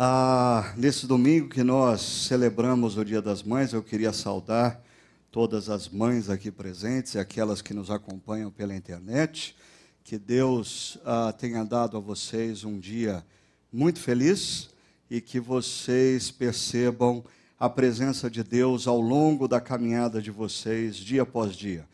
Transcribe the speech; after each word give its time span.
Ah, 0.00 0.74
nesse 0.76 1.08
domingo 1.08 1.48
que 1.48 1.64
nós 1.64 2.00
celebramos 2.00 2.96
o 2.96 3.04
Dia 3.04 3.20
das 3.20 3.42
Mães, 3.42 3.72
eu 3.72 3.82
queria 3.82 4.12
saudar 4.12 4.80
todas 5.28 5.68
as 5.68 5.88
mães 5.88 6.30
aqui 6.30 6.52
presentes 6.52 7.14
e 7.14 7.18
aquelas 7.18 7.60
que 7.60 7.74
nos 7.74 7.90
acompanham 7.90 8.48
pela 8.48 8.76
internet. 8.76 9.56
Que 10.04 10.16
Deus 10.16 10.98
ah, 11.04 11.34
tenha 11.36 11.64
dado 11.64 11.96
a 11.96 12.00
vocês 12.00 12.62
um 12.62 12.78
dia 12.78 13.26
muito 13.72 13.98
feliz 13.98 14.70
e 15.10 15.20
que 15.20 15.40
vocês 15.40 16.30
percebam 16.30 17.24
a 17.58 17.68
presença 17.68 18.30
de 18.30 18.44
Deus 18.44 18.86
ao 18.86 19.00
longo 19.00 19.48
da 19.48 19.60
caminhada 19.60 20.22
de 20.22 20.30
vocês, 20.30 20.94
dia 20.94 21.22
após 21.22 21.56
dia. 21.56 21.84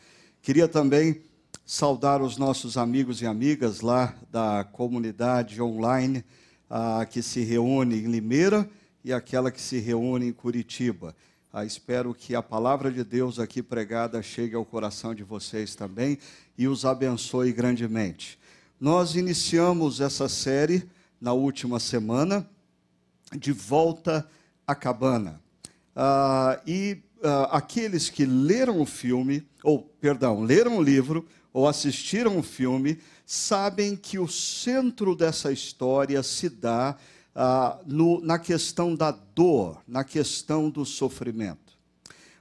Queria 0.43 0.69
também 0.69 1.23
saudar 1.65 2.21
os 2.21 2.37
nossos 2.37 2.77
amigos 2.77 3.23
e 3.23 3.27
amigas 3.27 3.81
lá 3.81 4.15
da 4.31 4.63
comunidade 4.63 5.63
online 5.63 6.23
ah, 6.69 7.07
que 7.09 7.23
se 7.23 7.43
reúne 7.43 7.97
em 7.97 8.07
Limeira 8.07 8.69
e 9.05 9.13
aquela 9.13 9.51
que 9.51 9.61
se 9.61 9.79
reúne 9.79 10.29
em 10.29 10.33
Curitiba. 10.33 11.15
Ah, 11.53 11.65
espero 11.65 12.15
que 12.15 12.35
a 12.35 12.43
palavra 12.43 12.91
de 12.91 13.05
Deus 13.05 13.39
aqui 13.39 13.63
pregada 13.63 14.21
chegue 14.23 14.57
ao 14.57 14.65
coração 14.65 15.15
de 15.15 15.23
vocês 15.23 15.75
também 15.75 16.19
e 16.59 16.67
os 16.67 16.85
abençoe 16.85 17.53
grandemente. 17.53 18.39
Nós 18.81 19.15
iniciamos 19.15 20.01
essa 20.01 20.29
série 20.29 20.89
na 21.21 21.33
última 21.33 21.79
semana, 21.79 22.49
de 23.39 23.53
volta 23.53 24.29
à 24.67 24.75
cabana. 24.75 25.41
Ah, 25.95 26.61
e 26.67 26.99
ah, 27.23 27.57
aqueles 27.57 28.11
que 28.11 28.27
leram 28.27 28.81
o 28.81 28.87
filme, 28.87 29.47
ou, 29.63 29.79
perdão, 30.01 30.43
leram 30.43 30.77
o 30.79 30.83
livro, 30.83 31.27
ou 31.53 31.69
assistiram 31.69 32.37
o 32.37 32.43
filme, 32.43 32.99
sabem 33.25 33.97
que 33.97 34.19
o 34.19 34.29
centro 34.29 35.15
dessa 35.17 35.51
história 35.53 36.23
se 36.23 36.49
dá 36.49 36.97
ah, 37.35 37.79
no, 37.87 38.21
na 38.21 38.39
questão 38.39 38.95
da 38.95 39.11
dor, 39.11 39.83
na 39.89 40.05
questão 40.05 40.71
do 40.71 40.85
sofrimento. 40.85 41.75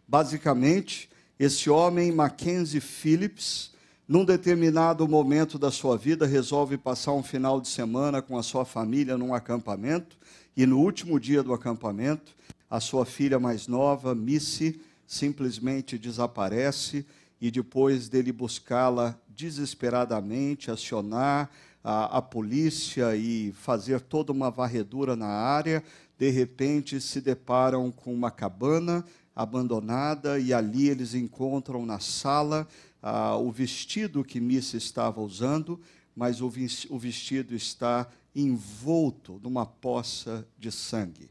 Basicamente, 0.07 1.09
esse 1.39 1.69
homem, 1.69 2.11
Mackenzie 2.11 2.81
Phillips, 2.81 3.71
num 4.07 4.25
determinado 4.25 5.07
momento 5.07 5.57
da 5.57 5.71
sua 5.71 5.97
vida, 5.97 6.25
resolve 6.25 6.77
passar 6.77 7.13
um 7.13 7.23
final 7.23 7.59
de 7.59 7.69
semana 7.69 8.21
com 8.21 8.37
a 8.37 8.43
sua 8.43 8.65
família 8.65 9.17
num 9.17 9.33
acampamento, 9.33 10.17
e 10.55 10.65
no 10.65 10.79
último 10.79 11.19
dia 11.19 11.41
do 11.41 11.53
acampamento, 11.53 12.35
a 12.69 12.79
sua 12.79 13.05
filha 13.05 13.39
mais 13.39 13.67
nova, 13.67 14.13
Missy, 14.13 14.79
simplesmente 15.07 15.97
desaparece 15.97 17.05
e 17.43 17.51
depois 17.51 18.07
dele 18.07 18.31
buscá-la 18.31 19.19
desesperadamente, 19.27 20.71
acionar 20.71 21.51
a, 21.83 22.19
a, 22.19 22.21
polícia 22.21 23.17
e 23.17 23.51
fazer 23.51 23.99
toda 23.99 24.31
uma 24.31 24.49
varredura 24.49 25.13
na 25.13 25.27
área, 25.27 25.83
de 26.17 26.29
repente 26.29 27.01
se 27.01 27.19
deparam 27.19 27.91
com 27.91 28.13
uma 28.13 28.31
cabana 28.31 29.03
abandonada 29.35 30.39
e 30.39 30.53
ali 30.53 30.87
eles 30.87 31.13
encontram 31.13 31.85
na 31.85 31.99
sala 31.99 32.65
ah, 33.01 33.35
o 33.35 33.51
vestido 33.51 34.23
que 34.23 34.39
Missa 34.39 34.77
estava 34.77 35.19
usando, 35.19 35.81
mas 36.15 36.39
o, 36.39 36.45
o 36.45 36.97
vestido 36.97 37.53
está 37.53 38.07
envolto 38.33 39.37
numa 39.43 39.65
poça 39.65 40.47
de 40.57 40.71
sangue. 40.71 41.29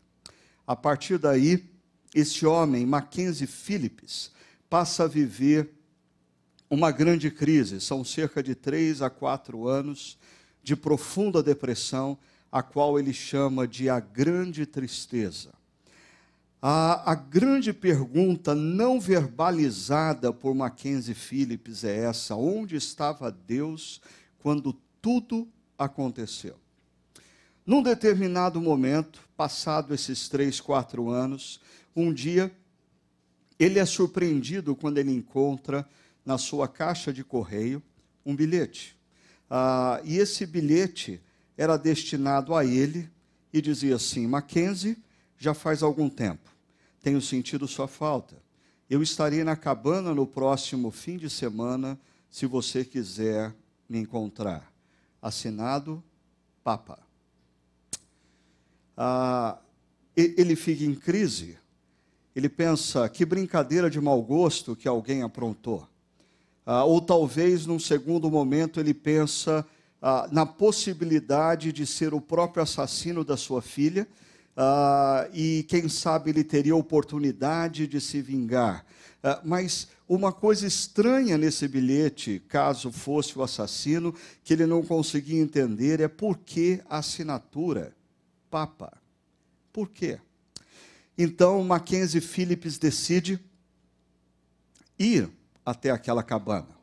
A 0.67 0.77
partir 0.77 1.17
daí, 1.17 1.65
esse 2.15 2.45
homem, 2.45 2.85
Mackenzie 2.85 3.47
Phillips, 3.47 4.31
passa 4.69 5.05
a 5.05 5.09
viver 5.09 5.79
uma 6.73 6.91
grande 6.91 7.31
crise. 7.31 7.83
São 7.83 8.03
cerca 8.03 8.43
de 8.43 8.55
três 8.55 9.03
a 9.03 9.11
quatro 9.11 9.69
anos 9.69 10.17
de 10.63 10.75
profunda 10.75 11.43
depressão, 11.43 12.17
a 12.51 12.63
qual 12.63 12.99
ele 12.99 13.13
chama 13.13 13.69
de 13.69 13.91
a 13.91 14.01
grande 14.01 14.65
tristeza. 14.65 15.53
A, 16.63 17.13
a 17.13 17.15
grande 17.15 17.75
pergunta 17.75 18.55
não 18.55 18.99
verbalizada 18.99 20.33
por 20.33 20.55
Mackenzie 20.55 21.15
Phillips 21.15 21.85
é 21.85 22.05
essa: 22.05 22.37
onde 22.37 22.75
estava 22.75 23.31
Deus 23.31 24.01
quando 24.39 24.73
tudo 25.03 25.47
aconteceu? 25.77 26.57
Num 27.67 27.83
determinado 27.83 28.63
momento, 28.63 29.21
passado 29.37 29.93
esses 29.93 30.27
três, 30.27 30.59
quatro 30.59 31.11
anos, 31.11 31.61
um 31.95 32.15
dia, 32.15 32.51
ele 33.59 33.79
é 33.79 33.85
surpreendido 33.85 34.75
quando 34.75 34.97
ele 34.97 35.13
encontra 35.13 35.87
na 36.25 36.39
sua 36.39 36.69
caixa 36.69 37.13
de 37.13 37.25
correio 37.25 37.83
um 38.25 38.35
bilhete. 38.35 38.97
Ah, 39.51 40.01
e 40.05 40.17
esse 40.19 40.47
bilhete 40.47 41.21
era 41.57 41.77
destinado 41.77 42.55
a 42.55 42.65
ele 42.65 43.11
e 43.53 43.61
dizia 43.61 43.97
assim: 43.97 44.27
Mackenzie, 44.27 44.97
já 45.37 45.53
faz 45.53 45.83
algum 45.83 46.09
tempo, 46.09 46.51
tenho 47.03 47.21
sentido 47.21 47.67
sua 47.67 47.89
falta. 47.89 48.41
Eu 48.89 49.03
estarei 49.03 49.43
na 49.43 49.57
cabana 49.57 50.15
no 50.15 50.27
próximo 50.27 50.91
fim 50.91 51.17
de 51.17 51.29
semana, 51.29 51.99
se 52.31 52.47
você 52.47 52.85
quiser 52.85 53.55
me 53.89 53.99
encontrar. 53.99 54.71
Assinado 55.21 56.03
Papa. 56.63 56.99
Ah, 58.97 59.59
ele 60.17 60.55
fica 60.55 60.85
em 60.85 60.95
crise. 60.95 61.59
Ele 62.35 62.49
pensa: 62.49 63.09
que 63.09 63.25
brincadeira 63.25 63.91
de 63.91 64.01
mau 64.01 64.23
gosto 64.23 64.77
que 64.77 64.89
alguém 64.89 65.23
aprontou. 65.23 65.89
Ah, 66.65 66.85
ou 66.85 67.01
talvez, 67.01 67.67
num 67.67 67.79
segundo 67.79 68.31
momento, 68.31 68.79
ele 68.79 68.95
pensa 68.95 69.67
ah, 70.01 70.29
na 70.31 70.47
possibilidade 70.47 71.73
de 71.73 71.87
ser 71.87 72.15
o 72.15 72.21
próprio 72.21 72.63
assassino 72.63 73.25
da 73.25 73.37
sua 73.37 73.61
filha, 73.61 74.07
ah, 74.57 75.29
e 75.33 75.65
quem 75.69 75.89
sabe 75.89 76.31
ele 76.31 76.45
teria 76.45 76.77
oportunidade 76.77 77.87
de 77.87 78.01
se 78.01 78.23
vingar. 78.23 78.85
Ah, 79.23 79.41
mas 79.45 79.89
uma 80.09 80.33
coisa 80.33 80.67
estranha 80.67 81.37
nesse 81.37 81.67
bilhete, 81.67 82.43
caso 82.49 82.93
fosse 82.93 83.39
o 83.39 83.43
assassino, 83.43 84.15
que 84.45 84.53
ele 84.53 84.67
não 84.67 84.83
conseguia 84.83 85.41
entender, 85.41 86.01
é 86.01 86.09
por 86.09 86.39
que 86.39 86.81
a 86.89 86.99
assinatura 86.99 87.95
Papa. 88.51 88.93
Por 89.73 89.89
quê? 89.89 90.21
Então 91.17 91.65
Mackenzie 91.65 92.21
Phillips 92.21 92.77
decide 92.77 93.41
ir 94.99 95.31
até 95.65 95.91
aquela 95.91 96.23
cabana. 96.23 96.77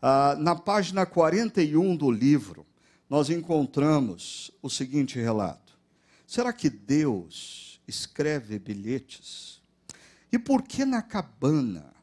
Ah, 0.00 0.36
na 0.38 0.54
página 0.54 1.06
41 1.06 1.96
do 1.96 2.10
livro, 2.10 2.66
nós 3.08 3.30
encontramos 3.30 4.50
o 4.62 4.68
seguinte 4.68 5.18
relato: 5.18 5.78
Será 6.26 6.52
que 6.52 6.68
Deus 6.68 7.80
escreve 7.86 8.58
bilhetes? 8.58 9.60
E 10.32 10.38
por 10.38 10.62
que 10.62 10.84
na 10.84 11.02
cabana, 11.02 11.94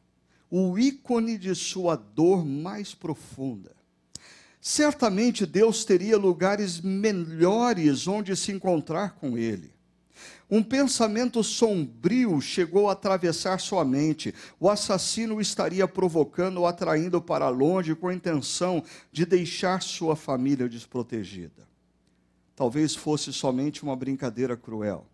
o 0.50 0.78
ícone 0.78 1.36
de 1.36 1.54
sua 1.54 1.94
dor 1.94 2.44
mais 2.44 2.94
profunda? 2.94 3.74
Certamente 4.60 5.44
Deus 5.44 5.84
teria 5.84 6.16
lugares 6.16 6.80
melhores 6.80 8.08
onde 8.08 8.34
se 8.34 8.50
encontrar 8.50 9.14
com 9.16 9.36
Ele. 9.36 9.73
Um 10.50 10.62
pensamento 10.62 11.42
sombrio 11.42 12.40
chegou 12.40 12.88
a 12.88 12.92
atravessar 12.92 13.58
sua 13.58 13.84
mente. 13.84 14.34
O 14.60 14.68
assassino 14.68 15.40
estaria 15.40 15.88
provocando 15.88 16.58
ou 16.58 16.66
atraindo 16.66 17.20
para 17.20 17.48
longe 17.48 17.94
com 17.94 18.08
a 18.08 18.14
intenção 18.14 18.84
de 19.10 19.24
deixar 19.24 19.82
sua 19.82 20.14
família 20.14 20.68
desprotegida. 20.68 21.66
Talvez 22.54 22.94
fosse 22.94 23.32
somente 23.32 23.82
uma 23.82 23.96
brincadeira 23.96 24.56
cruel. 24.56 25.06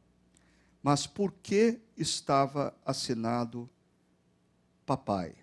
Mas 0.82 1.06
por 1.06 1.32
que 1.42 1.78
estava 1.96 2.74
assinado 2.84 3.68
papai? 4.84 5.34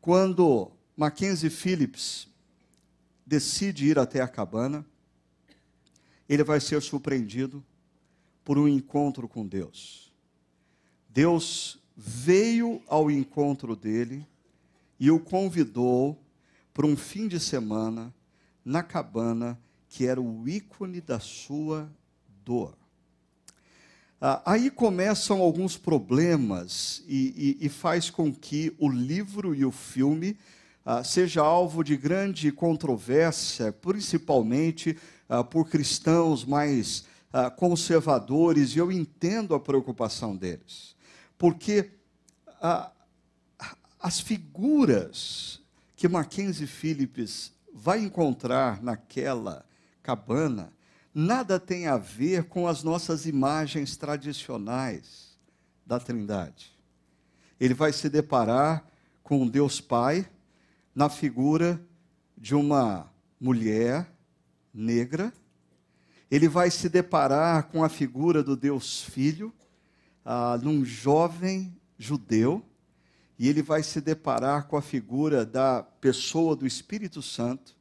Quando 0.00 0.70
Mackenzie 0.96 1.50
Phillips 1.50 2.28
decide 3.26 3.86
ir 3.86 3.98
até 3.98 4.22
a 4.22 4.28
cabana, 4.28 4.86
ele 6.28 6.44
vai 6.44 6.60
ser 6.60 6.82
surpreendido 6.82 7.64
por 8.44 8.58
um 8.58 8.68
encontro 8.68 9.26
com 9.28 9.46
Deus. 9.46 10.12
Deus 11.08 11.78
veio 11.96 12.82
ao 12.86 13.10
encontro 13.10 13.74
dele 13.74 14.26
e 15.00 15.10
o 15.10 15.18
convidou 15.18 16.20
para 16.72 16.86
um 16.86 16.96
fim 16.96 17.26
de 17.26 17.40
semana 17.40 18.14
na 18.64 18.82
cabana 18.82 19.58
que 19.88 20.06
era 20.06 20.20
o 20.20 20.48
ícone 20.48 21.00
da 21.00 21.18
sua 21.18 21.90
dor. 22.44 22.76
Ah, 24.20 24.42
aí 24.44 24.70
começam 24.70 25.40
alguns 25.40 25.76
problemas 25.76 27.04
e, 27.06 27.56
e, 27.60 27.66
e, 27.66 27.68
faz 27.68 28.10
com 28.10 28.34
que 28.34 28.74
o 28.78 28.88
livro 28.88 29.54
e 29.54 29.64
o 29.64 29.70
filme 29.70 30.36
ah, 30.84 31.04
seja 31.04 31.40
alvo 31.40 31.84
de 31.84 31.96
grande 31.96 32.50
controvérsia, 32.50 33.72
principalmente 33.72 34.96
ah, 35.28 35.44
por 35.44 35.68
cristãos 35.68 36.44
mais 36.44 37.04
ah, 37.32 37.50
conservadores, 37.50 38.74
e 38.74 38.78
eu 38.78 38.90
entendo 38.90 39.54
a 39.54 39.60
preocupação 39.60 40.36
deles, 40.36 40.96
porque 41.36 41.90
ah, 42.60 42.90
as 44.00 44.20
figuras 44.20 45.60
que 45.96 46.08
Mackenzie 46.08 46.66
Phillips 46.66 47.52
vai 47.74 48.00
encontrar 48.00 48.82
naquela 48.82 49.64
cabana 50.02 50.72
nada 51.12 51.58
tem 51.58 51.88
a 51.88 51.96
ver 51.96 52.44
com 52.44 52.68
as 52.68 52.84
nossas 52.84 53.26
imagens 53.26 53.96
tradicionais 53.96 55.36
da 55.84 55.98
Trindade. 55.98 56.72
Ele 57.58 57.74
vai 57.74 57.92
se 57.92 58.08
deparar 58.08 58.86
com 59.22 59.46
Deus 59.46 59.80
Pai 59.80 60.28
na 60.94 61.08
figura 61.08 61.80
de 62.36 62.54
uma 62.54 63.12
mulher 63.40 64.06
negra. 64.72 65.32
Ele 66.30 66.48
vai 66.48 66.70
se 66.70 66.88
deparar 66.88 67.68
com 67.68 67.82
a 67.82 67.88
figura 67.88 68.42
do 68.42 68.56
Deus 68.56 69.02
Filho, 69.02 69.52
ah, 70.24 70.58
num 70.62 70.84
jovem 70.84 71.74
judeu, 71.98 72.64
e 73.38 73.48
ele 73.48 73.62
vai 73.62 73.82
se 73.82 74.00
deparar 74.00 74.66
com 74.66 74.76
a 74.76 74.82
figura 74.82 75.46
da 75.46 75.82
pessoa 75.82 76.56
do 76.56 76.66
Espírito 76.66 77.22
Santo, 77.22 77.76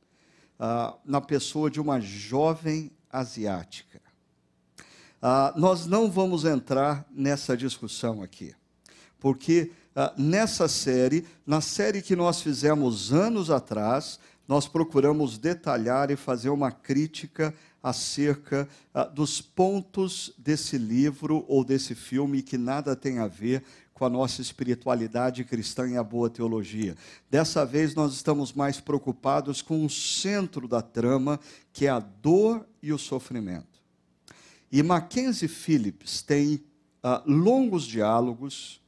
ah, 0.59 0.95
na 1.03 1.19
pessoa 1.19 1.69
de 1.69 1.79
uma 1.81 1.99
jovem 1.99 2.91
asiática. 3.11 4.01
Ah, 5.21 5.53
nós 5.57 5.85
não 5.85 6.11
vamos 6.11 6.45
entrar 6.45 7.05
nessa 7.11 7.57
discussão 7.57 8.21
aqui, 8.21 8.55
porque 9.19 9.71
ah, 9.95 10.13
nessa 10.15 10.67
série, 10.67 11.25
na 11.45 11.59
série 11.59 12.03
que 12.03 12.15
nós 12.15 12.39
fizemos 12.39 13.11
anos 13.11 13.49
atrás, 13.49 14.19
nós 14.47 14.67
procuramos 14.67 15.37
detalhar 15.37 16.09
e 16.09 16.15
fazer 16.15 16.49
uma 16.49 16.71
crítica 16.71 17.53
acerca 17.83 18.67
ah, 18.93 19.03
dos 19.03 19.41
pontos 19.41 20.33
desse 20.37 20.77
livro 20.77 21.43
ou 21.47 21.63
desse 21.63 21.93
filme 21.93 22.41
que 22.41 22.57
nada 22.57 22.95
tem 22.95 23.19
a 23.19 23.27
ver 23.27 23.63
com 23.93 24.05
a 24.05 24.09
nossa 24.09 24.41
espiritualidade 24.41 25.43
cristã 25.43 25.89
e 25.89 25.97
a 25.97 26.03
boa 26.03 26.29
teologia. 26.29 26.95
Dessa 27.31 27.65
vez 27.65 27.95
nós 27.95 28.13
estamos 28.13 28.53
mais 28.53 28.79
preocupados 28.79 29.61
com 29.61 29.83
o 29.83 29.89
centro 29.89 30.67
da 30.67 30.83
trama, 30.83 31.39
que 31.73 31.87
é 31.87 31.89
a 31.89 31.99
dor 31.99 32.65
e 32.81 32.93
o 32.93 32.97
sofrimento. 32.97 33.81
E 34.71 34.83
Mackenzie 34.83 35.47
Phillips 35.47 36.21
tem 36.21 36.63
uh, 37.03 37.21
longos 37.25 37.85
diálogos 37.85 38.79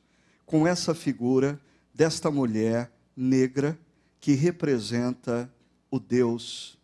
com 0.45 0.67
essa 0.67 0.93
figura 0.93 1.59
desta 1.93 2.29
mulher 2.29 2.91
negra 3.15 3.77
que 4.19 4.33
representa 4.33 5.51
o 5.89 5.99
Deus 5.99 6.77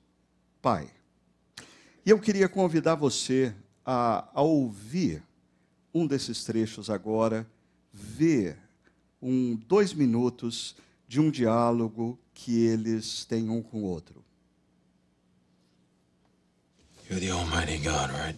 Pai. 0.62 0.90
E 2.06 2.10
eu 2.10 2.20
queria 2.20 2.48
convidar 2.48 2.96
você 2.96 3.54
a, 3.86 4.28
a 4.34 4.42
ouvir 4.42 5.22
um 5.94 6.06
desses 6.06 6.44
trechos 6.44 6.90
agora 6.90 7.48
ver 7.94 8.58
um, 9.22 9.56
dois 9.68 9.94
minutos 9.94 10.76
de 11.08 11.20
um 11.20 11.32
diálogo 11.32 12.20
que 12.34 12.66
eles 12.66 13.26
têm 13.26 13.50
um 13.50 13.62
com 13.62 13.84
o 13.84 13.86
outro. 13.86 14.24
You're 17.10 17.20
the 17.20 17.32
Almighty 17.32 17.78
God, 17.78 18.10
right? 18.12 18.36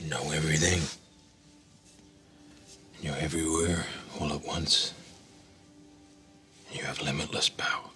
You 0.00 0.08
know 0.08 0.32
everything. 0.32 0.82
You're 3.04 3.16
everywhere, 3.16 3.84
all 4.18 4.32
at 4.32 4.42
once. 4.46 4.94
You 6.72 6.82
have 6.84 7.02
limitless 7.02 7.50
power. 7.50 7.90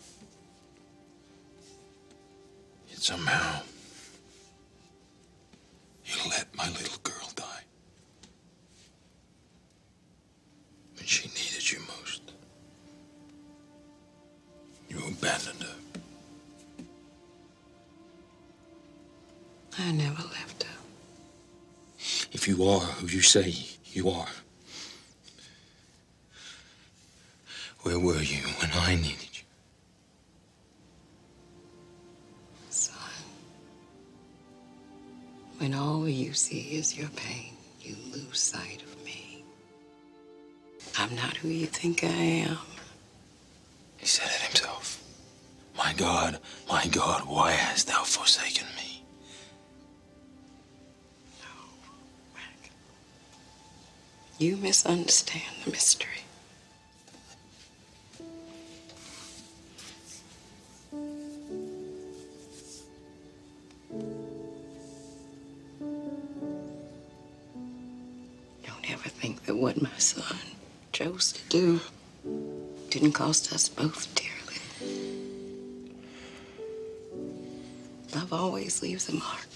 Yet 2.90 2.99
somehow, 2.99 3.62
you 6.05 6.14
let 6.28 6.55
my 6.55 6.69
little 6.69 6.99
girl 7.02 7.26
die. 7.34 7.62
When 10.96 11.06
she 11.06 11.28
needed 11.28 11.72
you 11.72 11.78
most. 11.96 12.20
You 14.90 14.99
abandoned 14.99 15.62
her. 15.62 15.76
I 19.78 19.90
never 19.90 20.22
left 20.22 20.64
her. 20.64 20.78
If 22.31 22.46
you 22.46 22.62
are 22.69 22.81
who 22.81 23.06
you 23.06 23.22
say 23.22 23.54
you 23.87 24.11
are, 24.11 24.28
where 27.82 27.99
were 27.99 28.20
you 28.20 28.43
when 28.61 28.70
I 28.88 28.94
needed 28.94 29.29
you? 29.35 29.44
Son, 32.70 32.96
when 35.58 35.75
all 35.75 36.08
you 36.08 36.32
see 36.32 36.61
is 36.79 36.96
your 36.96 37.11
pain, 37.11 37.52
you 37.82 37.96
lose 38.14 38.40
sight 38.40 38.82
of 38.82 39.05
me. 39.05 39.44
I'm 40.99 41.14
not 41.14 41.37
who 41.37 41.49
you 41.49 41.67
think 41.67 42.02
I 42.02 42.06
am. 42.06 42.56
He 43.99 44.06
said 44.06 44.29
it 44.29 44.40
himself. 44.46 45.02
My 45.76 45.93
God, 45.93 46.38
my 46.67 46.87
God, 46.87 47.29
why 47.29 47.52
hast 47.52 47.88
thou 47.88 48.05
forsaken 48.05 48.69
me? 48.75 49.02
No, 51.43 51.55
Mac. 52.35 52.70
You 54.38 54.56
misunderstand 54.56 55.56
the 55.67 55.73
mystery. 55.73 56.23
Chose 70.99 71.33
to 71.33 71.40
do 71.49 71.81
didn't 72.90 73.12
cost 73.12 73.52
us 73.52 73.69
both 73.69 74.12
dearly. 74.17 74.59
Love 78.17 78.33
always 78.33 78.83
leaves 78.83 79.09
a 79.09 79.14
mark. 79.14 79.49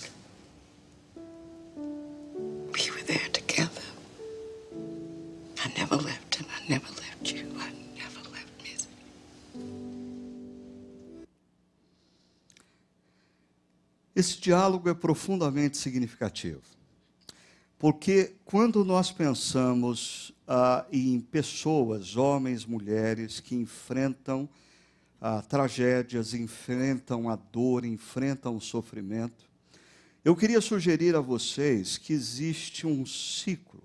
We 2.75 2.91
were 2.93 3.03
there 3.09 3.29
together. 3.33 3.83
I 5.65 5.73
never 5.77 5.97
left 5.97 6.37
him. 6.37 6.47
I 6.57 6.69
never 6.69 6.87
left 6.87 7.33
you. 7.33 7.41
I 7.59 7.73
never 7.99 8.23
left 8.31 8.63
Missy. 8.63 8.87
Esse 14.15 14.41
diálogo 14.41 14.89
é 14.89 14.95
profundamente 14.95 15.77
significativo. 15.77 16.63
Porque 17.81 18.37
quando 18.45 18.85
nós 18.85 19.11
pensamos 19.11 20.22
ah, 20.55 20.85
em 20.93 21.19
pessoas, 21.19 22.15
homens, 22.15 22.67
mulheres, 22.67 23.41
que 23.41 23.55
enfrentam 23.55 24.47
ah, 25.19 25.41
tragédias, 25.41 26.35
enfrentam 26.35 27.31
a 27.31 27.37
dor, 27.37 27.87
enfrentam 27.87 28.55
o 28.55 28.61
sofrimento, 28.61 29.49
eu 30.23 30.37
queria 30.37 30.61
sugerir 30.61 31.17
a 31.17 31.21
vocês 31.21 31.97
que 31.97 32.13
existe 32.13 32.87
um 32.87 33.07
ciclo 33.07 33.83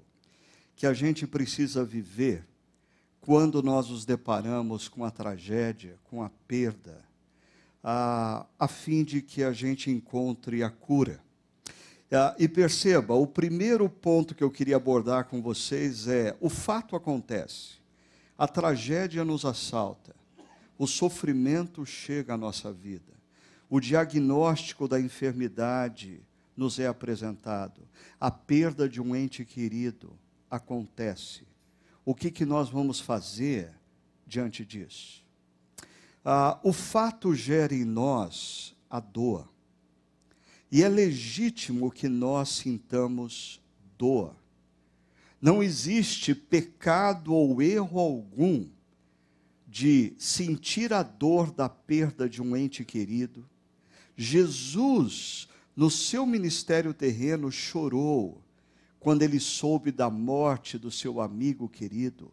que 0.75 0.85
a 0.85 0.93
gente 0.93 1.25
precisa 1.25 1.85
viver 1.85 2.45
quando 3.21 3.63
nós 3.63 3.89
nos 3.89 4.03
deparamos 4.03 4.89
com 4.89 5.05
a 5.05 5.09
tragédia, 5.09 5.97
com 6.03 6.21
a 6.21 6.29
perda, 6.49 7.01
a, 7.81 8.45
a 8.59 8.67
fim 8.67 9.05
de 9.05 9.21
que 9.21 9.41
a 9.41 9.53
gente 9.53 9.89
encontre 9.89 10.61
a 10.63 10.69
cura. 10.69 11.23
Ah, 12.11 12.33
e 12.39 12.47
perceba, 12.47 13.13
o 13.15 13.27
primeiro 13.27 13.89
ponto 13.89 14.33
que 14.33 14.43
eu 14.43 14.49
queria 14.49 14.77
abordar 14.77 15.25
com 15.25 15.41
vocês 15.41 16.07
é: 16.07 16.37
o 16.39 16.49
fato 16.49 16.95
acontece, 16.95 17.75
a 18.37 18.47
tragédia 18.47 19.25
nos 19.25 19.43
assalta, 19.43 20.15
o 20.77 20.87
sofrimento 20.87 21.85
chega 21.85 22.35
à 22.35 22.37
nossa 22.37 22.71
vida, 22.71 23.13
o 23.69 23.81
diagnóstico 23.81 24.87
da 24.87 25.01
enfermidade 25.01 26.21
nos 26.55 26.79
é 26.79 26.87
apresentado, 26.87 27.81
a 28.19 28.31
perda 28.31 28.87
de 28.87 29.01
um 29.01 29.13
ente 29.13 29.43
querido 29.43 30.17
acontece. 30.49 31.45
O 32.05 32.15
que, 32.15 32.31
que 32.31 32.45
nós 32.45 32.69
vamos 32.69 33.01
fazer 33.01 33.69
diante 34.25 34.63
disso? 34.65 35.25
Ah, 36.23 36.57
o 36.63 36.71
fato 36.71 37.35
gera 37.35 37.75
em 37.75 37.83
nós 37.83 38.73
a 38.89 39.01
dor 39.01 39.49
e 40.71 40.83
é 40.83 40.89
legítimo 40.89 41.91
que 41.91 42.09
nós 42.09 42.49
sintamos 42.49 43.61
dor. 43.97 44.35
Não 45.41 45.61
existe 45.61 46.33
pecado 46.33 47.33
ou 47.33 47.61
erro 47.61 47.99
algum 47.99 48.67
de 49.67 50.13
sentir 50.17 50.91
a 50.93 51.03
dor 51.03 51.51
da 51.51 51.69
perda 51.69 52.27
de 52.27 52.41
um 52.41 52.55
ente 52.55 52.83
querido. 52.83 53.47
Jesus, 54.15 55.47
no 55.75 55.91
seu 55.91 56.25
ministério 56.25 56.93
terreno, 56.93 57.51
chorou 57.51 58.41
quando 58.99 59.21
ele 59.21 59.39
soube 59.39 59.91
da 59.91 60.09
morte 60.09 60.77
do 60.77 60.89
seu 60.89 61.21
amigo 61.21 61.69
querido, 61.69 62.31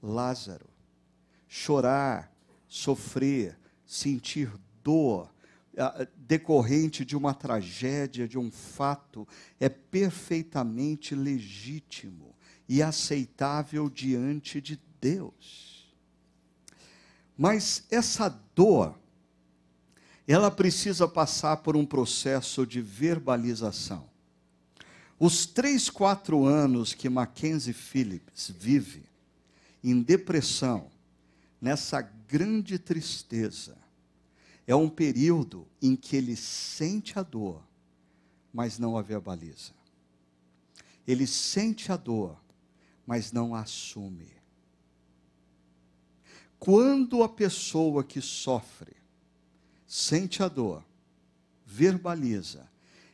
Lázaro. 0.00 0.66
Chorar, 1.48 2.32
sofrer, 2.68 3.58
sentir 3.84 4.52
dor, 4.82 5.33
decorrente 6.16 7.04
de 7.04 7.16
uma 7.16 7.34
tragédia, 7.34 8.28
de 8.28 8.38
um 8.38 8.50
fato, 8.50 9.26
é 9.58 9.68
perfeitamente 9.68 11.14
legítimo 11.14 12.34
e 12.68 12.82
aceitável 12.82 13.90
diante 13.90 14.60
de 14.60 14.80
Deus. 15.00 15.94
Mas 17.36 17.84
essa 17.90 18.28
dor, 18.54 18.98
ela 20.26 20.50
precisa 20.50 21.06
passar 21.06 21.58
por 21.58 21.76
um 21.76 21.84
processo 21.84 22.66
de 22.66 22.80
verbalização. 22.80 24.08
Os 25.18 25.46
três, 25.46 25.90
quatro 25.90 26.44
anos 26.44 26.94
que 26.94 27.08
Mackenzie 27.08 27.72
Phillips 27.72 28.52
vive 28.56 29.04
em 29.82 30.00
depressão, 30.02 30.90
nessa 31.60 32.00
grande 32.02 32.78
tristeza, 32.78 33.76
é 34.66 34.74
um 34.74 34.88
período 34.88 35.66
em 35.80 35.94
que 35.94 36.16
ele 36.16 36.36
sente 36.36 37.18
a 37.18 37.22
dor, 37.22 37.62
mas 38.52 38.78
não 38.78 38.96
a 38.96 39.02
verbaliza. 39.02 39.72
Ele 41.06 41.26
sente 41.26 41.92
a 41.92 41.96
dor, 41.96 42.38
mas 43.06 43.30
não 43.32 43.54
a 43.54 43.60
assume. 43.60 44.28
Quando 46.58 47.22
a 47.22 47.28
pessoa 47.28 48.02
que 48.02 48.22
sofre 48.22 48.96
sente 49.86 50.42
a 50.42 50.48
dor, 50.48 50.82
verbaliza, 51.66 52.66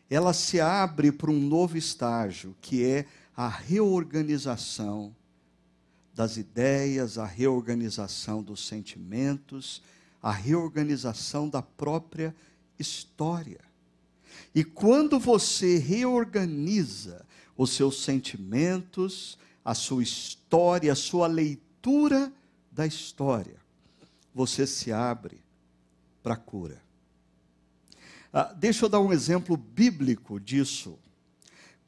ela 0.08 0.32
se 0.32 0.60
abre 0.60 1.10
para 1.10 1.30
um 1.30 1.40
novo 1.40 1.76
estágio, 1.76 2.56
que 2.60 2.84
é 2.84 3.06
a 3.36 3.48
reorganização 3.48 5.14
das 6.14 6.36
ideias, 6.36 7.16
a 7.16 7.24
reorganização 7.24 8.42
dos 8.42 8.66
sentimentos, 8.66 9.82
a 10.22 10.30
reorganização 10.32 11.48
da 11.48 11.62
própria 11.62 12.34
história. 12.78 13.60
E 14.54 14.64
quando 14.64 15.18
você 15.18 15.78
reorganiza 15.78 17.26
os 17.56 17.70
seus 17.70 18.02
sentimentos, 18.02 19.38
a 19.64 19.74
sua 19.74 20.02
história, 20.02 20.92
a 20.92 20.96
sua 20.96 21.26
leitura 21.26 22.32
da 22.70 22.86
história, 22.86 23.58
você 24.34 24.66
se 24.66 24.92
abre 24.92 25.42
para 26.22 26.34
a 26.34 26.38
cura. 26.38 26.82
Ah, 28.32 28.52
deixa 28.52 28.84
eu 28.84 28.88
dar 28.88 29.00
um 29.00 29.12
exemplo 29.12 29.56
bíblico 29.56 30.38
disso. 30.38 30.98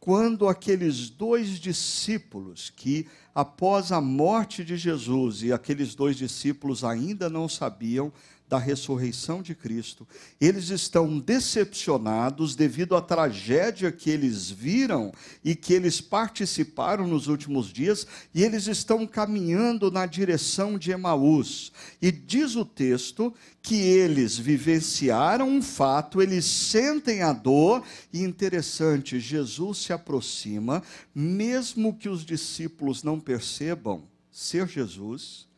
Quando 0.04 0.48
aqueles 0.48 1.08
dois 1.08 1.60
discípulos 1.60 2.72
que, 2.74 3.06
após 3.32 3.92
a 3.92 4.00
morte 4.00 4.64
de 4.64 4.76
Jesus, 4.76 5.44
e 5.44 5.52
aqueles 5.52 5.94
dois 5.94 6.16
discípulos 6.16 6.82
ainda 6.82 7.30
não 7.30 7.48
sabiam 7.48 8.12
da 8.52 8.58
ressurreição 8.58 9.40
de 9.40 9.54
Cristo, 9.54 10.06
eles 10.38 10.68
estão 10.68 11.18
decepcionados 11.18 12.54
devido 12.54 12.94
à 12.94 13.00
tragédia 13.00 13.90
que 13.90 14.10
eles 14.10 14.50
viram 14.50 15.10
e 15.42 15.54
que 15.54 15.72
eles 15.72 16.02
participaram 16.02 17.06
nos 17.06 17.28
últimos 17.28 17.72
dias, 17.72 18.06
e 18.34 18.42
eles 18.44 18.66
estão 18.66 19.06
caminhando 19.06 19.90
na 19.90 20.04
direção 20.04 20.76
de 20.76 20.90
Emaús. 20.90 21.72
E 22.02 22.12
diz 22.12 22.54
o 22.54 22.62
texto 22.62 23.32
que 23.62 23.76
eles 23.76 24.36
vivenciaram 24.36 25.48
um 25.48 25.62
fato, 25.62 26.20
eles 26.20 26.44
sentem 26.44 27.22
a 27.22 27.32
dor, 27.32 27.82
e 28.12 28.20
interessante, 28.20 29.18
Jesus 29.18 29.78
se 29.78 29.94
aproxima, 29.94 30.82
mesmo 31.14 31.94
que 31.94 32.10
os 32.10 32.22
discípulos 32.22 33.02
não 33.02 33.18
percebam 33.18 34.02
ser 34.30 34.68
Jesus 34.68 35.50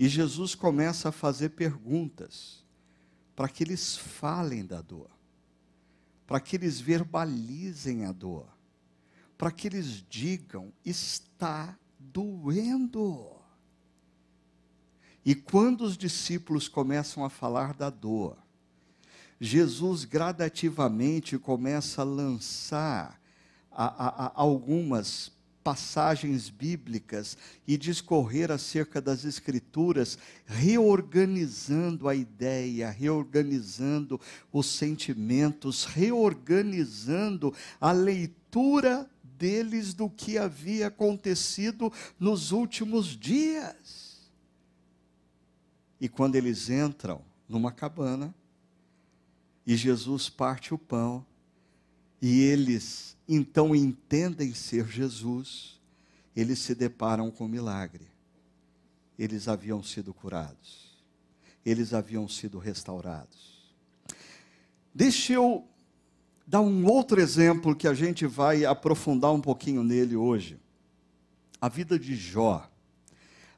e 0.00 0.08
Jesus 0.08 0.54
começa 0.54 1.10
a 1.10 1.12
fazer 1.12 1.50
perguntas 1.50 2.64
para 3.36 3.50
que 3.50 3.62
eles 3.62 3.98
falem 3.98 4.64
da 4.64 4.80
dor, 4.80 5.10
para 6.26 6.40
que 6.40 6.56
eles 6.56 6.80
verbalizem 6.80 8.06
a 8.06 8.12
dor, 8.12 8.48
para 9.36 9.52
que 9.52 9.68
eles 9.68 10.02
digam: 10.08 10.72
está 10.82 11.78
doendo. 11.98 13.30
E 15.22 15.34
quando 15.34 15.82
os 15.82 15.98
discípulos 15.98 16.66
começam 16.66 17.22
a 17.22 17.28
falar 17.28 17.74
da 17.74 17.90
dor, 17.90 18.38
Jesus 19.38 20.06
gradativamente 20.06 21.36
começa 21.36 22.00
a 22.00 22.06
lançar 22.06 23.20
a, 23.70 23.84
a, 23.84 24.26
a 24.28 24.32
algumas 24.34 25.30
passagens 25.62 26.48
bíblicas 26.48 27.36
e 27.66 27.76
discorrer 27.76 28.50
acerca 28.50 29.00
das 29.00 29.24
Escrituras, 29.24 30.18
reorganizando 30.46 32.08
a 32.08 32.14
ideia, 32.14 32.90
reorganizando 32.90 34.20
os 34.52 34.66
sentimentos, 34.66 35.84
reorganizando 35.84 37.54
a 37.80 37.92
leitura 37.92 39.08
deles 39.22 39.94
do 39.94 40.08
que 40.08 40.36
havia 40.36 40.88
acontecido 40.88 41.92
nos 42.18 42.52
últimos 42.52 43.16
dias. 43.16 44.30
E 46.00 46.08
quando 46.08 46.36
eles 46.36 46.70
entram 46.70 47.22
numa 47.48 47.70
cabana, 47.70 48.34
e 49.66 49.76
Jesus 49.76 50.28
parte 50.28 50.72
o 50.72 50.78
pão, 50.78 51.24
e 52.20 52.40
eles 52.42 53.16
então 53.28 53.74
entendem 53.74 54.52
ser 54.52 54.86
Jesus, 54.88 55.80
eles 56.34 56.58
se 56.58 56.74
deparam 56.74 57.30
com 57.30 57.44
um 57.44 57.48
milagre. 57.48 58.08
Eles 59.18 59.48
haviam 59.48 59.82
sido 59.82 60.12
curados, 60.12 61.02
eles 61.64 61.92
haviam 61.92 62.26
sido 62.26 62.58
restaurados. 62.58 63.72
Deixa 64.94 65.34
eu 65.34 65.64
dar 66.46 66.60
um 66.60 66.86
outro 66.86 67.20
exemplo 67.20 67.76
que 67.76 67.86
a 67.86 67.94
gente 67.94 68.26
vai 68.26 68.64
aprofundar 68.64 69.32
um 69.32 69.40
pouquinho 69.40 69.84
nele 69.84 70.16
hoje. 70.16 70.58
A 71.60 71.68
vida 71.68 71.98
de 71.98 72.16
Jó. 72.16 72.68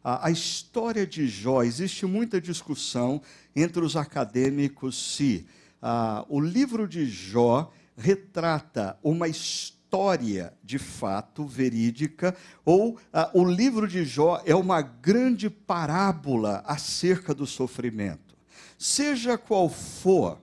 A, 0.04 0.26
a 0.26 0.30
história 0.30 1.06
de 1.06 1.26
Jó, 1.26 1.62
existe 1.62 2.04
muita 2.04 2.40
discussão 2.40 3.22
entre 3.56 3.82
os 3.82 3.96
acadêmicos 3.96 5.14
se 5.14 5.46
ah, 5.80 6.26
o 6.28 6.38
livro 6.40 6.86
de 6.86 7.06
Jó 7.06 7.72
retrata 7.96 8.98
uma 9.02 9.28
história 9.28 10.52
de 10.62 10.78
fato 10.78 11.46
verídica, 11.46 12.34
ou 12.64 12.98
ah, 13.12 13.30
o 13.34 13.44
livro 13.44 13.86
de 13.86 14.04
Jó 14.04 14.40
é 14.46 14.54
uma 14.54 14.80
grande 14.80 15.50
parábola 15.50 16.62
acerca 16.66 17.34
do 17.34 17.46
sofrimento. 17.46 18.36
Seja 18.78 19.36
qual 19.36 19.68
for, 19.68 20.40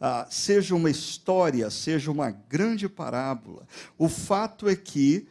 ah, 0.00 0.26
seja 0.30 0.74
uma 0.74 0.90
história, 0.90 1.68
seja 1.70 2.10
uma 2.10 2.30
grande 2.30 2.88
parábola, 2.88 3.66
o 3.98 4.08
fato 4.08 4.68
é 4.68 4.74
que 4.74 5.28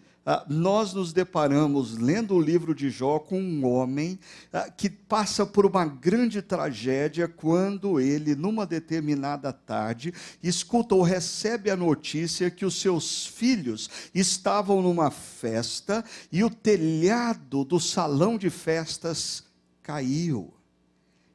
nós 0.49 0.91
nos 0.91 1.13
deparamos, 1.13 1.97
lendo 1.97 2.33
o 2.33 2.41
livro 2.41 2.73
de 2.73 2.89
Jó, 2.89 3.19
com 3.19 3.39
um 3.39 3.63
homem 3.65 4.17
ah, 4.51 4.71
que 4.71 4.89
passa 4.89 5.45
por 5.45 5.67
uma 5.67 5.85
grande 5.85 6.41
tragédia 6.41 7.27
quando 7.27 7.99
ele, 7.99 8.35
numa 8.35 8.65
determinada 8.65 9.53
tarde, 9.53 10.11
escuta 10.41 10.95
ou 10.95 11.03
recebe 11.03 11.69
a 11.69 11.75
notícia 11.75 12.49
que 12.49 12.65
os 12.65 12.81
seus 12.81 13.27
filhos 13.27 13.87
estavam 14.15 14.81
numa 14.81 15.11
festa 15.11 16.03
e 16.31 16.43
o 16.43 16.49
telhado 16.49 17.63
do 17.63 17.79
salão 17.79 18.35
de 18.35 18.49
festas 18.49 19.43
caiu 19.83 20.51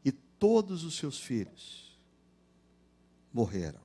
e 0.04 0.10
todos 0.10 0.82
os 0.82 0.96
seus 0.96 1.20
filhos 1.20 1.96
morreram. 3.32 3.80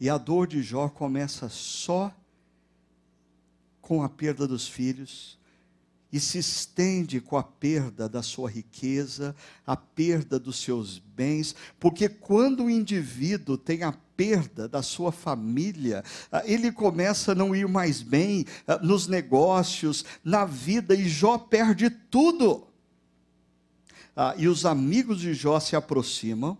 E 0.00 0.08
a 0.08 0.16
dor 0.16 0.46
de 0.46 0.62
Jó 0.62 0.88
começa 0.88 1.50
só 1.50 2.10
com 3.90 4.04
a 4.04 4.08
perda 4.08 4.46
dos 4.46 4.68
filhos 4.68 5.36
e 6.12 6.20
se 6.20 6.38
estende 6.38 7.20
com 7.20 7.36
a 7.36 7.42
perda 7.42 8.08
da 8.08 8.22
sua 8.22 8.48
riqueza, 8.48 9.34
a 9.66 9.76
perda 9.76 10.38
dos 10.38 10.60
seus 10.62 11.00
bens, 11.00 11.56
porque 11.80 12.08
quando 12.08 12.62
o 12.62 12.70
indivíduo 12.70 13.58
tem 13.58 13.82
a 13.82 13.90
perda 13.90 14.68
da 14.68 14.80
sua 14.80 15.10
família, 15.10 16.04
ah, 16.30 16.40
ele 16.44 16.70
começa 16.70 17.32
a 17.32 17.34
não 17.34 17.52
ir 17.52 17.66
mais 17.66 18.00
bem 18.00 18.44
ah, 18.64 18.78
nos 18.78 19.08
negócios, 19.08 20.04
na 20.22 20.44
vida, 20.44 20.94
e 20.94 21.08
Jó 21.08 21.36
perde 21.36 21.90
tudo. 21.90 22.68
Ah, 24.14 24.36
e 24.38 24.46
os 24.46 24.64
amigos 24.64 25.18
de 25.18 25.34
Jó 25.34 25.58
se 25.58 25.74
aproximam 25.74 26.56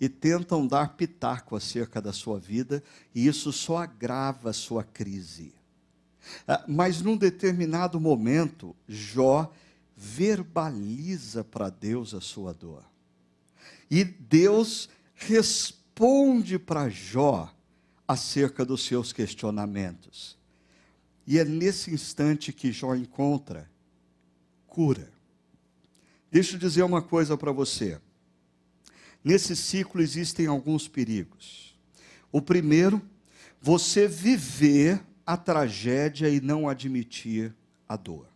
e 0.00 0.08
tentam 0.08 0.66
dar 0.66 0.96
pitaco 0.96 1.54
acerca 1.54 2.02
da 2.02 2.12
sua 2.12 2.40
vida, 2.40 2.82
e 3.14 3.28
isso 3.28 3.52
só 3.52 3.76
agrava 3.76 4.50
a 4.50 4.52
sua 4.52 4.82
crise. 4.82 5.61
Ah, 6.46 6.64
mas 6.68 7.02
num 7.02 7.16
determinado 7.16 8.00
momento, 8.00 8.74
Jó 8.88 9.52
verbaliza 9.96 11.44
para 11.44 11.70
Deus 11.70 12.14
a 12.14 12.20
sua 12.20 12.52
dor. 12.52 12.84
E 13.90 14.04
Deus 14.04 14.88
responde 15.14 16.58
para 16.58 16.88
Jó 16.88 17.52
acerca 18.06 18.64
dos 18.64 18.84
seus 18.84 19.12
questionamentos. 19.12 20.36
E 21.26 21.38
é 21.38 21.44
nesse 21.44 21.92
instante 21.92 22.52
que 22.52 22.72
Jó 22.72 22.94
encontra 22.94 23.70
cura. 24.66 25.12
Deixa 26.30 26.56
eu 26.56 26.58
dizer 26.58 26.82
uma 26.82 27.02
coisa 27.02 27.36
para 27.36 27.52
você. 27.52 28.00
Nesse 29.22 29.54
ciclo 29.54 30.00
existem 30.00 30.46
alguns 30.46 30.88
perigos. 30.88 31.76
O 32.32 32.40
primeiro, 32.40 33.00
você 33.60 34.08
viver 34.08 35.00
a 35.26 35.36
tragédia 35.36 36.28
e 36.28 36.40
não 36.40 36.68
admitir 36.68 37.54
a 37.88 37.96
dor. 37.96 38.26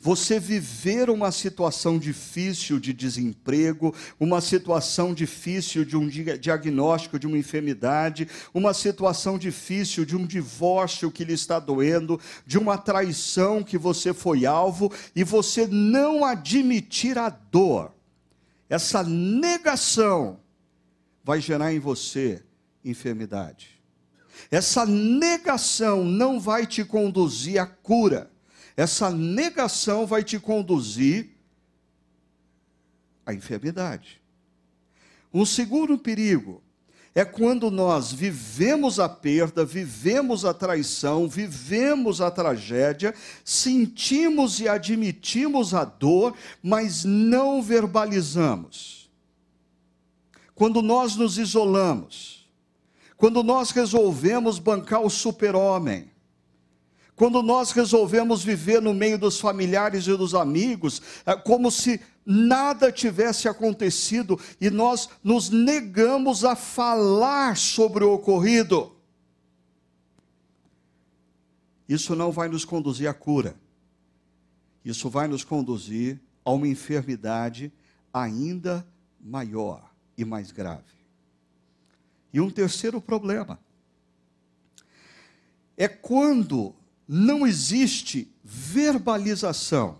você 0.00 0.38
viver 0.38 1.10
uma 1.10 1.32
situação 1.32 1.98
difícil 1.98 2.78
de 2.78 2.92
desemprego, 2.92 3.94
uma 4.18 4.40
situação 4.40 5.12
difícil 5.12 5.84
de 5.84 5.96
um 5.96 6.08
diagnóstico 6.08 7.18
de 7.18 7.26
uma 7.26 7.38
enfermidade, 7.38 8.28
uma 8.54 8.72
situação 8.72 9.38
difícil 9.38 10.04
de 10.04 10.16
um 10.16 10.26
divórcio 10.26 11.10
que 11.10 11.24
lhe 11.24 11.32
está 11.32 11.58
doendo, 11.58 12.20
de 12.46 12.58
uma 12.58 12.78
traição 12.78 13.62
que 13.62 13.76
você 13.76 14.12
foi 14.14 14.46
alvo 14.46 14.92
e 15.14 15.24
você 15.24 15.66
não 15.66 16.24
admitir 16.24 17.18
a 17.18 17.28
dor. 17.28 17.92
Essa 18.68 19.02
negação 19.02 20.40
vai 21.24 21.40
gerar 21.40 21.72
em 21.72 21.78
você 21.78 22.42
enfermidade. 22.84 23.77
Essa 24.50 24.86
negação 24.86 26.04
não 26.04 26.40
vai 26.40 26.66
te 26.66 26.84
conduzir 26.84 27.60
à 27.60 27.66
cura. 27.66 28.30
Essa 28.76 29.10
negação 29.10 30.06
vai 30.06 30.22
te 30.22 30.38
conduzir 30.38 31.30
à 33.26 33.34
enfermidade. 33.34 34.22
Um 35.34 35.44
segundo 35.44 35.98
perigo 35.98 36.62
é 37.14 37.24
quando 37.24 37.70
nós 37.70 38.12
vivemos 38.12 39.00
a 39.00 39.08
perda, 39.08 39.64
vivemos 39.64 40.44
a 40.44 40.54
traição, 40.54 41.28
vivemos 41.28 42.20
a 42.20 42.30
tragédia, 42.30 43.12
sentimos 43.44 44.60
e 44.60 44.68
admitimos 44.68 45.74
a 45.74 45.84
dor, 45.84 46.34
mas 46.62 47.04
não 47.04 47.60
verbalizamos. 47.60 49.10
Quando 50.54 50.80
nós 50.80 51.16
nos 51.16 51.38
isolamos, 51.38 52.37
quando 53.18 53.42
nós 53.42 53.72
resolvemos 53.72 54.60
bancar 54.60 55.02
o 55.02 55.10
super-homem, 55.10 56.10
quando 57.16 57.42
nós 57.42 57.72
resolvemos 57.72 58.44
viver 58.44 58.80
no 58.80 58.94
meio 58.94 59.18
dos 59.18 59.40
familiares 59.40 60.06
e 60.06 60.16
dos 60.16 60.36
amigos, 60.36 61.02
é 61.26 61.34
como 61.34 61.68
se 61.68 62.00
nada 62.24 62.92
tivesse 62.92 63.48
acontecido 63.48 64.38
e 64.60 64.70
nós 64.70 65.08
nos 65.22 65.50
negamos 65.50 66.44
a 66.44 66.54
falar 66.54 67.56
sobre 67.56 68.04
o 68.04 68.12
ocorrido. 68.12 68.94
Isso 71.88 72.14
não 72.14 72.30
vai 72.30 72.48
nos 72.48 72.64
conduzir 72.64 73.08
à 73.08 73.14
cura. 73.14 73.56
Isso 74.84 75.10
vai 75.10 75.26
nos 75.26 75.42
conduzir 75.42 76.20
a 76.44 76.52
uma 76.52 76.68
enfermidade 76.68 77.72
ainda 78.14 78.86
maior 79.20 79.90
e 80.16 80.24
mais 80.24 80.52
grave. 80.52 80.97
E 82.32 82.40
um 82.40 82.50
terceiro 82.50 83.00
problema 83.00 83.58
é 85.76 85.86
quando 85.86 86.74
não 87.06 87.46
existe 87.46 88.30
verbalização. 88.42 89.98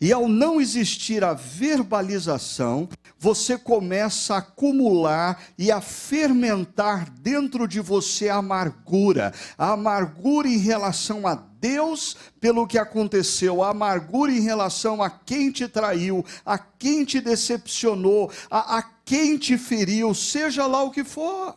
E 0.00 0.12
ao 0.12 0.28
não 0.28 0.60
existir 0.60 1.24
a 1.24 1.34
verbalização, 1.34 2.88
você 3.18 3.58
começa 3.58 4.34
a 4.34 4.38
acumular 4.38 5.42
e 5.58 5.72
a 5.72 5.80
fermentar 5.80 7.10
dentro 7.10 7.66
de 7.66 7.80
você 7.80 8.28
a 8.28 8.36
amargura. 8.36 9.34
A 9.56 9.72
amargura 9.72 10.46
em 10.46 10.58
relação 10.58 11.26
a 11.26 11.34
Deus 11.34 12.16
pelo 12.40 12.66
que 12.66 12.78
aconteceu, 12.78 13.60
a 13.60 13.70
amargura 13.70 14.30
em 14.30 14.40
relação 14.40 15.02
a 15.02 15.10
quem 15.10 15.50
te 15.50 15.66
traiu, 15.66 16.24
a 16.46 16.56
quem 16.56 17.04
te 17.04 17.20
decepcionou, 17.20 18.30
a, 18.48 18.78
a 18.78 18.82
quem 19.04 19.36
te 19.36 19.58
feriu, 19.58 20.14
seja 20.14 20.64
lá 20.66 20.84
o 20.84 20.92
que 20.92 21.02
for. 21.02 21.56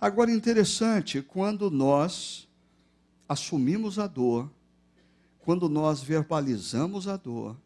Agora, 0.00 0.30
interessante, 0.30 1.22
quando 1.22 1.70
nós 1.70 2.48
assumimos 3.28 3.98
a 3.98 4.08
dor, 4.08 4.50
quando 5.44 5.68
nós 5.68 6.02
verbalizamos 6.02 7.06
a 7.06 7.16
dor, 7.16 7.56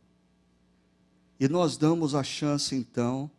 e 1.39 1.49
nós 1.49 1.77
damos 1.77 2.13
a 2.13 2.25
chance, 2.25 2.75
então, 2.75 3.31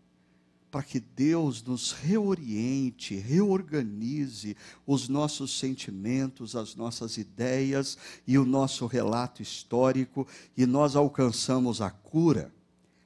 para 0.72 0.82
que 0.82 1.00
Deus 1.00 1.62
nos 1.62 1.92
reoriente, 1.92 3.16
reorganize 3.16 4.56
os 4.88 5.10
nossos 5.10 5.60
sentimentos, 5.60 6.56
as 6.56 6.74
nossas 6.74 7.18
ideias 7.18 7.98
e 8.26 8.38
o 8.38 8.46
nosso 8.46 8.86
relato 8.86 9.42
histórico, 9.42 10.26
e 10.56 10.66
nós 10.66 10.96
alcançamos 10.96 11.82
a 11.82 11.90
cura, 11.90 12.54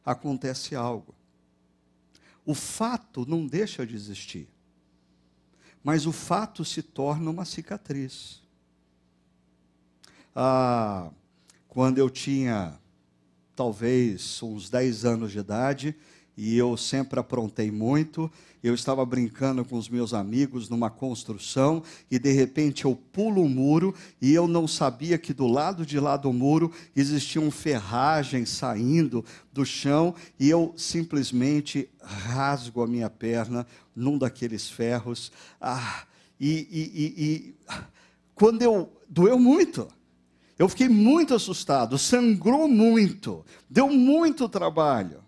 acontece 0.06 0.76
algo. 0.76 1.16
O 2.46 2.54
fato 2.54 3.26
não 3.26 3.48
deixa 3.48 3.88
de 3.88 3.96
existir, 3.96 4.48
mas 5.84 6.06
o 6.06 6.12
fato 6.12 6.64
se 6.64 6.84
torna 6.84 7.32
uma 7.32 7.46
cicatriz. 7.46 8.44
Ah, 10.36 11.10
quando 11.74 11.98
eu 11.98 12.08
tinha 12.08 12.80
talvez 13.56 14.42
uns 14.44 14.70
10 14.70 15.06
anos 15.06 15.32
de 15.32 15.40
idade, 15.40 15.96
e 16.38 16.56
eu 16.56 16.78
sempre 16.78 17.20
aprontei 17.20 17.72
muito. 17.72 18.32
Eu 18.64 18.76
estava 18.76 19.04
brincando 19.04 19.66
com 19.66 19.76
os 19.76 19.90
meus 19.90 20.14
amigos 20.14 20.70
numa 20.70 20.90
construção 20.90 21.84
e 22.10 22.18
de 22.18 22.32
repente 22.32 22.86
eu 22.86 22.96
pulo 22.96 23.42
um 23.42 23.50
muro 23.50 23.94
e 24.22 24.34
eu 24.34 24.48
não 24.48 24.68
sabia 24.68 25.18
que 25.18 25.34
do 25.34 25.48
lado 25.48 25.86
de 25.86 26.00
lá 26.00 26.16
do 26.16 26.32
muro 26.32 26.72
existiam 26.96 27.50
ferragens 27.52 28.50
saindo 28.50 29.26
do 29.52 29.66
chão 29.66 30.16
e 30.40 30.50
eu 30.50 30.74
simplesmente 30.78 31.90
rasgo 32.02 32.82
a 32.82 32.88
minha 32.88 33.10
perna 33.10 33.66
num 33.96 34.18
daqueles 34.18 34.70
ferros. 34.70 35.32
Ah, 35.60 36.06
e, 36.40 36.68
e, 36.72 37.04
e, 37.04 37.26
e 37.26 37.56
quando 38.34 38.62
eu 38.62 38.92
doeu 39.10 39.38
muito. 39.38 39.88
Eu 40.58 40.70
fiquei 40.70 40.88
muito 40.88 41.34
assustado, 41.34 41.98
sangrou 41.98 42.68
muito, 42.68 43.46
deu 43.70 43.90
muito 43.90 44.48
trabalho. 44.48 45.24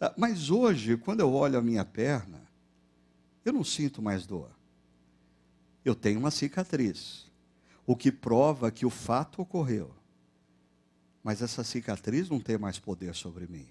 Ah, 0.00 0.12
mas 0.16 0.50
hoje, 0.50 0.96
quando 0.96 1.20
eu 1.20 1.32
olho 1.32 1.58
a 1.58 1.62
minha 1.62 1.84
perna, 1.84 2.42
eu 3.44 3.52
não 3.52 3.62
sinto 3.62 4.02
mais 4.02 4.26
dor. 4.26 4.50
Eu 5.84 5.94
tenho 5.94 6.18
uma 6.18 6.32
cicatriz, 6.32 7.26
o 7.86 7.94
que 7.94 8.10
prova 8.10 8.70
que 8.72 8.84
o 8.84 8.90
fato 8.90 9.40
ocorreu. 9.40 9.94
Mas 11.22 11.42
essa 11.42 11.62
cicatriz 11.62 12.28
não 12.28 12.40
tem 12.40 12.58
mais 12.58 12.78
poder 12.78 13.14
sobre 13.14 13.46
mim. 13.46 13.66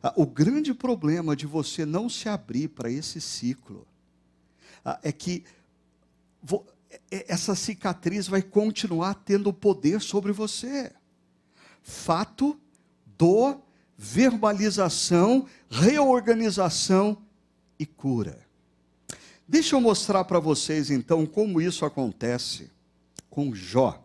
Ah, 0.00 0.12
o 0.16 0.24
grande 0.24 0.72
problema 0.72 1.34
de 1.34 1.46
você 1.46 1.84
não 1.84 2.08
se 2.08 2.28
abrir 2.28 2.68
para 2.68 2.90
esse 2.90 3.20
ciclo 3.20 3.86
ah, 4.84 4.98
é 5.02 5.10
que 5.10 5.44
essa 7.10 7.54
cicatriz 7.54 8.26
vai 8.26 8.42
continuar 8.42 9.14
tendo 9.14 9.52
poder 9.52 10.00
sobre 10.00 10.32
você. 10.32 10.92
Fato, 11.82 12.58
dor, 13.18 13.60
verbalização, 13.96 15.46
reorganização 15.70 17.18
e 17.78 17.86
cura. 17.86 18.38
Deixa 19.46 19.76
eu 19.76 19.80
mostrar 19.80 20.24
para 20.24 20.40
vocês 20.40 20.90
então 20.90 21.26
como 21.26 21.60
isso 21.60 21.84
acontece 21.84 22.70
com 23.28 23.54
Jó. 23.54 24.02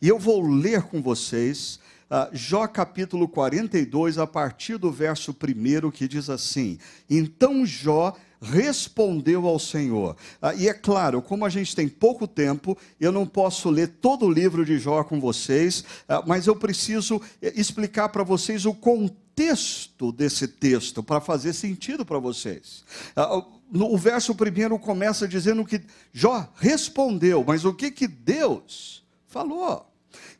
E 0.00 0.08
eu 0.08 0.18
vou 0.18 0.40
ler 0.46 0.82
com 0.82 1.02
vocês 1.02 1.80
uh, 2.10 2.34
Jó 2.34 2.66
capítulo 2.66 3.28
42, 3.28 4.18
a 4.18 4.26
partir 4.26 4.78
do 4.78 4.90
verso 4.90 5.32
1, 5.32 5.90
que 5.90 6.08
diz 6.08 6.30
assim: 6.30 6.78
Então 7.08 7.66
Jó 7.66 8.16
respondeu 8.40 9.46
ao 9.46 9.58
Senhor. 9.58 10.16
Ah, 10.40 10.54
e 10.54 10.68
é 10.68 10.74
claro, 10.74 11.22
como 11.22 11.44
a 11.44 11.48
gente 11.48 11.74
tem 11.74 11.88
pouco 11.88 12.26
tempo, 12.26 12.76
eu 13.00 13.10
não 13.12 13.26
posso 13.26 13.70
ler 13.70 13.88
todo 14.00 14.26
o 14.26 14.30
livro 14.30 14.64
de 14.64 14.78
Jó 14.78 15.02
com 15.04 15.20
vocês, 15.20 15.84
ah, 16.08 16.22
mas 16.26 16.46
eu 16.46 16.56
preciso 16.56 17.20
eh, 17.40 17.52
explicar 17.56 18.08
para 18.08 18.22
vocês 18.22 18.66
o 18.66 18.74
contexto 18.74 20.12
desse 20.12 20.48
texto, 20.48 21.02
para 21.02 21.20
fazer 21.20 21.52
sentido 21.52 22.04
para 22.04 22.18
vocês. 22.18 22.84
Ah, 23.14 23.42
o 23.72 23.98
verso 23.98 24.34
primeiro 24.34 24.78
começa 24.78 25.26
dizendo 25.26 25.64
que 25.64 25.80
Jó 26.12 26.48
respondeu, 26.56 27.44
mas 27.46 27.64
o 27.64 27.74
que, 27.74 27.90
que 27.90 28.06
Deus 28.06 29.04
falou? 29.26 29.86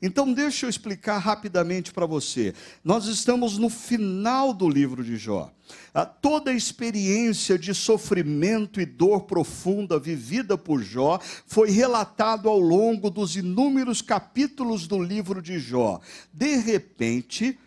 Então, 0.00 0.32
deixa 0.32 0.66
eu 0.66 0.70
explicar 0.70 1.18
rapidamente 1.18 1.92
para 1.92 2.06
você. 2.06 2.54
Nós 2.84 3.06
estamos 3.06 3.56
no 3.56 3.70
final 3.70 4.52
do 4.52 4.68
livro 4.68 5.02
de 5.02 5.16
Jó. 5.16 5.50
A 5.92 6.04
toda 6.04 6.50
a 6.50 6.54
experiência 6.54 7.58
de 7.58 7.74
sofrimento 7.74 8.80
e 8.80 8.86
dor 8.86 9.22
profunda 9.22 9.98
vivida 9.98 10.56
por 10.56 10.82
Jó 10.82 11.18
foi 11.46 11.70
relatado 11.70 12.48
ao 12.48 12.58
longo 12.58 13.10
dos 13.10 13.36
inúmeros 13.36 14.02
capítulos 14.02 14.86
do 14.86 15.02
livro 15.02 15.40
de 15.40 15.58
Jó. 15.58 16.00
De 16.32 16.56
repente, 16.56 17.58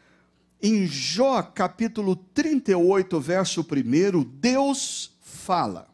em 0.61 0.85
Jó 0.85 1.41
capítulo 1.41 2.15
38, 2.15 3.19
verso 3.19 3.61
1, 3.61 4.23
Deus 4.23 5.17
fala. 5.21 5.87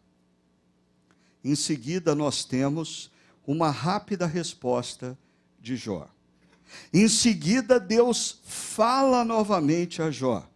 Em 1.43 1.55
seguida, 1.55 2.15
nós 2.15 2.43
temos 2.43 3.11
uma 3.45 3.69
rápida 3.69 4.25
resposta 4.25 5.17
de 5.59 5.75
Jó. 5.75 6.09
Em 6.93 7.07
seguida, 7.07 7.79
Deus 7.79 8.39
fala 8.43 9.23
novamente 9.23 10.01
a 10.01 10.11
Jó. 10.11 10.47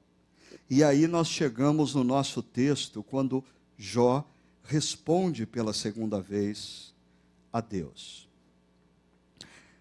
E 0.70 0.84
aí 0.84 1.08
nós 1.08 1.28
chegamos 1.28 1.96
no 1.96 2.04
nosso 2.04 2.44
texto 2.44 3.02
quando 3.04 3.44
Jó 3.78 4.24
responde 4.64 5.46
pela 5.46 5.74
segunda 5.74 6.22
vez 6.22 6.94
a 7.52 7.60
Deus. 7.60 8.30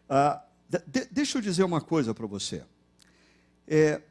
Ah, 0.09 0.43
De, 0.87 1.07
deixa 1.11 1.39
eu 1.39 1.43
dizer 1.43 1.65
uma 1.65 1.81
coisa 1.81 2.15
para 2.15 2.27
você. 2.27 2.65
É, 3.67 4.03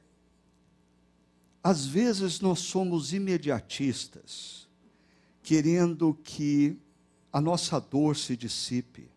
às 1.64 1.86
vezes 1.86 2.40
nós 2.40 2.60
somos 2.60 3.14
imediatistas, 3.14 4.68
querendo 5.44 6.14
que 6.24 6.78
a 7.32 7.42
nossa 7.42 7.80
dor 7.80 8.16
se 8.16 8.38
dissipe 8.38 9.10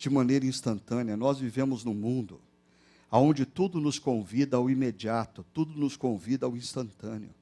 de 0.00 0.08
maneira 0.08 0.46
instantânea. 0.46 1.14
Nós 1.14 1.38
vivemos 1.38 1.84
num 1.84 1.92
mundo 1.92 2.40
onde 3.12 3.44
tudo 3.44 3.78
nos 3.78 3.98
convida 3.98 4.56
ao 4.56 4.70
imediato, 4.70 5.44
tudo 5.52 5.78
nos 5.78 5.94
convida 5.94 6.46
ao 6.46 6.56
instantâneo. 6.56 7.34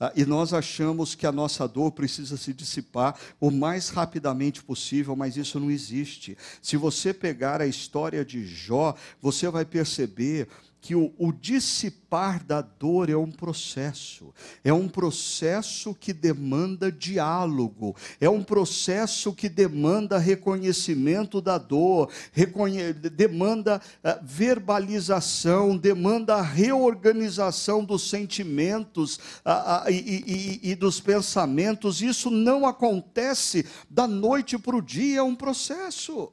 Ah, 0.00 0.12
e 0.16 0.24
nós 0.24 0.54
achamos 0.54 1.14
que 1.14 1.26
a 1.26 1.32
nossa 1.32 1.68
dor 1.68 1.92
precisa 1.92 2.36
se 2.36 2.54
dissipar 2.54 3.18
o 3.38 3.50
mais 3.50 3.90
rapidamente 3.90 4.62
possível, 4.62 5.14
mas 5.14 5.36
isso 5.36 5.60
não 5.60 5.70
existe. 5.70 6.38
Se 6.62 6.76
você 6.76 7.12
pegar 7.12 7.60
a 7.60 7.66
história 7.66 8.24
de 8.24 8.46
Jó, 8.46 8.94
você 9.20 9.48
vai 9.50 9.64
perceber 9.64 10.48
que 10.84 10.94
o, 10.94 11.14
o, 11.16 11.32
dissipar 11.32 12.44
da 12.44 12.60
dor 12.60 13.08
é 13.08 13.16
um 13.16 13.30
processo, 13.30 14.34
é 14.62 14.70
um 14.70 14.86
processo 14.86 15.94
que 15.94 16.12
demanda 16.12 16.92
diálogo, 16.92 17.96
é 18.20 18.28
um 18.28 18.44
processo 18.44 19.32
que 19.32 19.48
demanda 19.48 20.18
reconhecimento 20.18 21.40
da 21.40 21.56
dor, 21.56 22.10
reconhe 22.32 22.92
demanda 22.92 23.80
uh, 24.04 24.22
verbalização, 24.22 25.74
demanda 25.74 26.42
reorganização 26.42 27.82
dos 27.82 28.10
sentimentos 28.10 29.16
uh, 29.16 29.86
uh, 29.86 29.90
e, 29.90 30.60
e, 30.62 30.70
e 30.70 30.74
dos 30.74 31.00
pensamentos. 31.00 32.02
Isso 32.02 32.28
não 32.30 32.66
acontece 32.66 33.64
da 33.88 34.06
noite 34.06 34.58
para 34.58 34.76
o 34.76 34.82
dia, 34.82 35.20
é 35.20 35.22
um 35.22 35.34
processo. 35.34 36.30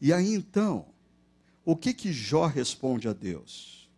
E 0.00 0.12
aí 0.12 0.34
então, 0.34 0.95
o 1.66 1.74
que 1.76 1.92
que 1.92 2.12
Jó 2.12 2.46
responde 2.46 3.08
a 3.08 3.12
Deus? 3.12 3.90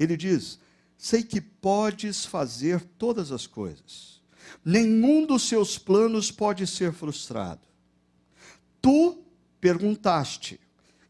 Ele 0.00 0.16
diz: 0.16 0.58
Sei 0.96 1.22
que 1.22 1.42
podes 1.42 2.24
fazer 2.24 2.80
todas 2.96 3.30
as 3.30 3.46
coisas, 3.46 4.22
nenhum 4.64 5.26
dos 5.26 5.46
seus 5.46 5.76
planos 5.76 6.32
pode 6.32 6.66
ser 6.66 6.94
frustrado. 6.94 7.60
Tu 8.80 9.18
perguntaste, 9.60 10.58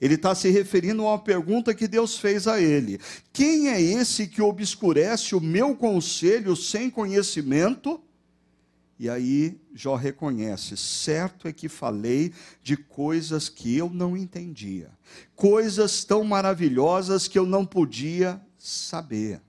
ele 0.00 0.14
está 0.14 0.34
se 0.34 0.50
referindo 0.50 1.02
a 1.02 1.10
uma 1.12 1.18
pergunta 1.20 1.72
que 1.72 1.86
Deus 1.86 2.18
fez 2.18 2.48
a 2.48 2.60
ele: 2.60 2.98
Quem 3.32 3.68
é 3.68 3.80
esse 3.80 4.26
que 4.26 4.42
obscurece 4.42 5.36
o 5.36 5.40
meu 5.40 5.76
conselho 5.76 6.56
sem 6.56 6.90
conhecimento? 6.90 8.02
E 8.98 9.10
aí 9.10 9.60
Jó 9.74 9.94
reconhece: 9.94 10.76
certo 10.76 11.46
é 11.46 11.52
que 11.52 11.68
falei 11.68 12.32
de 12.62 12.76
coisas 12.76 13.48
que 13.48 13.76
eu 13.76 13.90
não 13.90 14.16
entendia, 14.16 14.90
coisas 15.34 16.04
tão 16.04 16.24
maravilhosas 16.24 17.28
que 17.28 17.38
eu 17.38 17.46
não 17.46 17.64
podia 17.64 18.40
saber. 18.58 19.40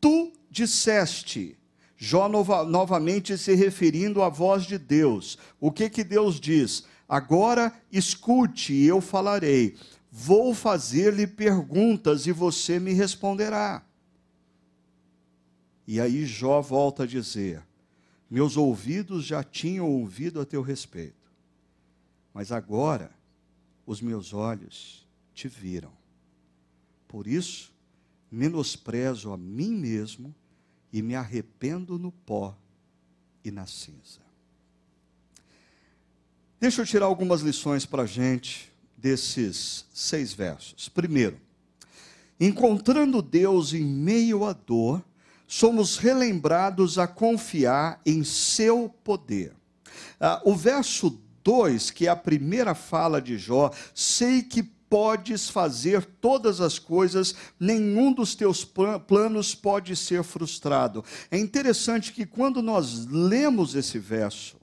Tu 0.00 0.32
disseste, 0.50 1.56
Jó 1.96 2.28
nova, 2.28 2.64
novamente 2.64 3.36
se 3.36 3.54
referindo 3.54 4.22
à 4.22 4.28
voz 4.28 4.64
de 4.64 4.78
Deus. 4.78 5.38
O 5.58 5.72
que 5.72 5.88
que 5.90 6.04
Deus 6.04 6.38
diz? 6.38 6.84
Agora 7.08 7.72
escute 7.90 8.74
e 8.74 8.86
eu 8.86 9.00
falarei. 9.00 9.76
Vou 10.10 10.54
fazer-lhe 10.54 11.26
perguntas 11.26 12.26
e 12.26 12.32
você 12.32 12.78
me 12.78 12.92
responderá. 12.92 13.82
E 15.86 15.98
aí 16.00 16.26
Jó 16.26 16.60
volta 16.60 17.04
a 17.04 17.06
dizer: 17.06 17.62
meus 18.30 18.56
ouvidos 18.56 19.24
já 19.24 19.42
tinham 19.42 19.88
ouvido 19.88 20.40
a 20.40 20.44
teu 20.44 20.62
respeito, 20.62 21.32
mas 22.32 22.52
agora 22.52 23.10
os 23.86 24.00
meus 24.00 24.34
olhos 24.34 25.06
te 25.34 25.48
viram. 25.48 25.92
Por 27.06 27.26
isso, 27.26 27.72
menosprezo 28.30 29.32
a 29.32 29.36
mim 29.36 29.70
mesmo 29.70 30.34
e 30.92 31.00
me 31.00 31.14
arrependo 31.14 31.98
no 31.98 32.12
pó 32.12 32.56
e 33.44 33.50
na 33.50 33.66
cinza. 33.66 34.20
Deixa 36.60 36.82
eu 36.82 36.86
tirar 36.86 37.06
algumas 37.06 37.40
lições 37.40 37.86
para 37.86 38.02
a 38.02 38.06
gente 38.06 38.70
desses 38.96 39.86
seis 39.94 40.32
versos. 40.32 40.88
Primeiro, 40.88 41.40
encontrando 42.38 43.22
Deus 43.22 43.72
em 43.72 43.84
meio 43.84 44.44
à 44.44 44.52
dor, 44.52 45.04
somos 45.48 45.96
relembrados 45.96 46.98
a 46.98 47.06
confiar 47.06 48.00
em 48.04 48.22
seu 48.22 48.94
poder. 49.02 49.54
Ah, 50.20 50.42
o 50.44 50.54
verso 50.54 51.18
2, 51.42 51.90
que 51.90 52.06
é 52.06 52.10
a 52.10 52.16
primeira 52.16 52.74
fala 52.74 53.20
de 53.20 53.38
Jó, 53.38 53.70
sei 53.94 54.42
que 54.42 54.62
podes 54.62 55.48
fazer 55.48 56.04
todas 56.04 56.60
as 56.60 56.78
coisas, 56.78 57.34
nenhum 57.58 58.12
dos 58.12 58.34
teus 58.34 58.64
planos 59.06 59.54
pode 59.54 59.96
ser 59.96 60.22
frustrado. 60.22 61.04
É 61.30 61.38
interessante 61.38 62.12
que 62.12 62.26
quando 62.26 62.62
nós 62.62 63.06
lemos 63.06 63.74
esse 63.74 63.98
verso, 63.98 64.56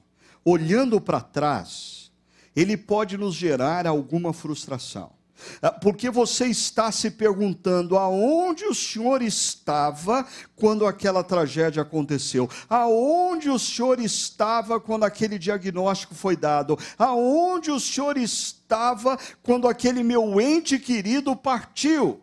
olhando 0.43 1.01
para 1.01 1.21
trás, 1.21 2.11
ele 2.55 2.77
pode 2.77 3.17
nos 3.17 3.35
gerar 3.35 3.85
alguma 3.87 4.31
frustração. 4.33 5.14
Ah, 5.61 5.71
porque 5.71 6.09
você 6.09 6.45
está 6.45 6.91
se 6.91 7.11
perguntando 7.11 7.97
aonde 7.97 8.65
o 8.65 8.73
senhor 8.73 9.21
estava 9.21 10.25
quando 10.55 10.85
aquela 10.85 11.23
tragédia 11.23 11.81
aconteceu? 11.81 12.49
Aonde 12.69 13.49
o 13.49 13.59
senhor 13.59 13.99
estava 13.99 14.79
quando 14.79 15.03
aquele 15.03 15.37
diagnóstico 15.37 16.15
foi 16.15 16.35
dado? 16.35 16.77
Aonde 16.97 17.71
o 17.71 17.79
senhor 17.79 18.17
estava 18.17 19.17
quando 19.43 19.67
aquele 19.67 20.03
meu 20.03 20.39
ente 20.39 20.79
querido 20.79 21.35
partiu? 21.35 22.21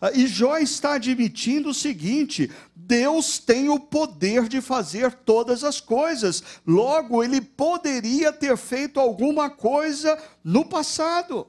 Ah, 0.00 0.10
e 0.12 0.26
Jó 0.26 0.58
está 0.58 0.94
admitindo 0.94 1.70
o 1.70 1.74
seguinte: 1.74 2.50
Deus 2.74 3.38
tem 3.38 3.68
o 3.68 3.80
poder 3.80 4.48
de 4.48 4.60
fazer 4.60 5.12
todas 5.12 5.64
as 5.64 5.80
coisas, 5.80 6.42
logo, 6.66 7.22
ele 7.22 7.40
poderia 7.40 8.32
ter 8.32 8.56
feito 8.56 9.00
alguma 9.00 9.48
coisa 9.48 10.18
no 10.44 10.64
passado. 10.64 11.46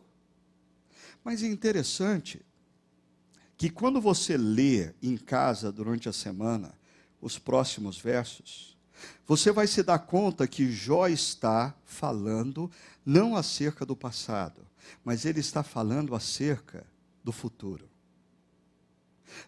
Mas 1.28 1.44
é 1.44 1.48
interessante 1.48 2.42
que 3.58 3.70
quando 3.70 4.00
você 4.00 4.38
lê 4.38 4.94
em 5.04 5.18
casa 5.18 5.74
durante 5.74 6.08
a 6.08 6.14
semana 6.14 6.74
os 7.20 7.38
próximos 7.38 8.00
versos, 8.00 8.78
você 9.26 9.52
vai 9.52 9.68
se 9.68 9.84
dar 9.84 10.00
conta 10.00 10.48
que 10.48 10.72
Jó 10.72 11.06
está 11.06 11.76
falando 11.84 12.72
não 13.06 13.36
acerca 13.36 13.86
do 13.86 13.94
passado, 13.94 14.66
mas 15.04 15.26
ele 15.26 15.42
está 15.42 15.64
falando 15.64 16.16
acerca 16.16 16.88
do 17.22 17.34
futuro. 17.34 17.90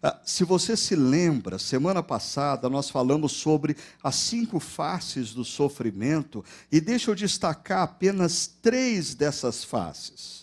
Ah, 0.04 0.20
se 0.26 0.44
você 0.44 0.76
se 0.76 0.98
lembra, 0.98 1.58
semana 1.58 2.04
passada 2.04 2.70
nós 2.70 2.90
falamos 2.90 3.32
sobre 3.32 3.78
as 4.04 4.16
cinco 4.16 4.60
faces 4.60 5.34
do 5.34 5.46
sofrimento, 5.46 6.44
e 6.70 6.82
deixa 6.82 7.10
eu 7.10 7.16
destacar 7.16 7.84
apenas 7.84 8.48
três 8.48 9.16
dessas 9.16 9.64
faces 9.64 10.39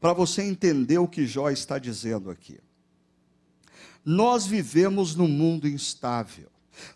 para 0.00 0.12
você 0.12 0.42
entender 0.42 0.98
o 0.98 1.08
que 1.08 1.26
Jó 1.26 1.50
está 1.50 1.78
dizendo 1.78 2.30
aqui. 2.30 2.58
Nós 4.04 4.46
vivemos 4.46 5.14
num 5.14 5.28
mundo 5.28 5.68
instável. 5.68 6.48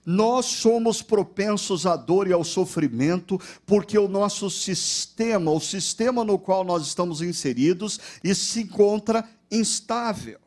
Nós 0.06 0.46
somos 0.46 1.02
propensos 1.02 1.84
à 1.84 1.94
dor 1.94 2.26
e 2.26 2.32
ao 2.32 2.42
sofrimento 2.42 3.38
porque 3.66 3.98
o 3.98 4.08
nosso 4.08 4.48
sistema, 4.48 5.50
o 5.50 5.60
sistema 5.60 6.24
no 6.24 6.38
qual 6.38 6.64
nós 6.64 6.86
estamos 6.86 7.20
inseridos, 7.20 8.00
se 8.34 8.62
encontra 8.62 9.28
instável. 9.50 10.38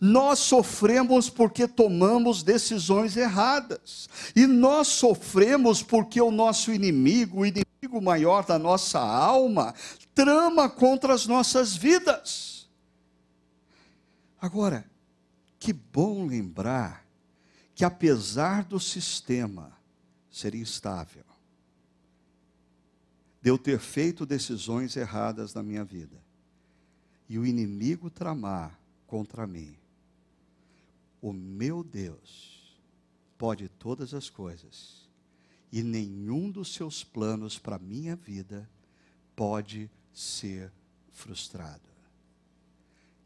Nós 0.00 0.40
sofremos 0.40 1.28
porque 1.28 1.66
tomamos 1.66 2.42
decisões 2.42 3.16
erradas. 3.16 4.08
E 4.34 4.46
nós 4.46 4.88
sofremos 4.88 5.82
porque 5.82 6.20
o 6.20 6.30
nosso 6.30 6.72
inimigo, 6.72 7.40
o 7.40 7.46
inimigo 7.46 8.00
maior 8.00 8.44
da 8.44 8.58
nossa 8.58 8.98
alma, 8.98 9.74
trama 10.18 10.68
contra 10.68 11.14
as 11.14 11.28
nossas 11.28 11.76
vidas. 11.76 12.68
Agora, 14.40 14.84
que 15.60 15.72
bom 15.72 16.26
lembrar 16.26 17.06
que 17.72 17.84
apesar 17.84 18.64
do 18.64 18.80
sistema 18.80 19.72
ser 20.28 20.56
instável, 20.56 21.24
de 23.40 23.48
eu 23.48 23.56
ter 23.56 23.78
feito 23.78 24.26
decisões 24.26 24.96
erradas 24.96 25.54
na 25.54 25.62
minha 25.62 25.84
vida, 25.84 26.20
e 27.28 27.38
o 27.38 27.46
inimigo 27.46 28.10
tramar 28.10 28.76
contra 29.06 29.46
mim, 29.46 29.76
o 31.22 31.32
meu 31.32 31.84
Deus 31.84 32.76
pode 33.38 33.68
todas 33.68 34.12
as 34.12 34.28
coisas, 34.28 35.08
e 35.70 35.80
nenhum 35.80 36.50
dos 36.50 36.74
seus 36.74 37.04
planos 37.04 37.56
para 37.56 37.76
a 37.76 37.78
minha 37.78 38.16
vida 38.16 38.68
pode 39.36 39.88
ser 40.18 40.72
frustrado. 41.12 41.88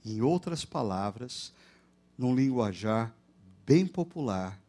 Em 0.04 0.20
outras 0.20 0.64
palavras, 0.64 1.52
num 2.18 2.34
linguajar 2.34 3.14
bem 3.64 3.86
popular, 3.86 4.60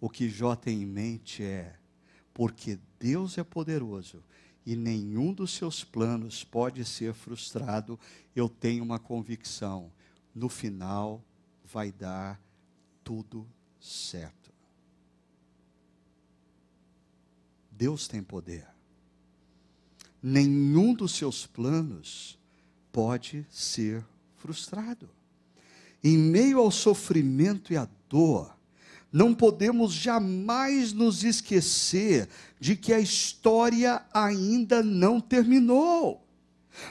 o 0.00 0.08
que 0.08 0.28
Jó 0.28 0.54
tem 0.54 0.82
em 0.82 0.86
mente 0.86 1.42
é: 1.42 1.76
porque 2.32 2.78
Deus 3.00 3.38
é 3.38 3.42
poderoso 3.42 4.22
e 4.64 4.76
nenhum 4.76 5.32
dos 5.32 5.52
seus 5.52 5.82
planos 5.82 6.44
pode 6.44 6.84
ser 6.84 7.12
frustrado, 7.12 7.98
eu 8.34 8.48
tenho 8.48 8.84
uma 8.84 8.98
convicção: 8.98 9.90
no 10.32 10.48
final 10.48 11.24
vai 11.64 11.90
dar 11.90 12.40
tudo 13.02 13.44
certo. 13.80 14.52
Deus 17.70 18.06
tem 18.06 18.22
poder. 18.22 18.75
Nenhum 20.28 20.92
dos 20.92 21.12
seus 21.12 21.46
planos 21.46 22.36
pode 22.90 23.46
ser 23.48 24.04
frustrado. 24.34 25.08
Em 26.02 26.18
meio 26.18 26.58
ao 26.58 26.68
sofrimento 26.68 27.72
e 27.72 27.76
à 27.76 27.88
dor, 28.08 28.52
não 29.12 29.32
podemos 29.32 29.92
jamais 29.92 30.92
nos 30.92 31.22
esquecer 31.22 32.28
de 32.58 32.74
que 32.74 32.92
a 32.92 32.98
história 32.98 34.04
ainda 34.12 34.82
não 34.82 35.20
terminou. 35.20 36.25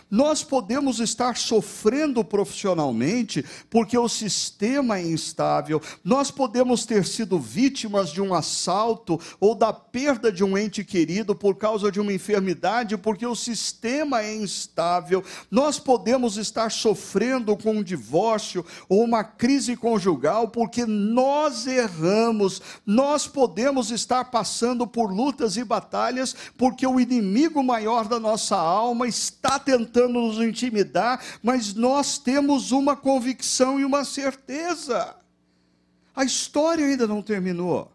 Nós 0.09 0.43
podemos 0.43 0.99
estar 0.99 1.37
sofrendo 1.37 2.23
profissionalmente 2.23 3.45
porque 3.69 3.97
o 3.97 4.09
sistema 4.09 4.97
é 4.97 5.03
instável, 5.05 5.81
nós 6.03 6.31
podemos 6.31 6.85
ter 6.85 7.05
sido 7.05 7.39
vítimas 7.39 8.09
de 8.09 8.21
um 8.21 8.33
assalto 8.33 9.19
ou 9.39 9.53
da 9.53 9.71
perda 9.71 10.31
de 10.31 10.43
um 10.43 10.57
ente 10.57 10.83
querido 10.83 11.35
por 11.35 11.55
causa 11.55 11.91
de 11.91 11.99
uma 11.99 12.13
enfermidade, 12.13 12.97
porque 12.97 13.25
o 13.25 13.35
sistema 13.35 14.21
é 14.21 14.35
instável, 14.35 15.23
nós 15.51 15.79
podemos 15.79 16.37
estar 16.37 16.71
sofrendo 16.71 17.55
com 17.55 17.77
um 17.77 17.83
divórcio 17.83 18.65
ou 18.89 19.03
uma 19.03 19.23
crise 19.23 19.75
conjugal 19.75 20.47
porque 20.47 20.85
nós 20.85 21.67
erramos, 21.67 22.61
nós 22.85 23.27
podemos 23.27 23.91
estar 23.91 24.25
passando 24.25 24.87
por 24.87 25.11
lutas 25.11 25.57
e 25.57 25.63
batalhas 25.63 26.35
porque 26.57 26.85
o 26.85 26.99
inimigo 26.99 27.63
maior 27.63 28.07
da 28.07 28.19
nossa 28.19 28.55
alma 28.55 29.07
está 29.07 29.59
tentando 29.59 29.74
tentando 29.77 30.21
nos 30.21 30.37
intimidar, 30.37 31.21
mas 31.43 31.73
nós 31.73 32.17
temos 32.17 32.71
uma 32.71 32.95
convicção 32.95 33.79
e 33.79 33.85
uma 33.85 34.05
certeza. 34.05 35.15
A 36.15 36.23
história 36.23 36.85
ainda 36.85 37.05
não 37.05 37.21
terminou. 37.21 37.91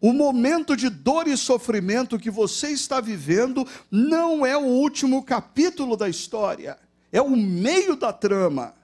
O 0.00 0.12
momento 0.12 0.76
de 0.76 0.90
dor 0.90 1.28
e 1.28 1.36
sofrimento 1.36 2.18
que 2.18 2.30
você 2.30 2.68
está 2.68 3.00
vivendo 3.00 3.66
não 3.90 4.44
é 4.44 4.56
o 4.56 4.64
último 4.64 5.22
capítulo 5.22 5.96
da 5.96 6.08
história, 6.08 6.76
é 7.10 7.22
o 7.22 7.30
meio 7.30 7.96
da 7.96 8.12
trama. 8.12 8.74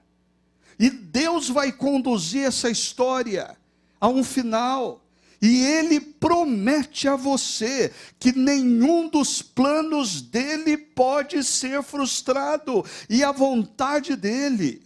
E 0.79 0.89
Deus 0.89 1.49
vai 1.49 1.71
conduzir 1.71 2.45
essa 2.45 2.69
história 2.69 3.57
a 3.99 4.07
um 4.07 4.23
final. 4.23 5.01
E 5.41 5.63
ele 5.63 6.01
promete 6.01 7.07
a 7.07 7.15
você 7.15 7.93
que 8.19 8.33
nenhum 8.33 9.07
dos 9.07 9.41
planos 9.41 10.21
dele 10.21 10.77
pode 10.77 11.43
ser 11.43 11.81
frustrado, 11.81 12.83
e 13.09 13.23
a 13.23 13.31
vontade 13.31 14.15
dele, 14.17 14.81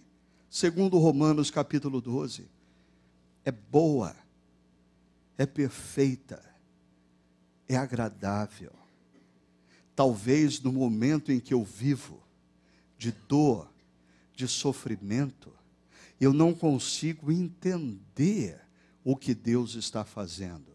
segundo 0.48 0.98
Romanos 0.98 1.50
capítulo 1.50 2.00
12, 2.00 2.48
é 3.44 3.50
boa, 3.50 4.14
é 5.36 5.44
perfeita, 5.44 6.40
é 7.68 7.76
agradável. 7.76 8.72
Talvez 9.96 10.60
no 10.60 10.72
momento 10.72 11.32
em 11.32 11.40
que 11.40 11.52
eu 11.52 11.64
vivo 11.64 12.22
de 12.96 13.10
dor, 13.10 13.68
de 14.34 14.46
sofrimento, 14.46 15.52
eu 16.20 16.32
não 16.32 16.54
consigo 16.54 17.30
entender 17.32 18.63
o 19.04 19.14
que 19.14 19.34
Deus 19.34 19.74
está 19.74 20.04
fazendo. 20.04 20.74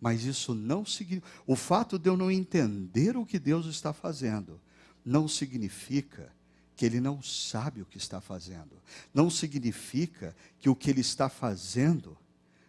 Mas 0.00 0.24
isso 0.24 0.54
não 0.54 0.84
significa. 0.84 1.26
O 1.46 1.56
fato 1.56 1.98
de 1.98 2.08
eu 2.08 2.16
não 2.16 2.30
entender 2.30 3.16
o 3.16 3.26
que 3.26 3.38
Deus 3.38 3.66
está 3.66 3.92
fazendo, 3.92 4.60
não 5.04 5.26
significa 5.26 6.32
que 6.76 6.86
Ele 6.86 7.00
não 7.00 7.20
sabe 7.20 7.82
o 7.82 7.86
que 7.86 7.98
está 7.98 8.20
fazendo. 8.20 8.80
Não 9.12 9.28
significa 9.28 10.36
que 10.60 10.68
o 10.68 10.76
que 10.76 10.90
Ele 10.90 11.00
está 11.00 11.28
fazendo 11.28 12.16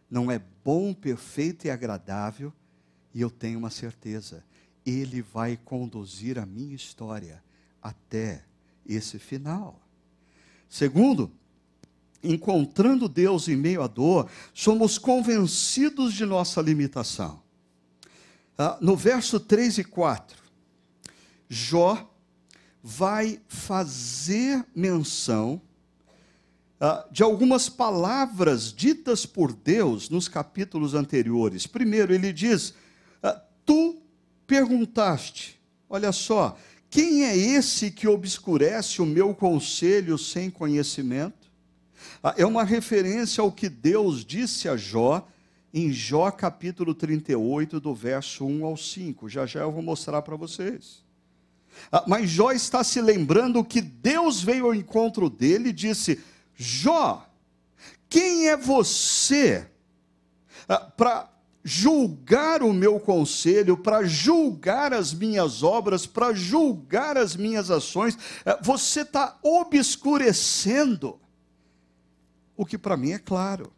não 0.10 0.32
é 0.32 0.42
bom, 0.64 0.94
perfeito 0.94 1.68
e 1.68 1.70
agradável. 1.70 2.52
E 3.14 3.22
eu 3.22 3.30
tenho 3.30 3.60
uma 3.60 3.70
certeza: 3.70 4.44
Ele 4.84 5.22
vai 5.22 5.58
conduzir 5.58 6.40
a 6.40 6.46
minha 6.46 6.76
história 6.76 7.44
até 7.82 8.44
esse 8.86 9.20
final. 9.20 9.80
Segundo, 10.68 11.32
encontrando 12.24 13.08
Deus 13.08 13.48
em 13.48 13.56
meio 13.56 13.82
à 13.82 13.88
dor, 13.88 14.30
somos 14.54 14.98
convencidos 14.98 16.14
de 16.14 16.26
nossa 16.26 16.62
limitação. 16.62 17.42
Ah, 18.58 18.78
no 18.82 18.96
verso 18.96 19.40
3 19.40 19.78
e 19.80 19.84
4, 19.84 20.38
Jó 21.48 22.10
vai 22.84 23.40
fazer 23.48 24.66
menção 24.76 25.62
ah, 26.80 27.06
de 27.12 27.24
algumas 27.24 27.70
palavras 27.70 28.74
ditas 28.74 29.26
por 29.26 29.54
Deus 29.54 30.10
nos 30.10 30.28
capítulos 30.28 30.94
anteriores. 30.94 31.68
Primeiro, 31.68 32.14
ele 32.14 32.34
diz: 32.34 32.74
ah, 33.24 33.42
Tu 33.66 34.02
perguntaste, 34.46 35.60
olha 35.90 36.12
só, 36.12 36.58
quem 36.90 37.24
é 37.24 37.38
esse 37.38 37.92
que 37.92 38.08
obscurece 38.08 39.02
o 39.02 39.06
meu 39.06 39.34
conselho 39.36 40.18
sem 40.18 40.50
conhecimento? 40.50 41.39
Ah, 42.22 42.34
é 42.38 42.46
uma 42.46 42.64
referência 42.64 43.42
ao 43.42 43.52
que 43.52 43.70
Deus 43.70 44.26
disse 44.26 44.68
a 44.68 44.76
Jó 44.76 45.26
em 45.74 45.92
Jó 45.92 46.30
capítulo 46.32 46.94
38, 46.94 47.80
do 47.80 47.96
verso 47.96 48.46
1 48.46 48.66
ao 48.66 48.76
5. 48.76 49.30
Já 49.30 49.46
já 49.46 49.62
eu 49.62 49.72
vou 49.72 49.82
mostrar 49.82 50.22
para 50.22 50.36
vocês. 50.36 51.04
Ah, 51.90 52.04
mas 52.06 52.30
Jó 52.30 52.52
está 52.52 52.84
se 52.84 53.00
lembrando 53.00 53.64
que 53.64 53.80
Deus 53.80 54.42
veio 54.42 54.66
ao 54.66 54.76
encontro 54.76 55.30
dele 55.30 55.70
e 55.70 55.74
disse: 55.74 56.20
Jó, 56.56 57.26
quem 58.10 58.50
é 58.50 58.58
você 58.58 59.66
ah, 60.68 60.80
para 60.80 61.30
julgar 61.64 62.64
o 62.64 62.74
meu 62.74 63.00
conselho, 63.00 63.78
para 63.78 64.04
julgar 64.04 64.92
as 64.92 65.14
minhas 65.14 65.64
obras, 65.64 66.06
para 66.06 66.34
julgar 66.34 67.18
as 67.18 67.34
minhas 67.36 67.72
ações? 67.72 68.18
Você 68.62 69.02
está 69.02 69.38
obscurecendo 69.42 71.18
o 72.60 72.66
que 72.66 72.78
para 72.78 72.98
mim 72.98 73.12
é 73.12 73.18
claro. 73.18 73.72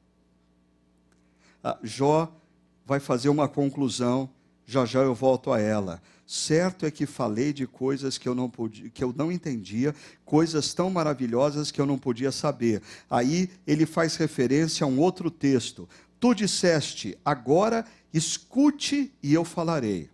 Ah, 1.64 1.78
Jó 1.84 2.36
vai 2.84 3.00
fazer 3.00 3.30
uma 3.30 3.48
conclusão, 3.48 4.28
já 4.66 4.86
já 4.86 5.02
eu 5.02 5.14
volto 5.14 5.54
a 5.54 5.60
ela. 5.60 6.02
Certo 6.26 6.84
é 6.84 6.90
que 6.90 7.06
falei 7.06 7.54
de 7.54 7.68
coisas 7.68 8.18
que 8.18 8.28
eu 8.28 8.34
não 8.34 8.50
podia, 8.50 8.90
que 8.90 9.04
eu 9.04 9.14
não 9.16 9.32
entendia, 9.32 9.94
coisas 10.26 10.74
tão 10.74 10.90
maravilhosas 10.90 11.70
que 11.70 11.80
eu 11.80 11.86
não 11.86 12.00
podia 12.00 12.32
saber. 12.32 12.82
Aí 13.08 13.52
ele 13.68 13.86
faz 13.86 14.16
referência 14.16 14.84
a 14.84 14.88
um 14.88 14.98
outro 14.98 15.30
texto. 15.30 15.88
Tu 16.20 16.34
disseste: 16.34 17.16
"Agora 17.24 17.86
escute 18.12 19.14
e 19.22 19.32
eu 19.32 19.46
falarei. 19.46 20.10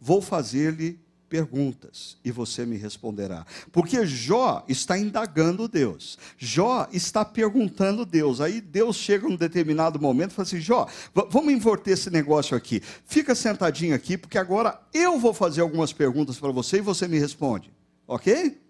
Vou 0.00 0.22
fazer-lhe 0.22 0.98
perguntas 1.30 2.18
e 2.24 2.32
você 2.32 2.66
me 2.66 2.76
responderá. 2.76 3.46
Porque 3.70 4.04
Jó 4.04 4.64
está 4.68 4.98
indagando 4.98 5.68
Deus. 5.68 6.18
Jó 6.36 6.88
está 6.92 7.24
perguntando 7.24 8.04
Deus. 8.04 8.40
Aí 8.40 8.60
Deus 8.60 8.96
chega 8.96 9.28
num 9.28 9.36
determinado 9.36 10.00
momento 10.00 10.32
e 10.32 10.34
fala 10.34 10.46
assim: 10.46 10.60
Jó, 10.60 10.86
vamos 11.30 11.54
inverter 11.54 11.94
esse 11.94 12.10
negócio 12.10 12.56
aqui. 12.56 12.82
Fica 13.06 13.34
sentadinho 13.34 13.94
aqui, 13.94 14.18
porque 14.18 14.36
agora 14.36 14.78
eu 14.92 15.18
vou 15.18 15.32
fazer 15.32 15.60
algumas 15.60 15.92
perguntas 15.92 16.38
para 16.38 16.50
você 16.50 16.78
e 16.78 16.82
você 16.82 17.06
me 17.06 17.18
responde. 17.18 17.72
Ok? 18.06 18.60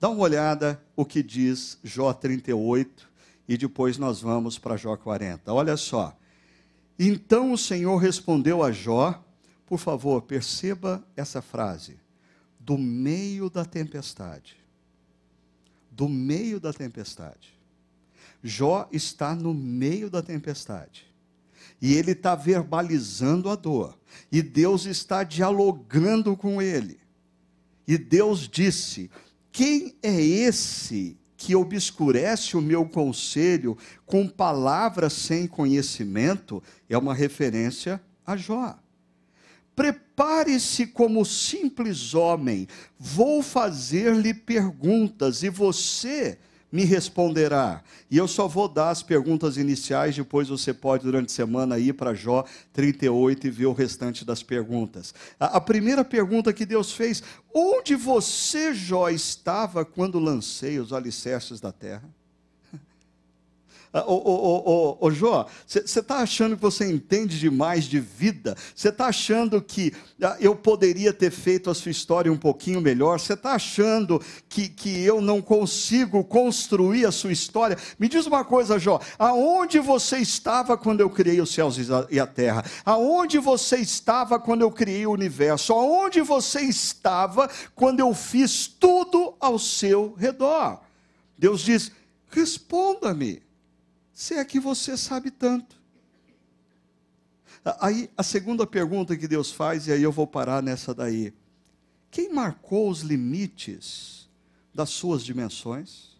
Dá 0.00 0.08
uma 0.08 0.22
olhada 0.22 0.82
o 0.96 1.04
que 1.04 1.22
diz 1.22 1.78
Jó 1.84 2.12
38 2.12 3.08
e 3.48 3.56
depois 3.56 3.96
nós 3.96 4.20
vamos 4.20 4.58
para 4.58 4.76
Jó 4.76 4.96
40. 4.96 5.52
Olha 5.52 5.76
só. 5.76 6.16
Então 6.98 7.52
o 7.52 7.58
Senhor 7.58 7.96
respondeu 7.96 8.62
a 8.62 8.72
Jó 8.72 9.24
por 9.68 9.78
favor, 9.78 10.22
perceba 10.22 11.06
essa 11.14 11.42
frase. 11.42 11.98
Do 12.58 12.78
meio 12.78 13.50
da 13.50 13.66
tempestade. 13.66 14.56
Do 15.90 16.08
meio 16.08 16.58
da 16.58 16.72
tempestade. 16.72 17.52
Jó 18.42 18.88
está 18.90 19.34
no 19.34 19.52
meio 19.52 20.08
da 20.08 20.22
tempestade. 20.22 21.06
E 21.82 21.92
ele 21.92 22.12
está 22.12 22.34
verbalizando 22.34 23.50
a 23.50 23.56
dor. 23.56 23.98
E 24.32 24.40
Deus 24.40 24.86
está 24.86 25.22
dialogando 25.22 26.34
com 26.34 26.62
ele. 26.62 26.98
E 27.86 27.98
Deus 27.98 28.48
disse: 28.48 29.10
Quem 29.52 29.96
é 30.02 30.18
esse 30.18 31.18
que 31.36 31.54
obscurece 31.54 32.56
o 32.56 32.62
meu 32.62 32.88
conselho 32.88 33.76
com 34.06 34.26
palavras 34.26 35.12
sem 35.12 35.46
conhecimento? 35.46 36.62
É 36.88 36.96
uma 36.96 37.14
referência 37.14 38.00
a 38.26 38.34
Jó. 38.34 38.78
Prepare-se 39.78 40.88
como 40.88 41.24
simples 41.24 42.12
homem, 42.12 42.66
vou 42.98 43.44
fazer-lhe 43.44 44.34
perguntas 44.34 45.44
e 45.44 45.48
você 45.48 46.36
me 46.72 46.82
responderá. 46.82 47.84
E 48.10 48.16
eu 48.16 48.26
só 48.26 48.48
vou 48.48 48.66
dar 48.66 48.90
as 48.90 49.04
perguntas 49.04 49.56
iniciais, 49.56 50.16
depois 50.16 50.48
você 50.48 50.74
pode, 50.74 51.04
durante 51.04 51.28
a 51.28 51.32
semana, 51.32 51.78
ir 51.78 51.92
para 51.92 52.12
Jó 52.12 52.44
38 52.72 53.46
e 53.46 53.50
ver 53.50 53.66
o 53.66 53.72
restante 53.72 54.24
das 54.24 54.42
perguntas. 54.42 55.14
A, 55.38 55.60
primeira 55.60 56.04
pergunta 56.04 56.52
que 56.52 56.66
Deus 56.66 56.90
fez: 56.90 57.22
Onde 57.54 57.94
você, 57.94 58.74
Jó, 58.74 59.08
estava 59.08 59.84
quando 59.84 60.18
lancei 60.18 60.80
os 60.80 60.92
alicerces 60.92 61.60
da 61.60 61.70
terra? 61.70 62.17
Ah, 63.92 64.04
ô, 64.06 64.14
ô, 64.14 64.98
ô, 65.00 65.06
ô 65.06 65.10
Jó, 65.10 65.46
você 65.66 65.80
está 65.80 66.18
achando 66.18 66.56
que 66.56 66.62
você 66.62 66.90
entende 66.90 67.38
demais 67.38 67.84
de 67.84 67.98
vida? 67.98 68.54
Você 68.74 68.90
está 68.90 69.06
achando 69.06 69.62
que 69.62 69.94
ah, 70.22 70.36
eu 70.40 70.54
poderia 70.54 71.10
ter 71.12 71.30
feito 71.30 71.70
a 71.70 71.74
sua 71.74 71.90
história 71.90 72.30
um 72.30 72.36
pouquinho 72.36 72.82
melhor? 72.82 73.18
Você 73.18 73.32
está 73.32 73.52
achando 73.52 74.22
que, 74.46 74.68
que 74.68 75.02
eu 75.02 75.22
não 75.22 75.40
consigo 75.40 76.22
construir 76.22 77.06
a 77.06 77.12
sua 77.12 77.32
história? 77.32 77.78
Me 77.98 78.08
diz 78.08 78.26
uma 78.26 78.44
coisa, 78.44 78.78
Jó, 78.78 79.00
aonde 79.18 79.78
você 79.78 80.18
estava 80.18 80.76
quando 80.76 81.00
eu 81.00 81.08
criei 81.08 81.40
os 81.40 81.52
céus 81.52 81.78
e 82.10 82.20
a 82.20 82.26
terra? 82.26 82.64
Aonde 82.84 83.38
você 83.38 83.76
estava 83.76 84.38
quando 84.38 84.60
eu 84.60 84.70
criei 84.70 85.06
o 85.06 85.12
universo? 85.12 85.72
Aonde 85.72 86.20
você 86.20 86.60
estava 86.60 87.48
quando 87.74 88.00
eu 88.00 88.12
fiz 88.12 88.66
tudo 88.66 89.34
ao 89.40 89.58
seu 89.58 90.14
redor? 90.18 90.80
Deus 91.38 91.62
diz: 91.62 91.90
responda-me 92.30 93.47
se 94.18 94.34
é 94.34 94.44
que 94.44 94.58
você 94.58 94.96
sabe 94.96 95.30
tanto. 95.30 95.80
Aí 97.78 98.10
a 98.16 98.24
segunda 98.24 98.66
pergunta 98.66 99.16
que 99.16 99.28
Deus 99.28 99.52
faz, 99.52 99.86
e 99.86 99.92
aí 99.92 100.02
eu 100.02 100.10
vou 100.10 100.26
parar 100.26 100.60
nessa 100.60 100.92
daí. 100.92 101.32
Quem 102.10 102.32
marcou 102.32 102.90
os 102.90 103.02
limites 103.02 104.28
das 104.74 104.90
suas 104.90 105.24
dimensões? 105.24 106.18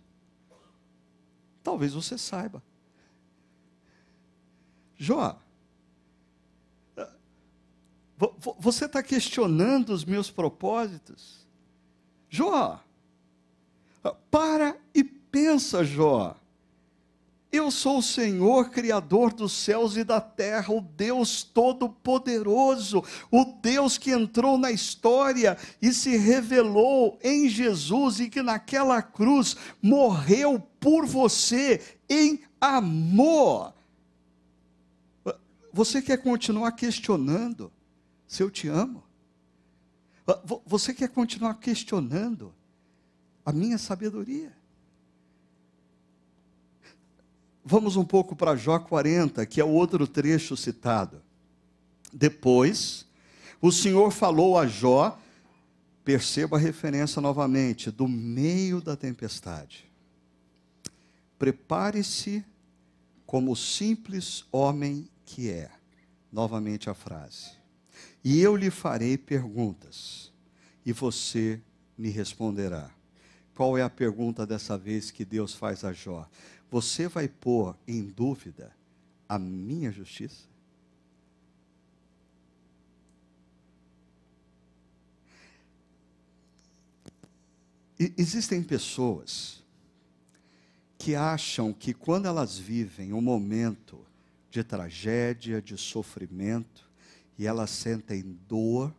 Talvez 1.60 1.92
você 1.92 2.16
saiba. 2.16 2.62
Jó, 4.96 5.36
você 8.60 8.84
está 8.84 9.02
questionando 9.02 9.90
os 9.90 10.04
meus 10.04 10.30
propósitos? 10.30 11.44
Jó, 12.30 12.80
para 14.30 14.78
e 14.94 15.02
pensa, 15.02 15.82
Jó. 15.82 16.36
Eu 17.50 17.70
sou 17.70 17.98
o 17.98 18.02
Senhor, 18.02 18.68
Criador 18.68 19.32
dos 19.32 19.52
céus 19.52 19.96
e 19.96 20.04
da 20.04 20.20
terra, 20.20 20.72
o 20.72 20.82
Deus 20.82 21.42
Todo-Poderoso, 21.42 23.02
o 23.30 23.44
Deus 23.44 23.96
que 23.96 24.10
entrou 24.10 24.58
na 24.58 24.70
história 24.70 25.56
e 25.80 25.92
se 25.92 26.14
revelou 26.16 27.18
em 27.22 27.48
Jesus 27.48 28.20
e 28.20 28.28
que 28.28 28.42
naquela 28.42 29.00
cruz 29.00 29.56
morreu 29.80 30.60
por 30.78 31.06
você 31.06 31.98
em 32.08 32.42
amor. 32.60 33.72
Você 35.72 36.02
quer 36.02 36.18
continuar 36.18 36.72
questionando 36.72 37.72
se 38.26 38.42
eu 38.42 38.50
te 38.50 38.68
amo? 38.68 39.04
Você 40.66 40.92
quer 40.92 41.08
continuar 41.08 41.54
questionando 41.54 42.54
a 43.42 43.52
minha 43.52 43.78
sabedoria? 43.78 44.57
Vamos 47.70 47.96
um 47.96 48.04
pouco 48.04 48.34
para 48.34 48.56
Jó 48.56 48.78
40, 48.78 49.44
que 49.44 49.60
é 49.60 49.64
o 49.64 49.68
outro 49.68 50.06
trecho 50.06 50.56
citado. 50.56 51.20
Depois, 52.10 53.04
o 53.60 53.70
Senhor 53.70 54.10
falou 54.10 54.56
a 54.56 54.66
Jó, 54.66 55.20
perceba 56.02 56.56
a 56.56 56.58
referência 56.58 57.20
novamente, 57.20 57.90
do 57.90 58.08
meio 58.08 58.80
da 58.80 58.96
tempestade. 58.96 59.84
Prepare-se 61.38 62.42
como 63.26 63.54
simples 63.54 64.46
homem 64.50 65.06
que 65.26 65.50
é. 65.50 65.70
Novamente 66.32 66.88
a 66.88 66.94
frase. 66.94 67.50
E 68.24 68.40
eu 68.40 68.56
lhe 68.56 68.70
farei 68.70 69.18
perguntas, 69.18 70.32
e 70.86 70.92
você 70.94 71.60
me 71.98 72.08
responderá. 72.08 72.90
Qual 73.54 73.76
é 73.76 73.82
a 73.82 73.90
pergunta 73.90 74.46
dessa 74.46 74.78
vez 74.78 75.10
que 75.10 75.22
Deus 75.22 75.52
faz 75.52 75.84
a 75.84 75.92
Jó? 75.92 76.26
Você 76.70 77.08
vai 77.08 77.28
pôr 77.28 77.76
em 77.86 78.04
dúvida 78.04 78.74
a 79.28 79.38
minha 79.38 79.90
justiça? 79.90 80.46
E 87.98 88.12
existem 88.16 88.62
pessoas 88.62 89.62
que 90.96 91.14
acham 91.14 91.72
que 91.72 91.92
quando 91.92 92.26
elas 92.26 92.58
vivem 92.58 93.12
um 93.12 93.20
momento 93.20 94.04
de 94.50 94.62
tragédia, 94.62 95.60
de 95.60 95.76
sofrimento, 95.76 96.88
e 97.38 97.46
elas 97.46 97.70
sentem 97.70 98.38
dor, 98.48 98.94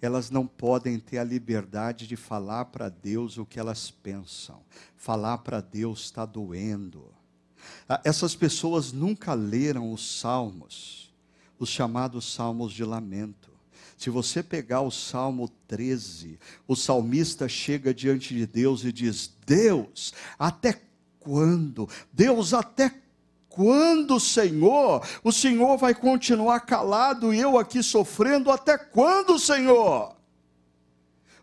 elas 0.00 0.30
não 0.30 0.46
podem 0.46 0.98
ter 0.98 1.18
a 1.18 1.24
liberdade 1.24 2.06
de 2.06 2.16
falar 2.16 2.66
para 2.66 2.88
Deus 2.88 3.36
o 3.36 3.46
que 3.46 3.58
elas 3.58 3.90
pensam. 3.90 4.62
Falar 4.96 5.38
para 5.38 5.60
Deus 5.60 6.00
está 6.00 6.24
doendo. 6.24 7.12
Ah, 7.88 8.00
essas 8.04 8.34
pessoas 8.34 8.92
nunca 8.92 9.34
leram 9.34 9.92
os 9.92 10.20
salmos, 10.20 11.12
os 11.58 11.68
chamados 11.68 12.32
salmos 12.32 12.72
de 12.72 12.84
lamento. 12.84 13.48
Se 13.96 14.10
você 14.10 14.44
pegar 14.44 14.82
o 14.82 14.92
Salmo 14.92 15.48
13, 15.66 16.38
o 16.68 16.76
salmista 16.76 17.48
chega 17.48 17.92
diante 17.92 18.32
de 18.32 18.46
Deus 18.46 18.84
e 18.84 18.92
diz: 18.92 19.34
Deus, 19.44 20.14
até 20.38 20.80
quando? 21.18 21.88
Deus, 22.12 22.54
até 22.54 22.90
quando, 22.90 23.07
Senhor? 24.20 25.06
O 25.24 25.32
Senhor 25.32 25.76
vai 25.76 25.94
continuar 25.94 26.60
calado 26.60 27.32
e 27.34 27.40
eu 27.40 27.58
aqui 27.58 27.82
sofrendo 27.82 28.50
até 28.50 28.78
quando, 28.78 29.38
Senhor? 29.38 30.16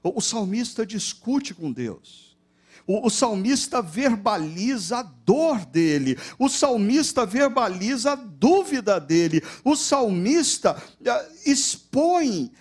O, 0.04 0.22
salmista 0.22 0.86
discute 0.86 1.54
com 1.54 1.72
Deus. 1.72 2.38
O, 2.88 3.10
salmista 3.10 3.82
verbaliza 3.82 5.00
a 5.00 5.04
dor 5.04 5.66
dele, 5.66 6.20
o 6.38 6.48
salmista 6.48 7.26
verbaliza 7.26 8.12
a 8.12 8.16
dúvida 8.16 9.00
dele, 9.00 9.42
o 9.64 9.76
salmista 9.76 10.78
uh, 11.02 11.50
expõe 11.50 12.52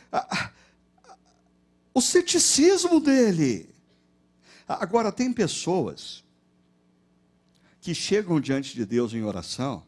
o 1.93 2.01
ceticismo 2.01 2.99
dele. 2.99 3.69
Agora, 4.67 5.13
tem 5.13 5.31
pessoas 5.31 6.24
que 7.85 7.95
chegam 7.95 8.41
diante 8.41 8.75
de 8.75 8.87
Deus 8.87 9.13
em 9.13 9.23
oração 9.25 9.85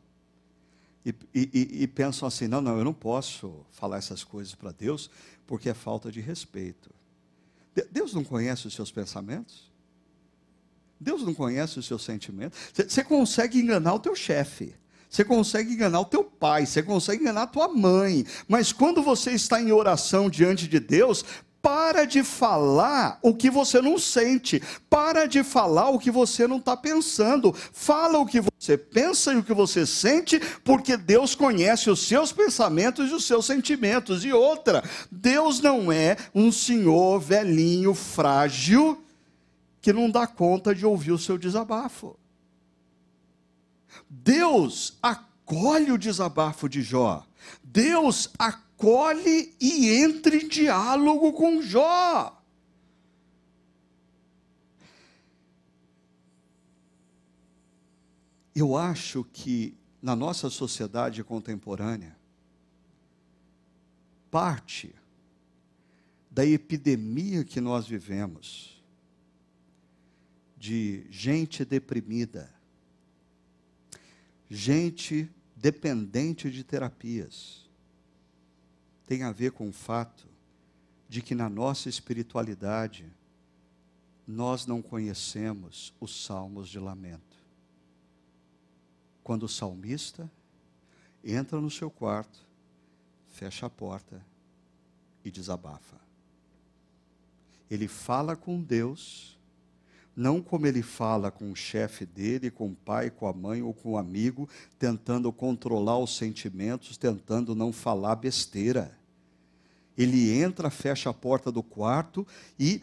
e, 1.03 1.15
e, 1.35 1.83
e 1.83 1.87
pensam 1.87 2.29
assim: 2.29 2.47
não, 2.47 2.61
não, 2.61 2.77
eu 2.77 2.85
não 2.85 2.93
posso 2.93 3.65
falar 3.71 3.97
essas 3.97 4.23
coisas 4.23 4.55
para 4.55 4.71
Deus 4.71 5.11
porque 5.47 5.71
é 5.71 5.75
falta 5.75 6.13
de 6.13 6.21
respeito. 6.21 6.91
Deus 7.91 8.13
não 8.13 8.23
conhece 8.23 8.67
os 8.67 8.75
seus 8.75 8.93
pensamentos? 8.93 9.73
Deus 11.01 11.23
não 11.23 11.33
conhece 11.33 11.79
os 11.79 11.87
seus 11.87 12.05
sentimentos? 12.05 12.59
Você 12.87 13.03
consegue 13.03 13.61
enganar 13.61 13.95
o 13.95 13.99
teu 13.99 14.15
chefe. 14.15 14.75
Você 15.09 15.25
consegue 15.25 15.73
enganar 15.73 16.01
o 16.01 16.05
teu 16.05 16.23
pai, 16.23 16.67
você 16.67 16.83
consegue 16.83 17.23
enganar 17.23 17.43
a 17.43 17.47
tua 17.47 17.69
mãe, 17.69 18.27
mas 18.47 18.73
quando 18.73 19.01
você 19.01 19.31
está 19.31 19.61
em 19.61 19.73
oração 19.73 20.29
diante 20.29 20.69
de 20.69 20.81
Deus, 20.81 21.25
para 21.67 22.05
de 22.05 22.23
falar 22.23 23.19
o 23.21 23.35
que 23.35 23.51
você 23.51 23.83
não 23.83 23.99
sente. 23.99 24.63
Para 24.89 25.27
de 25.27 25.43
falar 25.43 25.91
o 25.91 25.99
que 25.99 26.13
você 26.13 26.47
não 26.47 26.59
está 26.59 26.77
pensando. 26.77 27.53
Fala 27.53 28.21
o 28.21 28.25
que 28.25 28.41
você 28.41 28.79
pensa 28.79 29.33
e 29.33 29.37
o 29.39 29.43
que 29.43 29.53
você 29.53 29.85
sente, 29.85 30.39
porque 30.63 30.97
Deus 30.97 31.35
conhece 31.35 31.91
os 31.91 32.07
seus 32.07 32.31
pensamentos 32.31 33.11
e 33.11 33.15
os 33.15 33.27
seus 33.27 33.47
sentimentos. 33.47 34.25
E 34.25 34.33
outra, 34.33 34.81
Deus 35.11 35.61
não 35.61 35.91
é 35.91 36.17
um 36.33 36.53
senhor 36.53 37.19
velhinho, 37.19 37.95
frágil, 37.95 39.05
que 39.81 39.93
não 39.93 40.09
dá 40.09 40.25
conta 40.25 40.73
de 40.73 40.87
ouvir 40.87 41.11
o 41.11 41.19
seu 41.19 41.37
desabafo. 41.37 42.17
Deus 44.09 44.97
acolhe 45.03 45.91
o 45.91 45.99
desabafo 45.99 46.69
de 46.69 46.81
Jó. 46.81 47.27
Deus 47.65 48.31
acolhe 48.39 48.66
acolhe 48.77 49.55
e 49.59 49.89
entre 50.03 50.45
em 50.45 50.49
diálogo 50.49 51.33
com 51.33 51.63
Jó. 51.63 52.43
Eu 58.55 58.77
acho 58.77 59.25
que 59.25 59.77
na 60.01 60.15
nossa 60.15 60.49
sociedade 60.49 61.25
contemporânea, 61.25 62.17
parte 64.31 64.95
da 66.31 66.45
epidemia 66.45 67.45
que 67.45 67.61
nós 67.61 67.87
vivemos, 67.87 68.83
de 70.57 71.07
gente 71.11 71.65
deprimida, 71.65 72.53
gente 74.49 75.31
dependente 75.55 76.51
de 76.51 76.65
terapias, 76.65 77.66
tem 79.07 79.23
a 79.23 79.31
ver 79.31 79.53
com 79.53 79.69
o 79.69 79.73
fato 79.73 80.27
de 81.09 81.23
que 81.23 81.35
na 81.35 81.49
nossa 81.49 81.89
espiritualidade 81.89 83.07
nós 84.27 84.67
não 84.67 84.83
conhecemos 84.83 85.95
os 86.01 86.25
salmos 86.25 86.69
de 86.69 86.81
lamento. 86.81 87.37
Quando 89.23 89.45
o 89.45 89.49
salmista 89.49 90.31
entra 91.23 91.61
no 91.61 91.71
seu 91.71 91.91
quarto, 91.91 92.45
fecha 93.29 93.67
a 93.67 93.71
porta 93.71 94.25
e 95.25 95.31
desabafa. 95.31 95.97
Ele 97.71 97.87
fala 97.87 98.37
com 98.37 98.61
Deus, 98.61 99.36
não 100.17 100.41
como 100.41 100.67
ele 100.67 100.81
fala 100.81 101.31
com 101.31 101.53
o 101.53 101.55
chefe 101.55 102.07
dele, 102.07 102.51
com 102.51 102.69
o 102.69 102.75
pai, 102.75 103.11
com 103.11 103.29
a 103.29 103.33
mãe 103.35 103.61
ou 103.61 103.75
com 103.75 103.93
o 103.93 103.99
amigo, 103.99 104.49
tentando 104.79 105.31
controlar 105.31 105.99
os 105.99 106.17
sentimentos, 106.17 106.97
tentando 106.97 107.55
não 107.55 107.71
falar 107.71 108.17
besteira. 108.17 108.99
Ele 109.97 110.33
entra, 110.33 110.71
fecha 110.71 111.11
a 111.11 111.15
porta 111.15 111.53
do 111.53 111.63
quarto 111.63 112.27
e 112.59 112.81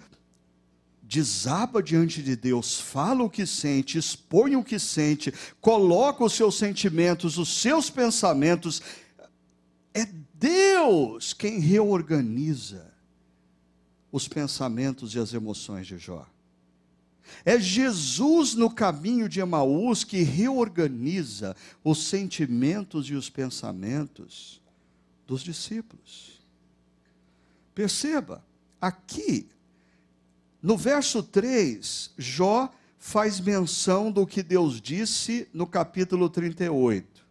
desaba 1.01 1.81
diante 1.81 2.21
de 2.21 2.35
Deus, 2.35 2.79
fala 2.79 3.23
o 3.23 3.29
que 3.29 3.45
sente, 3.45 3.97
expõe 3.97 4.55
o 4.55 4.63
que 4.63 4.79
sente, 4.79 5.33
coloca 5.59 6.23
os 6.23 6.33
seus 6.33 6.55
sentimentos, 6.55 7.37
os 7.37 7.61
seus 7.61 7.89
pensamentos. 7.89 8.81
É 9.93 10.05
Deus 10.33 11.33
quem 11.33 11.59
reorganiza 11.59 12.93
os 14.11 14.27
pensamentos 14.27 15.15
e 15.15 15.19
as 15.19 15.33
emoções 15.33 15.87
de 15.87 15.97
Jó. 15.97 16.27
É 17.45 17.59
Jesus 17.59 18.53
no 18.53 18.69
caminho 18.69 19.27
de 19.27 19.39
Emaús 19.39 20.03
que 20.03 20.23
reorganiza 20.23 21.55
os 21.83 22.05
sentimentos 22.05 23.07
e 23.07 23.13
os 23.13 23.29
pensamentos 23.29 24.61
dos 25.25 25.41
discípulos. 25.41 26.41
Perceba, 27.73 28.43
aqui, 28.79 29.47
no 30.61 30.77
verso 30.77 31.23
3, 31.23 32.11
Jó 32.17 32.71
faz 32.99 33.39
menção 33.39 34.11
do 34.11 34.25
que 34.25 34.41
Deus 34.41 34.79
disse 34.79 35.47
no 35.53 35.67
capítulo 35.67 36.29
38. 36.29 37.23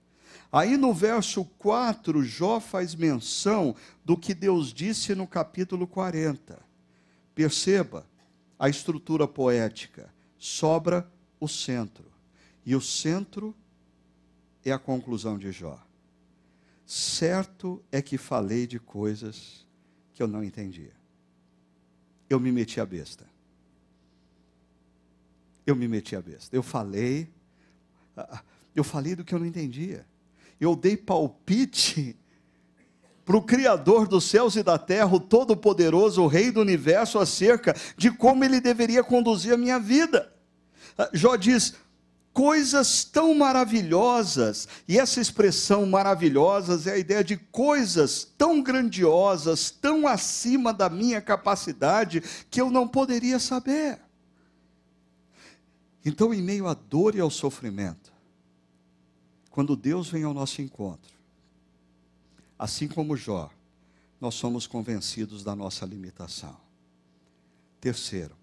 Aí 0.51 0.77
no 0.77 0.93
verso 0.93 1.47
4, 1.59 2.23
Jó 2.25 2.61
faz 2.61 2.95
menção 2.95 3.75
do 4.05 4.19
que 4.19 4.35
Deus 4.35 4.73
disse 4.75 5.15
no 5.15 5.27
capítulo 5.27 5.87
40. 5.87 6.61
Perceba 7.35 8.07
a 8.63 8.69
estrutura 8.69 9.27
poética. 9.27 10.15
Sobra 10.39 11.11
o 11.41 11.49
centro. 11.49 12.05
E 12.65 12.77
o 12.77 12.81
centro 12.81 13.53
é 14.65 14.71
a 14.71 14.79
conclusão 14.79 15.37
de 15.37 15.51
Jó. 15.51 15.85
Certo 16.87 17.83
é 17.91 18.01
que 18.01 18.17
falei 18.17 18.65
de 18.65 18.79
coisas 18.79 19.67
que 20.15 20.23
eu 20.23 20.29
não 20.29 20.45
entendia. 20.45 20.93
Eu 22.31 22.39
me 22.39 22.53
meti 22.53 22.81
a 22.81 22.87
besta. 22.87 23.29
Eu 25.67 25.75
me 25.75 25.89
meti 25.89 26.15
a 26.15 26.23
besta. 26.23 26.55
Eu 26.55 26.63
falei, 26.63 27.29
eu 28.77 28.85
falei 28.85 29.17
do 29.17 29.25
que 29.25 29.35
eu 29.35 29.41
não 29.41 29.47
entendia 29.47 30.07
eu 30.63 30.77
dei 30.77 30.97
palpite 30.97 32.17
para 33.25 33.37
o 33.37 33.43
Criador 33.43 34.09
dos 34.09 34.25
céus 34.25 34.57
e 34.57 34.63
da 34.63 34.79
terra, 34.79 35.15
o 35.15 35.21
Todo-Poderoso, 35.21 36.23
o 36.23 36.27
Rei 36.27 36.51
do 36.51 36.61
universo, 36.61 37.19
acerca 37.19 37.75
de 37.97 38.11
como 38.11 38.45
ele 38.45 38.61
deveria 38.61 39.05
conduzir 39.05 39.53
a 39.53 39.57
minha 39.57 39.79
vida. 39.79 40.33
Ah, 40.99 41.09
Jó 41.13 41.37
diz: 41.37 41.75
coisas 42.33 43.05
tão 43.05 43.35
maravilhosas, 43.35 44.67
e 44.89 44.99
essa 44.99 45.21
expressão 45.21 45.87
maravilhosas 45.87 46.87
é 46.87 46.95
a 46.95 46.99
ideia 46.99 47.23
de 47.23 47.37
coisas 47.37 48.29
tão 48.37 48.63
grandiosas, 48.63 49.71
tão 49.71 50.07
acima 50.07 50.73
da 50.73 50.89
minha 50.89 51.21
capacidade, 51.21 52.23
que 52.51 52.61
eu 52.61 52.71
não 52.71 52.89
poderia 52.89 53.39
saber. 53.39 54.01
Então, 56.05 56.35
em 56.35 56.43
meio 56.43 56.67
à 56.67 56.75
dor 56.75 57.15
e 57.15 57.21
ao 57.21 57.31
sofrimento, 57.31 58.13
quando 59.51 59.77
Deus 59.77 60.09
vem 60.09 60.25
ao 60.25 60.35
nosso 60.35 60.61
encontro, 60.61 61.22
assim 62.63 62.87
como 62.87 63.17
Jó, 63.17 63.51
nós 64.21 64.37
somos 64.37 64.69
convencidos 64.69 65.43
da 65.43 65.57
nossa 65.57 65.85
limitação. 65.85 66.57
Terceiro, 67.81 68.37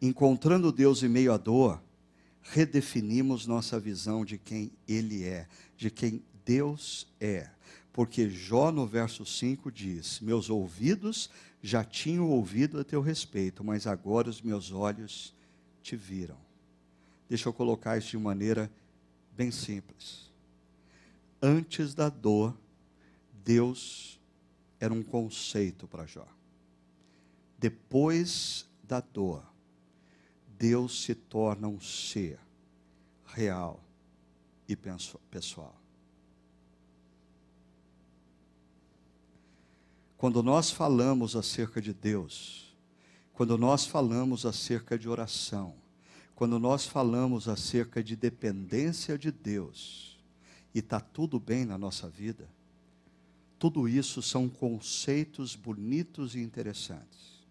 encontrando 0.00 0.70
Deus 0.70 1.02
em 1.02 1.08
meio 1.08 1.32
à 1.32 1.36
dor, 1.36 1.82
redefinimos 2.40 3.48
nossa 3.48 3.80
visão 3.80 4.24
de 4.24 4.38
quem 4.38 4.70
Ele 4.86 5.24
é, 5.24 5.48
de 5.76 5.90
quem 5.90 6.22
Deus 6.44 7.08
é. 7.20 7.50
Porque 7.92 8.30
Jó, 8.30 8.70
no 8.70 8.86
verso 8.86 9.26
5, 9.26 9.72
diz: 9.72 10.20
Meus 10.20 10.48
ouvidos 10.48 11.28
já 11.60 11.82
tinham 11.82 12.30
ouvido 12.30 12.78
a 12.78 12.84
teu 12.84 13.00
respeito, 13.00 13.64
mas 13.64 13.88
agora 13.88 14.30
os 14.30 14.40
meus 14.40 14.70
olhos 14.70 15.34
te 15.82 15.96
viram. 15.96 16.38
Deixa 17.28 17.48
eu 17.48 17.52
colocar 17.52 17.98
isso 17.98 18.10
de 18.10 18.18
maneira 18.18 18.70
bem 19.36 19.50
simples. 19.50 20.27
Antes 21.40 21.94
da 21.94 22.08
dor, 22.08 22.56
Deus 23.44 24.20
era 24.80 24.92
um 24.92 25.02
conceito 25.02 25.86
para 25.86 26.06
Jó. 26.06 26.26
Depois 27.56 28.68
da 28.82 29.00
dor, 29.00 29.44
Deus 30.58 31.02
se 31.02 31.14
torna 31.14 31.68
um 31.68 31.80
ser 31.80 32.38
real 33.26 33.80
e 34.68 34.76
pessoal. 34.76 35.74
Quando 40.16 40.42
nós 40.42 40.70
falamos 40.70 41.36
acerca 41.36 41.80
de 41.80 41.94
Deus, 41.94 42.76
quando 43.32 43.56
nós 43.56 43.86
falamos 43.86 44.44
acerca 44.44 44.98
de 44.98 45.08
oração, 45.08 45.76
quando 46.34 46.58
nós 46.58 46.86
falamos 46.86 47.48
acerca 47.48 48.02
de 48.02 48.16
dependência 48.16 49.16
de 49.16 49.30
Deus 49.30 50.07
e 50.78 50.80
está 50.80 51.00
tudo 51.00 51.40
bem 51.40 51.64
na 51.64 51.76
nossa 51.76 52.08
vida, 52.08 52.48
tudo 53.58 53.88
isso 53.88 54.22
são 54.22 54.48
conceitos 54.48 55.56
bonitos 55.56 56.36
e 56.36 56.38
interessantes. 56.38 57.44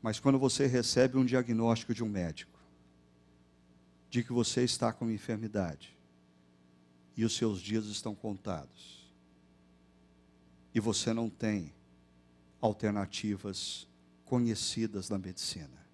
Mas 0.00 0.18
quando 0.18 0.38
você 0.38 0.66
recebe 0.66 1.18
um 1.18 1.24
diagnóstico 1.24 1.92
de 1.92 2.02
um 2.02 2.08
médico, 2.08 2.58
de 4.08 4.24
que 4.24 4.32
você 4.32 4.64
está 4.64 4.94
com 4.94 5.10
enfermidade, 5.10 5.94
e 7.14 7.22
os 7.22 7.36
seus 7.36 7.60
dias 7.60 7.84
estão 7.84 8.14
contados, 8.14 9.12
e 10.74 10.80
você 10.80 11.12
não 11.12 11.28
tem 11.28 11.70
alternativas 12.62 13.86
conhecidas 14.24 15.10
na 15.10 15.18
medicina, 15.18 15.84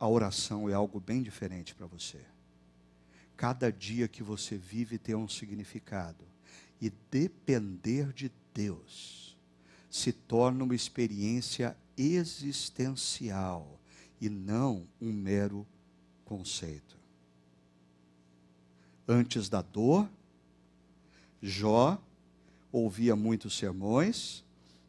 a 0.00 0.08
oração 0.08 0.68
é 0.68 0.72
algo 0.72 0.98
bem 0.98 1.22
diferente 1.22 1.76
para 1.76 1.86
você. 1.86 2.31
Cada 3.36 3.72
dia 3.72 4.08
que 4.08 4.22
você 4.22 4.56
vive 4.56 4.98
tem 4.98 5.14
um 5.14 5.28
significado. 5.28 6.24
E 6.80 6.90
depender 7.10 8.12
de 8.12 8.30
Deus 8.52 9.36
se 9.88 10.12
torna 10.12 10.64
uma 10.64 10.74
experiência 10.74 11.76
existencial 11.96 13.78
e 14.20 14.28
não 14.28 14.86
um 15.00 15.12
mero 15.12 15.66
conceito. 16.24 16.96
Antes 19.06 19.48
da 19.48 19.60
dor, 19.60 20.08
Jó 21.42 22.00
ouvia 22.70 23.14
muitos 23.14 23.58
sermões, 23.58 24.44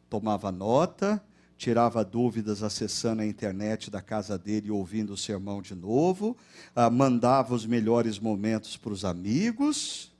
tomava 0.08 0.50
nota, 0.50 1.22
tirava 1.64 2.04
dúvidas 2.04 2.62
acessando 2.62 3.22
a 3.22 3.26
internet 3.26 3.90
da 3.90 4.02
casa 4.02 4.36
dele 4.36 4.68
e 4.68 4.70
ouvindo 4.70 5.14
o 5.14 5.16
sermão 5.16 5.62
de 5.62 5.74
novo, 5.74 6.36
ah, 6.76 6.90
mandava 6.90 7.54
os 7.54 7.64
melhores 7.64 8.18
momentos 8.18 8.76
para 8.76 8.92
os 8.92 9.02
amigos. 9.02 10.12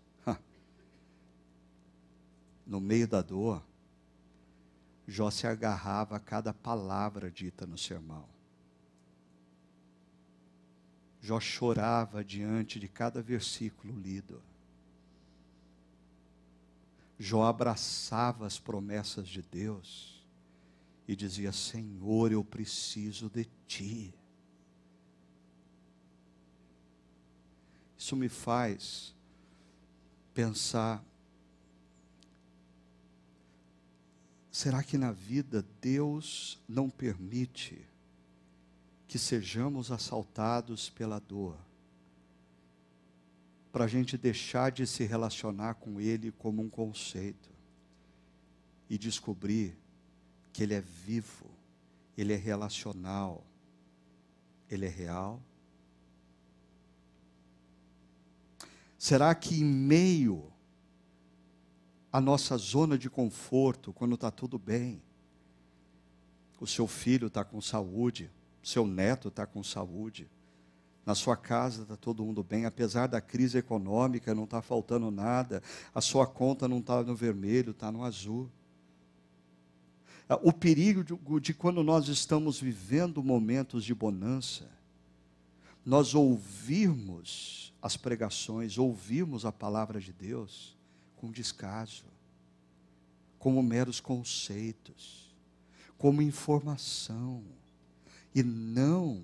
No 2.66 2.80
meio 2.80 3.06
da 3.06 3.20
dor, 3.20 3.62
Jó 5.06 5.30
se 5.30 5.46
agarrava 5.46 6.16
a 6.16 6.18
cada 6.18 6.54
palavra 6.54 7.30
dita 7.30 7.66
no 7.66 7.76
sermão. 7.76 8.24
Jó 11.20 11.38
chorava 11.38 12.24
diante 12.24 12.80
de 12.80 12.88
cada 12.88 13.20
versículo 13.20 13.94
lido. 14.00 14.40
Jó 17.18 17.42
abraçava 17.44 18.46
as 18.46 18.58
promessas 18.58 19.28
de 19.28 19.42
Deus 19.42 20.14
e 21.06 21.14
dizia: 21.14 21.52
Senhor, 21.52 22.32
eu 22.32 22.42
preciso 22.44 23.28
de 23.28 23.46
ti. 23.66 24.14
Isso 27.96 28.16
me 28.16 28.28
faz 28.28 29.14
pensar: 30.32 31.04
será 34.50 34.82
que 34.82 34.98
na 34.98 35.12
vida 35.12 35.64
Deus 35.80 36.58
não 36.68 36.88
permite 36.88 37.80
que 39.06 39.18
sejamos 39.18 39.90
assaltados 39.90 40.90
pela 40.90 41.18
dor? 41.18 41.56
Para 43.70 43.84
a 43.84 43.88
gente 43.88 44.16
deixar 44.16 44.70
de 44.70 44.86
se 44.86 45.04
relacionar 45.04 45.74
com 45.74 46.00
Ele 46.00 46.30
como 46.30 46.62
um 46.62 46.70
conceito 46.70 47.50
e 48.88 48.96
descobrir 48.96 49.76
que 50.54 50.62
Ele 50.62 50.72
é 50.72 50.80
vivo, 50.80 51.50
Ele 52.16 52.32
é 52.32 52.36
relacional, 52.36 53.44
Ele 54.70 54.86
é 54.86 54.88
real? 54.88 55.42
Será 58.96 59.34
que 59.34 59.56
em 59.56 59.64
meio 59.64 60.50
à 62.10 62.20
nossa 62.20 62.56
zona 62.56 62.96
de 62.96 63.10
conforto, 63.10 63.92
quando 63.92 64.14
está 64.14 64.30
tudo 64.30 64.56
bem, 64.56 65.02
o 66.60 66.66
seu 66.68 66.86
filho 66.86 67.26
está 67.26 67.44
com 67.44 67.60
saúde, 67.60 68.30
seu 68.62 68.86
neto 68.86 69.28
está 69.28 69.44
com 69.44 69.62
saúde, 69.62 70.30
na 71.04 71.16
sua 71.16 71.36
casa 71.36 71.82
está 71.82 71.96
todo 71.96 72.24
mundo 72.24 72.44
bem, 72.44 72.64
apesar 72.64 73.08
da 73.08 73.20
crise 73.20 73.58
econômica, 73.58 74.32
não 74.32 74.44
está 74.44 74.62
faltando 74.62 75.10
nada, 75.10 75.60
a 75.92 76.00
sua 76.00 76.28
conta 76.28 76.68
não 76.68 76.78
está 76.78 77.02
no 77.02 77.16
vermelho, 77.16 77.72
está 77.72 77.90
no 77.90 78.04
azul. 78.04 78.48
O 80.42 80.52
perigo 80.52 81.04
de, 81.04 81.14
de 81.40 81.54
quando 81.54 81.82
nós 81.82 82.08
estamos 82.08 82.58
vivendo 82.58 83.22
momentos 83.22 83.84
de 83.84 83.94
bonança, 83.94 84.68
nós 85.84 86.14
ouvirmos 86.14 87.74
as 87.82 87.96
pregações, 87.96 88.78
ouvirmos 88.78 89.44
a 89.44 89.52
palavra 89.52 90.00
de 90.00 90.12
Deus 90.12 90.74
com 91.16 91.30
descaso, 91.30 92.04
como 93.38 93.62
meros 93.62 94.00
conceitos, 94.00 95.34
como 95.98 96.22
informação, 96.22 97.42
e 98.34 98.42
não 98.42 99.22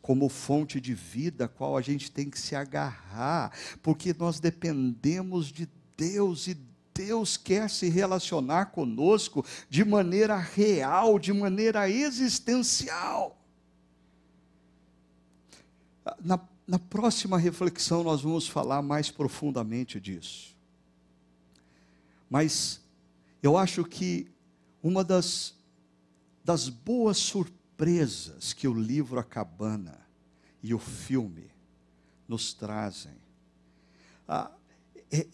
como 0.00 0.28
fonte 0.28 0.80
de 0.80 0.94
vida 0.94 1.44
a 1.44 1.48
qual 1.48 1.76
a 1.76 1.82
gente 1.82 2.10
tem 2.10 2.30
que 2.30 2.38
se 2.38 2.56
agarrar, 2.56 3.52
porque 3.82 4.14
nós 4.14 4.40
dependemos 4.40 5.48
de 5.48 5.68
Deus 5.96 6.46
e 6.46 6.54
Deus 6.94 7.36
quer 7.36 7.70
se 7.70 7.88
relacionar 7.88 8.66
conosco 8.66 9.44
de 9.68 9.84
maneira 9.84 10.36
real, 10.36 11.18
de 11.18 11.32
maneira 11.32 11.88
existencial. 11.88 13.38
Na, 16.22 16.40
na 16.66 16.78
próxima 16.78 17.38
reflexão, 17.38 18.02
nós 18.02 18.22
vamos 18.22 18.48
falar 18.48 18.82
mais 18.82 19.10
profundamente 19.10 20.00
disso. 20.00 20.56
Mas 22.28 22.80
eu 23.42 23.56
acho 23.56 23.84
que 23.84 24.30
uma 24.82 25.02
das, 25.02 25.54
das 26.44 26.68
boas 26.68 27.16
surpresas, 27.18 28.52
que 28.52 28.68
o 28.68 28.74
livro 28.74 29.18
A 29.18 29.24
Cabana 29.24 29.98
e 30.62 30.72
o 30.74 30.78
filme 30.78 31.50
nos 32.28 32.52
trazem. 32.54 33.16
Ah, 34.28 34.50
é, 35.10 35.26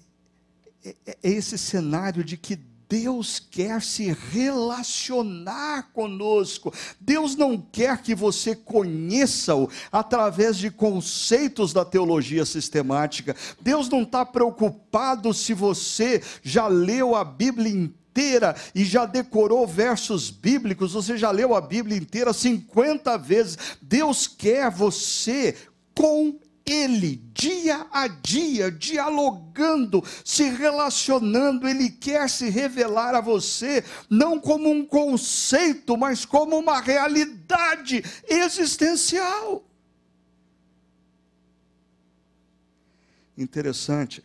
é, 0.86 0.94
é 1.22 1.30
esse 1.30 1.58
cenário 1.58 2.22
de 2.22 2.36
que 2.36 2.58
Deus 2.88 3.40
quer 3.40 3.82
se 3.82 4.16
relacionar 4.30 5.90
conosco. 5.92 6.72
Deus 7.00 7.34
não 7.34 7.58
quer 7.58 8.00
que 8.00 8.14
você 8.14 8.54
conheça-o 8.54 9.68
através 9.90 10.56
de 10.56 10.70
conceitos 10.70 11.72
da 11.72 11.84
teologia 11.84 12.44
sistemática. 12.44 13.34
Deus 13.60 13.88
não 13.88 14.02
está 14.02 14.24
preocupado 14.24 15.34
se 15.34 15.52
você 15.52 16.22
já 16.42 16.68
leu 16.68 17.16
a 17.16 17.24
Bíblia 17.24 17.70
inteira 17.70 18.06
inteira 18.16 18.56
e 18.74 18.82
já 18.82 19.04
decorou 19.04 19.66
versos 19.66 20.30
bíblicos, 20.30 20.94
você 20.94 21.18
já 21.18 21.30
leu 21.30 21.54
a 21.54 21.60
Bíblia 21.60 21.98
inteira 21.98 22.32
50 22.32 23.18
vezes. 23.18 23.58
Deus 23.82 24.26
quer 24.26 24.70
você 24.70 25.54
com 25.94 26.38
ele, 26.66 27.16
dia 27.32 27.86
a 27.92 28.08
dia, 28.08 28.70
dialogando, 28.70 30.02
se 30.24 30.48
relacionando, 30.50 31.68
Ele 31.68 31.90
quer 31.90 32.28
se 32.28 32.48
revelar 32.48 33.14
a 33.14 33.20
você, 33.20 33.84
não 34.10 34.40
como 34.40 34.70
um 34.70 34.84
conceito, 34.84 35.96
mas 35.96 36.24
como 36.24 36.58
uma 36.58 36.80
realidade 36.80 38.02
existencial. 38.28 39.64
Interessante 43.38 44.24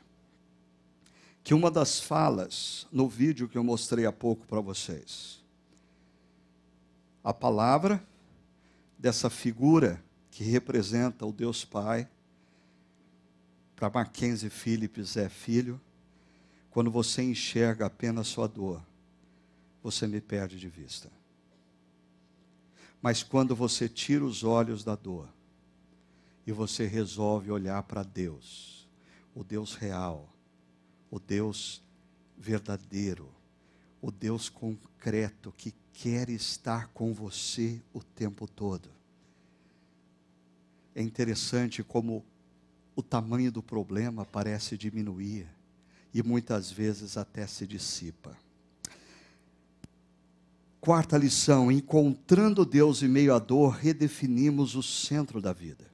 que 1.43 1.53
uma 1.53 1.69
das 1.69 1.99
falas 1.99 2.87
no 2.91 3.07
vídeo 3.07 3.47
que 3.47 3.57
eu 3.57 3.63
mostrei 3.63 4.05
há 4.05 4.11
pouco 4.11 4.47
para 4.47 4.61
vocês, 4.61 5.41
a 7.23 7.33
palavra 7.33 8.03
dessa 8.97 9.29
figura 9.29 10.01
que 10.31 10.43
representa 10.43 11.25
o 11.25 11.31
Deus 11.31 11.65
Pai, 11.65 12.07
para 13.81 13.89
Mackenzie 14.01 14.51
Phillips 14.51 15.17
é 15.17 15.27
filho, 15.27 15.81
quando 16.69 16.91
você 16.91 17.23
enxerga 17.23 17.87
apenas 17.87 18.27
sua 18.27 18.47
dor, 18.47 18.79
você 19.81 20.05
me 20.05 20.21
perde 20.21 20.59
de 20.59 20.69
vista. 20.69 21.09
Mas 23.01 23.23
quando 23.23 23.55
você 23.55 23.89
tira 23.89 24.23
os 24.23 24.43
olhos 24.43 24.83
da 24.83 24.93
dor 24.95 25.27
e 26.45 26.51
você 26.51 26.85
resolve 26.85 27.49
olhar 27.49 27.81
para 27.81 28.03
Deus, 28.03 28.87
o 29.33 29.43
Deus 29.43 29.73
real, 29.73 30.31
o 31.09 31.19
Deus 31.19 31.81
verdadeiro, 32.37 33.33
o 33.99 34.11
Deus 34.11 34.47
concreto 34.47 35.51
que 35.57 35.73
quer 35.91 36.29
estar 36.29 36.89
com 36.89 37.15
você 37.15 37.81
o 37.91 38.03
tempo 38.03 38.47
todo. 38.47 38.91
É 40.93 41.01
interessante 41.01 41.81
como 41.81 42.23
o 43.01 43.03
tamanho 43.03 43.51
do 43.51 43.63
problema 43.63 44.25
parece 44.25 44.77
diminuir 44.77 45.47
e 46.13 46.21
muitas 46.21 46.71
vezes 46.71 47.17
até 47.17 47.47
se 47.47 47.65
dissipa. 47.65 48.37
Quarta 50.79 51.17
lição: 51.17 51.71
encontrando 51.71 52.63
Deus 52.63 53.01
em 53.01 53.07
meio 53.07 53.33
à 53.33 53.39
dor, 53.39 53.71
redefinimos 53.71 54.75
o 54.75 54.83
centro 54.83 55.41
da 55.41 55.51
vida. 55.51 55.89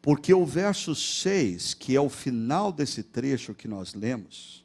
Porque 0.00 0.32
o 0.32 0.46
verso 0.46 0.94
6, 0.94 1.74
que 1.74 1.96
é 1.96 2.00
o 2.00 2.08
final 2.08 2.70
desse 2.70 3.02
trecho 3.02 3.54
que 3.54 3.66
nós 3.66 3.94
lemos, 3.94 4.64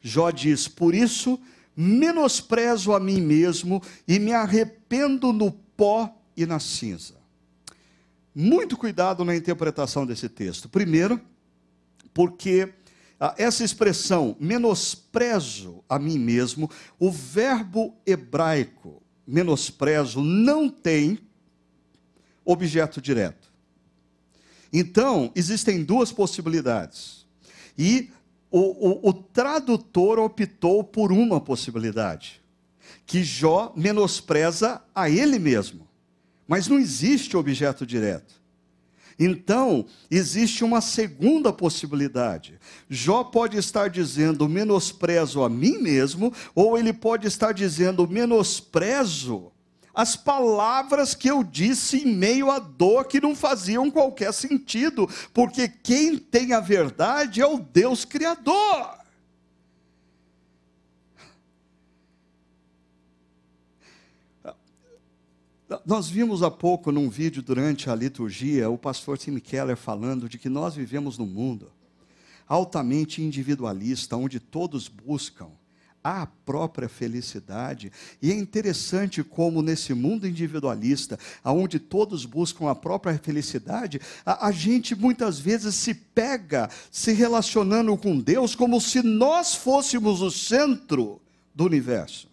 Jó 0.00 0.30
diz: 0.30 0.66
Por 0.66 0.94
isso 0.94 1.40
menosprezo 1.76 2.92
a 2.92 2.98
mim 2.98 3.20
mesmo 3.20 3.80
e 4.08 4.18
me 4.18 4.32
arrependo 4.32 5.32
no 5.32 5.52
pó 5.52 6.12
e 6.36 6.44
na 6.44 6.58
cinza. 6.58 7.19
Muito 8.34 8.76
cuidado 8.76 9.24
na 9.24 9.34
interpretação 9.34 10.06
desse 10.06 10.28
texto. 10.28 10.68
Primeiro, 10.68 11.20
porque 12.14 12.72
ah, 13.18 13.34
essa 13.36 13.62
expressão, 13.62 14.36
menosprezo 14.40 15.84
a 15.88 15.98
mim 15.98 16.18
mesmo, 16.18 16.70
o 16.98 17.10
verbo 17.10 17.94
hebraico 18.06 19.02
menosprezo 19.26 20.22
não 20.22 20.68
tem 20.68 21.18
objeto 22.44 23.00
direto. 23.00 23.52
Então, 24.72 25.30
existem 25.34 25.84
duas 25.84 26.12
possibilidades. 26.12 27.26
E 27.76 28.10
o, 28.50 29.08
o, 29.08 29.08
o 29.10 29.12
tradutor 29.12 30.18
optou 30.18 30.82
por 30.82 31.12
uma 31.12 31.40
possibilidade: 31.40 32.40
que 33.04 33.22
Jó 33.22 33.72
menospreza 33.76 34.82
a 34.94 35.10
ele 35.10 35.38
mesmo. 35.38 35.89
Mas 36.50 36.66
não 36.66 36.80
existe 36.80 37.36
objeto 37.36 37.86
direto. 37.86 38.34
Então, 39.16 39.86
existe 40.10 40.64
uma 40.64 40.80
segunda 40.80 41.52
possibilidade. 41.52 42.58
Jó 42.88 43.22
pode 43.22 43.56
estar 43.56 43.88
dizendo 43.88 44.48
menosprezo 44.48 45.44
a 45.44 45.48
mim 45.48 45.78
mesmo, 45.78 46.34
ou 46.52 46.76
ele 46.76 46.92
pode 46.92 47.28
estar 47.28 47.52
dizendo 47.52 48.08
menosprezo 48.08 49.52
as 49.94 50.16
palavras 50.16 51.14
que 51.14 51.30
eu 51.30 51.44
disse 51.44 51.98
em 51.98 52.16
meio 52.16 52.50
à 52.50 52.58
dor 52.58 53.04
que 53.04 53.20
não 53.20 53.36
faziam 53.36 53.88
qualquer 53.88 54.32
sentido, 54.32 55.08
porque 55.32 55.68
quem 55.68 56.18
tem 56.18 56.52
a 56.52 56.58
verdade 56.58 57.40
é 57.40 57.46
o 57.46 57.60
Deus 57.60 58.04
Criador. 58.04 58.99
Nós 65.86 66.08
vimos 66.08 66.42
há 66.42 66.50
pouco 66.50 66.90
num 66.90 67.08
vídeo 67.08 67.42
durante 67.42 67.88
a 67.88 67.94
liturgia 67.94 68.68
o 68.68 68.76
pastor 68.76 69.16
Tim 69.16 69.38
Keller 69.38 69.76
falando 69.76 70.28
de 70.28 70.36
que 70.36 70.48
nós 70.48 70.74
vivemos 70.74 71.16
num 71.16 71.26
mundo 71.26 71.70
altamente 72.48 73.22
individualista, 73.22 74.16
onde 74.16 74.40
todos 74.40 74.88
buscam 74.88 75.46
a 76.02 76.26
própria 76.26 76.88
felicidade. 76.88 77.92
E 78.20 78.32
é 78.32 78.34
interessante 78.34 79.22
como 79.22 79.62
nesse 79.62 79.94
mundo 79.94 80.26
individualista, 80.26 81.16
onde 81.44 81.78
todos 81.78 82.24
buscam 82.24 82.68
a 82.68 82.74
própria 82.74 83.16
felicidade, 83.18 84.00
a, 84.26 84.48
a, 84.48 84.50
gente 84.50 84.96
muitas 84.96 85.38
vezes 85.38 85.76
se 85.76 85.94
pega 85.94 86.68
se 86.90 87.12
relacionando 87.12 87.96
com 87.96 88.18
Deus 88.18 88.56
como 88.56 88.80
se 88.80 89.02
nós 89.02 89.54
fôssemos 89.54 90.20
o 90.20 90.30
centro 90.32 91.20
do 91.54 91.64
universo. 91.64 92.29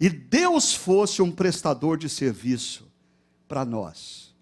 E 0.00 0.08
Deus 0.08 0.74
fosse 0.74 1.20
um 1.20 1.30
prestador 1.30 1.98
de 1.98 2.08
serviço 2.08 2.90
para 3.46 3.64
nós. 3.64 4.34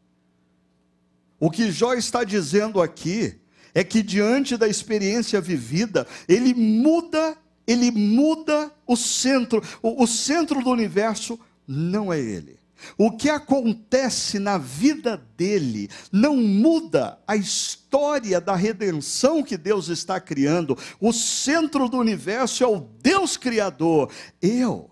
O 1.41 1.51
que 1.51 1.71
Jó 1.71 1.95
está 1.95 2.23
dizendo 2.23 2.81
aqui 2.81 3.41
é 3.75 3.83
que 3.83 4.03
diante 4.03 4.57
da 4.57 4.69
experiência 4.69 5.41
vivida, 5.41 6.07
ele 6.29 6.55
muda 6.55 7.37
ele 7.69 7.91
muda 7.91 8.73
o 8.87 8.97
centro. 8.97 9.63
O, 9.83 10.05
o 10.05 10.07
centro 10.07 10.65
do 10.65 10.71
universo 10.71 11.39
não 11.67 12.11
é 12.11 12.19
ele. 12.19 12.59
O 12.97 13.11
que 13.11 13.29
acontece 13.29 14.39
na 14.39 14.57
vida 14.57 15.23
dele 15.37 15.91
não 16.11 16.35
muda 16.37 17.19
a 17.27 17.37
história 17.37 18.41
da 18.41 18.55
redenção 18.55 19.43
que 19.43 19.59
Deus 19.59 19.89
está 19.89 20.19
criando. 20.19 20.79
O 20.99 21.13
centro 21.13 21.91
do 21.91 21.99
universo 21.99 22.65
é 22.65 22.67
o 22.67 22.89
Deus 23.03 23.37
Criador. 23.37 24.11
Eu 24.41 24.89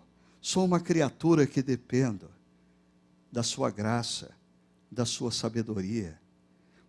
sou 0.47 0.65
uma 0.65 0.79
criatura 0.79 1.45
que 1.45 1.61
dependo 1.61 2.31
da 3.33 3.43
sua 3.43 3.69
graça, 3.69 4.31
da 4.89 5.05
sua 5.05 5.33
sabedoria. 5.33 6.21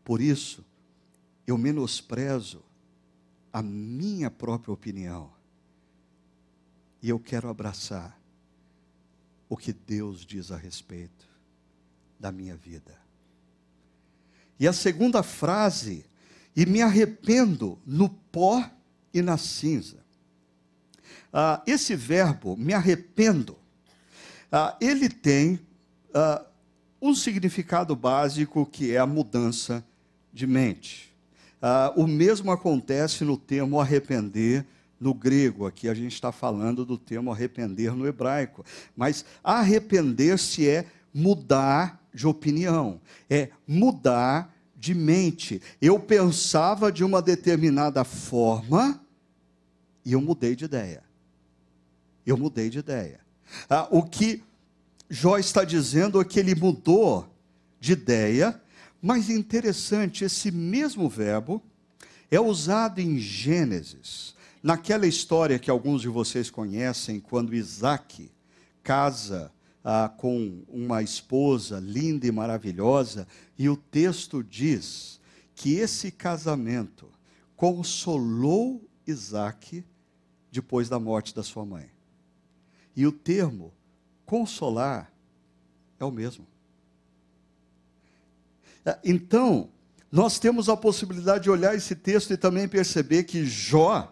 Por 0.03 0.21
isso, 0.21 0.63
eu 1.47 1.57
menosprezo 1.57 2.63
a 3.51 3.63
minha 3.63 4.29
própria 4.29 4.71
opinião. 4.71 5.33
E 7.01 7.09
eu 7.09 7.19
quero 7.19 7.49
abraçar 7.49 8.21
o 9.49 9.57
que 9.57 9.73
Deus 9.73 10.23
diz 10.23 10.51
a 10.51 10.55
respeito 10.55 11.27
da 12.19 12.31
minha 12.31 12.55
vida. 12.55 12.95
E 14.59 14.67
a 14.67 14.73
segunda 14.73 15.23
frase, 15.23 16.05
e 16.55 16.63
me 16.63 16.83
arrependo 16.83 17.79
no 17.87 18.07
pó 18.07 18.69
e 19.11 19.19
na 19.23 19.35
cinza. 19.35 20.05
Ah, 21.31 21.61
esse 21.67 21.95
verbo, 21.95 22.55
me 22.57 22.73
arrependo, 22.73 23.57
ah, 24.51 24.75
ele 24.79 25.09
tem 25.09 25.59
ah, 26.13 26.45
um 27.01 27.13
significado 27.13 27.95
básico 27.95 28.65
que 28.65 28.93
é 28.93 28.97
a 28.97 29.05
mudança 29.05 29.83
de 30.33 30.47
mente. 30.47 31.13
Ah, 31.61 31.93
o 31.95 32.07
mesmo 32.07 32.51
acontece 32.51 33.23
no 33.23 33.37
termo 33.37 33.79
arrepender 33.79 34.65
no 34.99 35.13
grego, 35.13 35.65
aqui 35.65 35.87
a 35.87 35.93
gente 35.93 36.13
está 36.13 36.31
falando 36.31 36.83
do 36.83 36.97
termo 36.97 37.31
arrepender 37.31 37.95
no 37.95 38.07
hebraico. 38.07 38.65
Mas 38.95 39.25
arrepender-se 39.43 40.67
é 40.67 40.85
mudar 41.13 42.01
de 42.13 42.25
opinião, 42.25 42.99
é 43.29 43.49
mudar 43.67 44.53
de 44.75 44.93
mente. 44.93 45.61
Eu 45.81 45.99
pensava 45.99 46.91
de 46.91 47.03
uma 47.03 47.21
determinada 47.21 48.03
forma 48.03 48.99
e 50.05 50.13
eu 50.13 50.21
mudei 50.21 50.55
de 50.55 50.65
ideia. 50.65 51.06
Eu 52.27 52.37
mudei 52.37 52.69
de 52.69 52.77
ideia. 52.77 53.19
Ah, 53.67 53.87
o 53.89 54.03
que 54.03 54.43
Jó 55.09 55.39
está 55.39 55.63
dizendo 55.63 56.21
é 56.21 56.25
que 56.25 56.39
ele 56.39 56.53
mudou 56.53 57.27
de 57.79 57.93
ideia, 57.93 58.61
mas 59.01 59.29
interessante, 59.29 60.23
esse 60.23 60.51
mesmo 60.51 61.09
verbo 61.09 61.63
é 62.29 62.39
usado 62.39 62.99
em 62.99 63.17
Gênesis 63.17 64.37
Naquela 64.67 65.05
história 65.05 65.59
que 65.59 65.69
alguns 65.69 66.01
de 66.01 66.09
vocês 66.09 66.49
conhecem, 66.49 67.19
quando 67.19 67.55
Isaac 67.55 68.29
casa 68.83 69.51
ah, 69.83 70.09
com 70.17 70.61
uma 70.67 71.01
esposa 71.01 71.79
linda 71.79 72.27
e 72.27 72.31
maravilhosa, 72.31 73.27
e 73.57 73.69
o 73.69 73.77
texto 73.77 74.43
diz 74.43 75.21
que 75.55 75.75
esse 75.75 76.11
casamento 76.11 77.07
consolou 77.55 78.85
Isaac 79.05 79.85
depois 80.51 80.89
da 80.89 80.99
morte 80.99 81.33
da 81.33 81.43
sua 81.43 81.65
mãe. 81.65 81.89
E 82.97 83.05
o 83.05 83.11
termo 83.11 83.71
consolar 84.25 85.13
é 85.99 86.03
o 86.03 86.09
mesmo. 86.09 86.47
Ah, 88.83 88.97
então, 89.03 89.69
nós 90.11 90.39
temos 90.39 90.67
a 90.67 90.75
possibilidade 90.75 91.43
de 91.43 91.51
olhar 91.51 91.75
esse 91.75 91.95
texto 91.95 92.33
e 92.33 92.37
também 92.37 92.67
perceber 92.67 93.25
que 93.25 93.45
Jó 93.45 94.11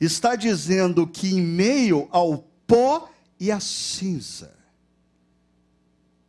está 0.00 0.34
dizendo 0.34 1.06
que 1.06 1.28
em 1.28 1.42
meio 1.42 2.08
ao 2.10 2.38
pó 2.66 3.10
e 3.38 3.52
à 3.52 3.60
cinza, 3.60 4.56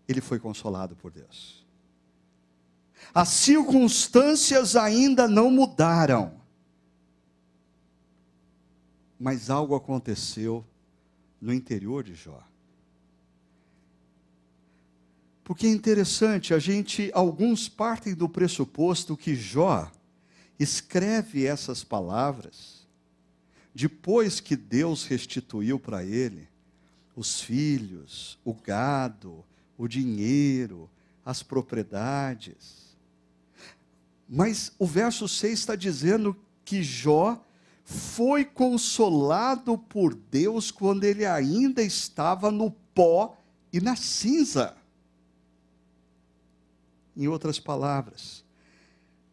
ele 0.10 0.20
foi 0.20 0.40
consolado 0.40 0.94
por 0.94 1.10
Deus. 1.10 1.66
As 3.14 3.30
circunstâncias 3.30 4.76
ainda 4.76 5.26
não 5.26 5.50
mudaram, 5.50 6.42
mas 9.18 9.50
algo 9.50 9.74
aconteceu 9.74 10.66
no 11.40 11.54
interior 11.54 12.04
de 12.04 12.16
Jó. 12.16 12.42
Porque 15.44 15.66
é 15.66 15.70
interessante, 15.70 16.54
a 16.54 16.60
gente, 16.60 17.10
alguns 17.14 17.70
partem 17.70 18.14
do 18.14 18.28
pressuposto 18.28 19.16
que 19.16 19.36
Jó 19.36 19.90
escreve 20.60 21.46
essas 21.46 21.84
palavras 21.84 22.78
depois 23.74 24.40
que 24.40 24.56
Deus 24.56 25.06
restituiu 25.06 25.80
para 25.80 26.04
ele 26.04 26.50
os 27.16 27.42
filhos, 27.42 28.38
o 28.44 28.54
gado, 28.54 29.46
o 29.78 29.88
dinheiro, 29.88 30.90
as 31.24 31.44
propriedades. 31.44 32.98
Mas 34.28 34.72
o 34.80 34.86
verso 34.86 35.28
6 35.28 35.60
está 35.60 35.76
dizendo 35.76 36.36
que 36.66 36.82
Jó 36.82 37.40
foi 37.90 38.44
consolado 38.44 39.78
por 39.78 40.14
Deus 40.14 40.72
quando 40.72 41.06
ele 41.06 41.26
ainda 41.26 41.82
estava 41.82 42.52
no 42.52 42.70
pó 42.70 43.38
e 43.72 43.80
na 43.80 43.96
cinza. 43.96 44.76
Em 47.16 47.30
outras 47.30 47.62
palavras, 47.62 48.44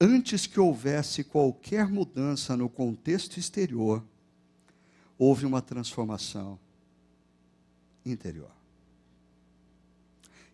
antes 0.01 0.47
que 0.47 0.61
houvesse 0.61 1.25
qualquer 1.25 1.89
mudança 1.89 2.57
no 2.57 2.69
contexto 2.69 3.39
exterior, 3.39 4.05
houve 5.19 5.45
uma 5.45 5.61
transformação 5.61 6.57
interior. 8.07 8.53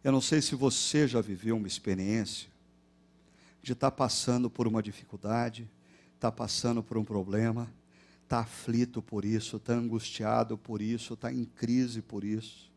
Eu 0.02 0.10
não 0.10 0.22
sei 0.22 0.40
se 0.40 0.54
você 0.54 1.06
já 1.06 1.20
viveu 1.20 1.54
uma 1.54 1.68
experiência 1.68 2.48
de 3.62 3.74
estar 3.74 3.90
tá 3.90 3.94
passando 3.94 4.48
por 4.48 4.66
uma 4.66 4.82
dificuldade, 4.82 5.68
estar 6.14 6.30
tá 6.30 6.32
passando 6.32 6.82
por 6.82 6.96
um 6.96 7.04
problema, 7.04 7.70
estar 8.30 8.36
tá 8.36 8.42
aflito 8.42 9.02
por 9.02 9.24
isso, 9.24 9.56
estar 9.56 9.74
angustiado 9.74 10.56
por 10.56 10.80
isso, 10.80 11.14
estar 11.14 11.32
em 11.32 11.44
crise 11.44 12.00
por 12.00 12.22
isso, 12.22 12.70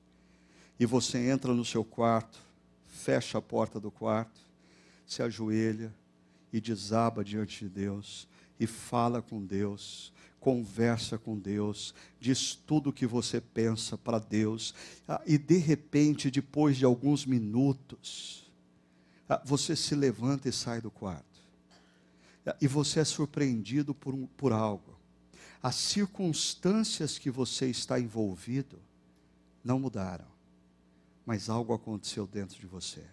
e 0.80 0.86
você 0.86 1.30
entra 1.30 1.54
no 1.54 1.64
seu 1.64 1.86
quarto, 1.86 2.40
fecha 2.88 3.38
a 3.38 3.42
porta 3.42 3.80
do 3.80 3.92
quarto, 3.92 4.42
se 5.06 5.22
ajoelha 5.22 5.94
e 6.52 6.60
desaba 6.60 7.24
diante 7.24 7.66
de 7.66 7.70
Deus 7.70 8.28
e 8.60 8.66
fala 8.66 9.22
com 9.22 9.46
Deus 9.46 10.12
conversa 10.40 11.18
com 11.18 11.40
Deus, 11.40 11.96
diz 12.20 12.54
tudo 12.54 12.90
o 12.90 12.94
que 12.94 13.08
você 13.08 13.40
pensa 13.40 13.98
para 13.98 14.20
Deus, 14.20 14.76
ah, 15.08 15.22
e 15.26 15.38
de 15.38 15.56
repente, 15.56 16.30
depois 16.30 16.76
de 16.76 16.84
alguns 16.84 17.26
minutos, 17.26 18.52
ah, 19.30 19.42
você 19.46 19.74
se 19.74 19.96
levanta 19.96 20.50
e 20.50 20.52
sai 20.52 20.82
do 20.82 20.92
quarto, 20.92 21.40
ah, 22.46 22.58
e 22.60 22.68
você 22.68 23.00
é 23.00 23.06
surpreendido 23.06 23.96
por, 23.96 24.14
um, 24.14 24.28
por 24.28 24.52
algo. 24.52 24.93
As 25.64 25.76
circunstâncias 25.76 27.18
que 27.18 27.32
você 27.32 27.68
está 27.70 28.00
envolvido 28.00 28.78
não 29.64 29.80
mudaram, 29.80 30.28
mas 31.26 31.50
algo 31.50 31.74
aconteceu 31.74 32.28
dentro 32.28 32.60
de 32.60 32.68
você. 32.68 33.04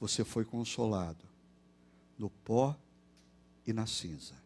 Você 0.00 0.24
foi 0.24 0.44
consolado 0.44 1.24
no 2.16 2.30
pó 2.30 2.78
e 3.66 3.72
na 3.72 3.86
cinza 3.86 4.42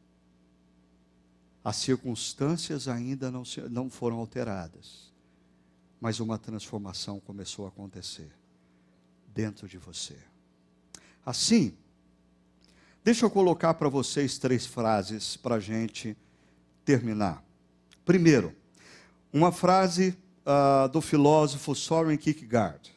as 1.66 1.78
circunstâncias 1.78 2.86
ainda 2.86 3.28
não, 3.28 3.44
se, 3.44 3.60
não 3.62 3.90
foram 3.90 4.18
alteradas, 4.18 5.12
mas 6.00 6.20
uma 6.20 6.38
transformação 6.38 7.18
começou 7.18 7.64
a 7.64 7.70
acontecer 7.70 8.30
dentro 9.34 9.66
de 9.66 9.76
você. 9.76 10.16
Assim, 11.24 11.76
deixa 13.02 13.26
eu 13.26 13.30
colocar 13.32 13.74
para 13.74 13.88
vocês 13.88 14.38
três 14.38 14.64
frases 14.64 15.36
para 15.36 15.56
a 15.56 15.60
gente 15.60 16.16
terminar. 16.86 17.44
Primeiro, 18.04 18.54
uma 19.32 19.52
frase 19.52 20.16
uh, 20.46 20.88
do 20.88 21.02
filósofo 21.02 21.74
Soren 21.74 22.16
Kierkegaard: 22.16 22.94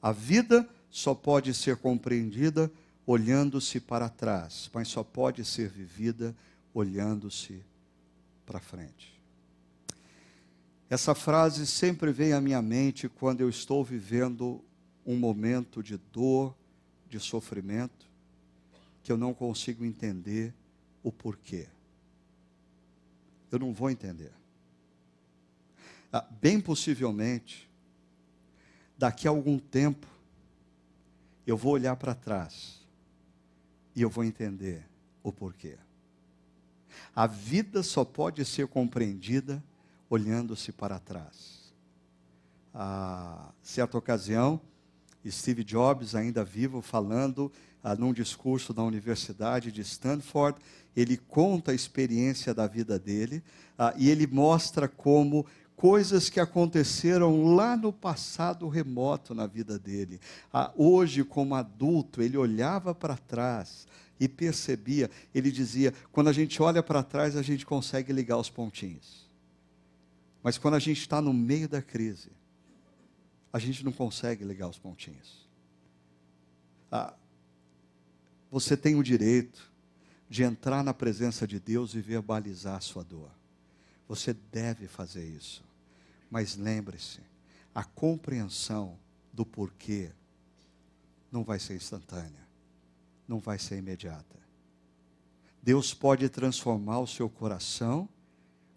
A 0.00 0.12
vida 0.12 0.68
só 0.90 1.14
pode 1.14 1.52
ser 1.54 1.78
compreendida 1.78 2.70
olhando-se 3.06 3.80
para 3.80 4.08
trás, 4.08 4.70
mas 4.72 4.88
só 4.88 5.02
pode 5.02 5.44
ser 5.44 5.68
vivida 5.68 6.36
olhando-se 6.72 7.64
para 8.46 8.60
frente. 8.60 9.14
Essa 10.88 11.14
frase 11.14 11.66
sempre 11.66 12.12
vem 12.12 12.34
à 12.34 12.40
minha 12.40 12.60
mente 12.60 13.08
quando 13.08 13.40
eu 13.40 13.48
estou 13.48 13.82
vivendo 13.82 14.62
um 15.04 15.16
momento 15.16 15.82
de 15.82 15.96
dor, 16.12 16.54
de 17.08 17.18
sofrimento, 17.18 18.06
que 19.02 19.10
eu 19.10 19.16
não 19.16 19.32
consigo 19.34 19.84
entender 19.84 20.54
o 21.02 21.10
porquê. 21.10 21.66
Eu 23.54 23.60
não 23.60 23.72
vou 23.72 23.88
entender. 23.88 24.32
Ah, 26.12 26.26
bem 26.40 26.60
possivelmente, 26.60 27.70
daqui 28.98 29.28
a 29.28 29.30
algum 29.30 29.60
tempo, 29.60 30.08
eu 31.46 31.56
vou 31.56 31.72
olhar 31.72 31.94
para 31.94 32.16
trás 32.16 32.84
e 33.94 34.02
eu 34.02 34.10
vou 34.10 34.24
entender 34.24 34.84
o 35.22 35.32
porquê. 35.32 35.78
A 37.14 37.28
vida 37.28 37.82
só 37.84 38.04
pode 38.04 38.44
ser 38.44 38.66
compreendida 38.66 39.62
olhando-se 40.10 40.72
para 40.72 40.98
trás. 40.98 41.72
A 42.74 43.52
certa 43.62 43.96
ocasião, 43.96 44.60
Steve 45.24 45.62
Jobs, 45.62 46.16
ainda 46.16 46.44
vivo, 46.44 46.82
falando 46.82 47.52
ah, 47.52 47.73
num 47.92 48.14
discurso 48.14 48.72
da 48.72 48.82
Universidade 48.82 49.70
de 49.70 49.82
Stanford, 49.82 50.58
ele 50.96 51.18
conta 51.18 51.72
a 51.72 51.74
experiência 51.74 52.54
da 52.54 52.66
vida 52.66 52.98
dele 52.98 53.42
ah, 53.76 53.92
e 53.98 54.08
ele 54.08 54.26
mostra 54.26 54.88
como 54.88 55.44
coisas 55.76 56.30
que 56.30 56.40
aconteceram 56.40 57.54
lá 57.54 57.76
no 57.76 57.92
passado 57.92 58.68
remoto 58.68 59.34
na 59.34 59.46
vida 59.46 59.78
dele. 59.78 60.20
Ah, 60.52 60.72
hoje, 60.76 61.24
como 61.24 61.54
adulto, 61.54 62.22
ele 62.22 62.38
olhava 62.38 62.94
para 62.94 63.16
trás 63.16 63.86
e 64.18 64.28
percebia, 64.28 65.10
ele 65.34 65.50
dizia: 65.50 65.92
quando 66.12 66.28
a 66.28 66.32
gente 66.32 66.62
olha 66.62 66.82
para 66.82 67.02
trás, 67.02 67.36
a 67.36 67.42
gente 67.42 67.66
consegue 67.66 68.12
ligar 68.12 68.38
os 68.38 68.48
pontinhos. 68.48 69.28
Mas 70.42 70.56
quando 70.58 70.74
a 70.74 70.78
gente 70.78 71.00
está 71.00 71.20
no 71.20 71.32
meio 71.32 71.68
da 71.68 71.82
crise, 71.82 72.30
a 73.52 73.58
gente 73.58 73.84
não 73.84 73.92
consegue 73.92 74.44
ligar 74.44 74.68
os 74.68 74.78
pontinhos. 74.78 75.48
Ah, 76.90 77.14
você 78.54 78.76
tem 78.76 78.94
o 78.94 79.02
direito 79.02 79.68
de 80.30 80.44
entrar 80.44 80.84
na 80.84 80.94
presença 80.94 81.44
de 81.44 81.58
Deus 81.58 81.92
e 81.94 82.00
verbalizar 82.00 82.76
a 82.76 82.80
sua 82.80 83.02
dor. 83.02 83.28
Você 84.06 84.32
deve 84.32 84.86
fazer 84.86 85.26
isso. 85.26 85.64
Mas 86.30 86.54
lembre-se, 86.54 87.18
a 87.74 87.82
compreensão 87.82 88.96
do 89.32 89.44
porquê 89.44 90.12
não 91.32 91.42
vai 91.42 91.58
ser 91.58 91.74
instantânea, 91.74 92.46
não 93.26 93.40
vai 93.40 93.58
ser 93.58 93.76
imediata. 93.76 94.38
Deus 95.60 95.92
pode 95.92 96.28
transformar 96.28 97.00
o 97.00 97.08
seu 97.08 97.28
coração 97.28 98.08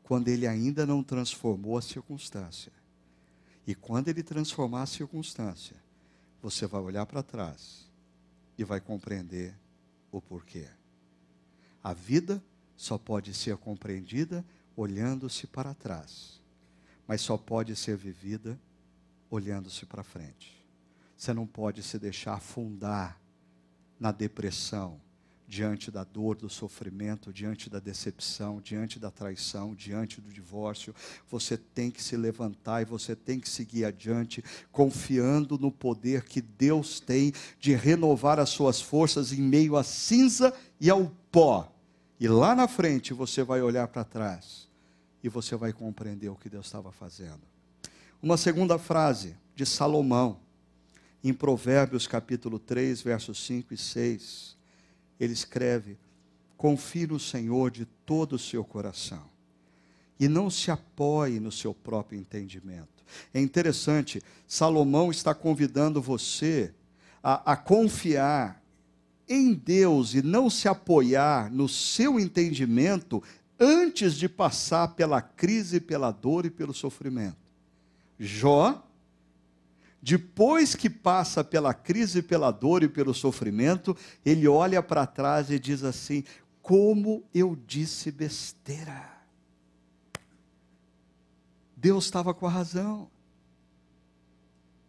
quando 0.02 0.28
ele 0.30 0.48
ainda 0.48 0.88
não 0.88 1.04
transformou 1.04 1.78
a 1.78 1.84
circunstância. 1.84 2.74
E 3.68 3.76
quando 3.76 4.08
ele 4.08 4.24
transformar 4.24 4.82
a 4.82 4.88
circunstância, 4.88 5.78
você 6.42 6.66
vai 6.66 6.82
olhar 6.82 7.06
para 7.06 7.22
trás 7.22 7.86
e 8.58 8.64
vai 8.64 8.82
compreender 8.82 9.54
o 10.12 10.22
porquê. 10.22 10.68
A 11.84 11.94
vida 11.94 12.44
só 12.76 12.98
pode 12.98 13.34
ser 13.34 13.58
compreendida 13.58 14.46
olhando-se 14.76 15.48
para 15.48 15.74
trás, 15.74 16.42
mas 17.08 17.22
só 17.22 17.38
pode 17.38 17.76
ser 17.76 17.98
vivida 17.98 18.60
olhando-se 19.30 19.86
para 19.86 20.04
frente. 20.04 20.66
Você 21.16 21.34
não 21.34 21.48
pode 21.48 21.82
se 21.82 21.98
deixar 21.98 22.36
afundar 22.36 23.20
na 24.00 24.12
depressão, 24.12 25.02
diante 25.48 25.90
da 25.90 26.04
dor, 26.04 26.36
do 26.36 26.50
sofrimento, 26.50 27.32
diante 27.32 27.70
da 27.70 27.80
decepção, 27.80 28.60
diante 28.60 29.00
da 29.00 29.10
traição, 29.10 29.74
diante 29.74 30.20
do 30.20 30.30
divórcio. 30.30 30.94
Você 31.30 31.56
tem 31.58 31.90
que 31.90 32.04
se 32.04 32.18
levantar 32.18 32.82
e 32.82 32.86
você 32.86 33.16
tem 33.16 33.40
que 33.40 33.48
seguir 33.48 33.86
adiante, 33.86 34.44
confiando 34.72 35.58
no 35.58 35.72
poder 35.72 36.26
que 36.26 36.42
Deus 36.42 37.00
tem 37.00 37.32
de 37.60 37.74
renovar 37.74 38.40
as 38.40 38.50
suas 38.50 38.82
forças 38.82 39.32
em 39.32 39.42
meio 39.42 39.78
à 39.78 39.84
cinza 39.84 40.54
e 40.82 40.90
ao 40.90 41.10
pó. 41.32 41.74
E 42.20 42.28
lá 42.28 42.54
na 42.54 42.68
frente 42.68 43.14
você 43.14 43.42
vai 43.42 43.62
olhar 43.62 43.88
para 43.88 44.04
trás 44.04 44.68
e 45.24 45.30
você 45.30 45.56
vai 45.56 45.72
compreender 45.72 46.28
o 46.28 46.36
que 46.36 46.50
Deus 46.50 46.66
estava 46.66 46.92
fazendo. 46.92 47.42
Uma 48.22 48.36
segunda 48.36 48.78
frase 48.78 49.38
de 49.56 49.66
Salomão, 49.66 50.40
em 51.24 51.34
Provérbios 51.34 52.06
capítulo 52.06 52.60
3, 52.60 53.02
versos 53.02 53.46
5 53.46 53.74
e 53.74 53.78
6 53.78 54.57
ele 55.20 55.34
escreve: 55.34 55.98
confie 56.56 57.08
no 57.08 57.20
Senhor 57.20 57.72
de 57.72 57.86
todo 57.86 58.34
o 58.34 58.40
seu 58.40 58.64
coração 58.64 59.24
e 60.20 60.28
não 60.28 60.50
se 60.50 60.72
apoie 60.72 61.40
no 61.40 61.52
seu 61.52 61.74
próprio 61.74 62.20
entendimento. 62.20 63.04
É 63.34 63.40
interessante, 63.40 64.22
Salomão 64.48 65.12
está 65.12 65.34
convidando 65.34 66.02
você 66.02 66.74
a, 67.24 67.54
a 67.54 67.56
confiar 67.56 68.62
em 69.30 69.54
Deus 69.54 70.14
e 70.14 70.22
não 70.22 70.50
se 70.50 70.68
apoiar 70.68 71.52
no 71.52 71.68
seu 71.68 72.20
entendimento 72.20 73.22
antes 73.60 74.16
de 74.16 74.30
passar 74.30 74.90
pela 74.90 75.22
crise, 75.22 75.80
pela 75.80 76.12
dor 76.12 76.46
e 76.46 76.50
pelo 76.50 76.74
sofrimento. 76.74 77.38
Jó 78.20 78.87
depois 80.08 80.74
que 80.74 80.90
passa 80.90 81.44
pela 81.44 81.74
crise, 81.74 82.22
pela 82.22 82.50
dor 82.50 82.82
e 82.82 82.88
pelo 82.88 83.14
sofrimento, 83.14 83.94
ele 84.26 84.48
olha 84.48 84.82
para 84.82 85.06
trás 85.06 85.52
e 85.52 85.60
diz 85.60 85.84
assim: 85.84 86.24
Como 86.62 87.26
eu 87.34 87.58
disse 87.68 88.10
besteira. 88.10 89.12
Deus 91.76 92.06
estava 92.06 92.34
com 92.34 92.48
a 92.48 92.50
razão. 92.50 93.10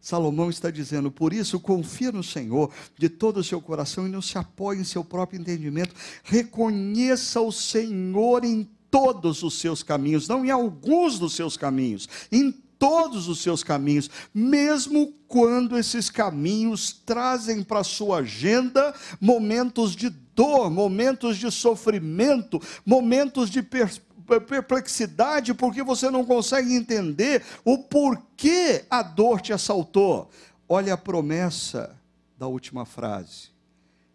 Salomão 0.01 0.51
está 0.51 0.71
dizendo, 0.71 1.11
por 1.11 1.33
isso 1.33 1.59
confia 1.59 2.13
no 2.13 2.23
Senhor 2.23 2.73
de 2.97 3.09
todo 3.09 3.39
o 3.39 3.45
seu 3.45 3.61
coração 3.61 4.07
e 4.07 4.11
não 4.11 4.23
se 4.23 4.39
apoie 4.39 4.79
em 4.79 4.85
seu 4.85 5.03
próprio 5.03 5.41
entendimento. 5.41 5.97
Reconheça 6.23 7.41
o 7.41 7.51
Senhor 7.51 8.45
em 8.45 8.71
todos 8.89 9.43
os 9.43 9.59
seus 9.59 9.83
caminhos, 9.83 10.29
não 10.29 10.45
em 10.45 10.51
alguns 10.53 11.19
dos 11.19 11.35
seus 11.35 11.57
caminhos, 11.57 12.09
em 12.31 12.55
todos 12.79 13.27
os 13.29 13.41
seus 13.41 13.65
caminhos, 13.65 14.09
mesmo 14.33 15.13
quando 15.27 15.77
esses 15.77 16.09
caminhos 16.09 16.93
trazem 16.93 17.63
para 17.63 17.81
a 17.81 17.85
sua 17.85 18.19
agenda 18.19 18.95
momentos 19.21 19.97
de 19.97 20.09
dor, 20.09 20.71
momentos 20.71 21.37
de 21.37 21.51
sofrimento, 21.51 22.63
momentos 22.87 23.51
de 23.51 23.61
perplexidade, 23.61 25.53
porque 25.53 25.83
você 25.83 26.09
não 26.09 26.25
consegue 26.25 26.73
entender 26.73 27.43
o 27.65 27.79
porquê 27.79 28.85
a 28.89 29.03
dor 29.03 29.41
te 29.41 29.53
assaltou. 29.53 30.31
Olha 30.69 30.95
a 30.95 30.99
promessa 30.99 31.99
da 32.39 32.47
última 32.47 32.85
frase. 32.85 33.49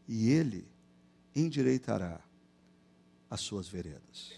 E 0.07 0.29
ele 0.29 0.65
endireitará 1.35 2.21
as 3.29 3.41
suas 3.41 3.67
veredas. 3.67 4.31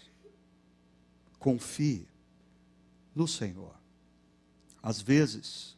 Confie 1.38 2.08
no 3.14 3.28
Senhor. 3.28 3.75
Às 4.86 5.00
vezes, 5.00 5.76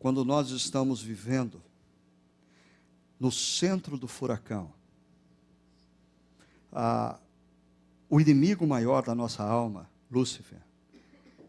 quando 0.00 0.24
nós 0.24 0.50
estamos 0.50 1.00
vivendo 1.00 1.62
no 3.20 3.30
centro 3.30 3.96
do 3.96 4.08
furacão, 4.08 4.72
a, 6.72 7.20
o 8.08 8.20
inimigo 8.20 8.66
maior 8.66 9.04
da 9.04 9.14
nossa 9.14 9.44
alma, 9.44 9.88
Lúcifer, 10.10 10.58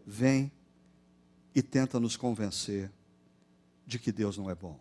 vem 0.05 0.51
e 1.55 1.64
tenta 1.64 1.99
nos 1.99 2.16
convencer 2.16 2.91
de 3.88 3.97
que 3.97 4.12
Deus 4.12 4.38
não 4.38 4.47
é 4.47 4.53
bom. 4.53 4.80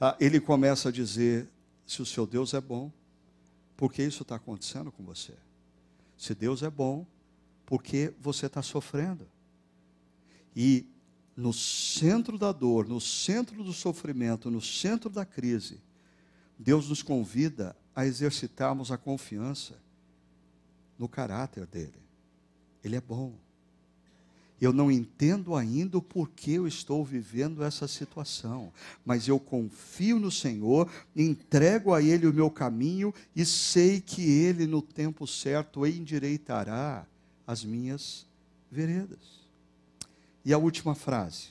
Ah, 0.00 0.16
ele 0.20 0.38
começa 0.38 0.88
a 0.88 0.92
dizer: 0.92 1.48
se 1.84 2.00
o 2.00 2.06
seu 2.06 2.28
Deus 2.28 2.54
é 2.54 2.60
bom, 2.60 2.92
por 3.76 3.92
que 3.92 4.04
isso 4.04 4.22
está 4.22 4.36
acontecendo 4.36 4.92
com 4.92 5.02
você? 5.02 5.34
Se 6.16 6.32
Deus 6.32 6.62
é 6.62 6.70
bom, 6.70 7.04
por 7.66 7.82
que 7.82 8.14
você 8.20 8.46
está 8.46 8.62
sofrendo? 8.62 9.33
E 10.54 10.86
no 11.36 11.52
centro 11.52 12.38
da 12.38 12.52
dor, 12.52 12.86
no 12.88 13.00
centro 13.00 13.62
do 13.62 13.72
sofrimento, 13.72 14.50
no 14.50 14.60
centro 14.60 15.10
da 15.10 15.24
crise, 15.24 15.80
Deus 16.58 16.88
nos 16.88 17.02
convida 17.02 17.76
a 17.94 18.06
exercitarmos 18.06 18.90
a 18.90 18.96
confiança 18.96 19.78
no 20.98 21.08
caráter 21.08 21.66
dele. 21.66 22.02
Ele 22.82 22.96
é 22.96 23.00
bom. 23.00 23.34
Eu 24.60 24.72
não 24.72 24.90
entendo 24.90 25.54
ainda 25.56 25.98
o 25.98 26.02
porquê 26.02 26.52
eu 26.52 26.66
estou 26.66 27.04
vivendo 27.04 27.64
essa 27.64 27.88
situação, 27.88 28.72
mas 29.04 29.26
eu 29.26 29.38
confio 29.38 30.18
no 30.20 30.30
Senhor, 30.30 30.88
entrego 31.14 31.92
a 31.92 32.00
Ele 32.00 32.26
o 32.26 32.32
meu 32.32 32.50
caminho 32.50 33.12
e 33.34 33.44
sei 33.44 34.00
que 34.00 34.22
Ele, 34.22 34.66
no 34.66 34.80
tempo 34.80 35.26
certo, 35.26 35.84
endireitará 35.84 37.04
as 37.46 37.64
minhas 37.64 38.26
veredas. 38.70 39.43
E 40.44 40.52
a 40.52 40.58
última 40.58 40.94
frase, 40.94 41.48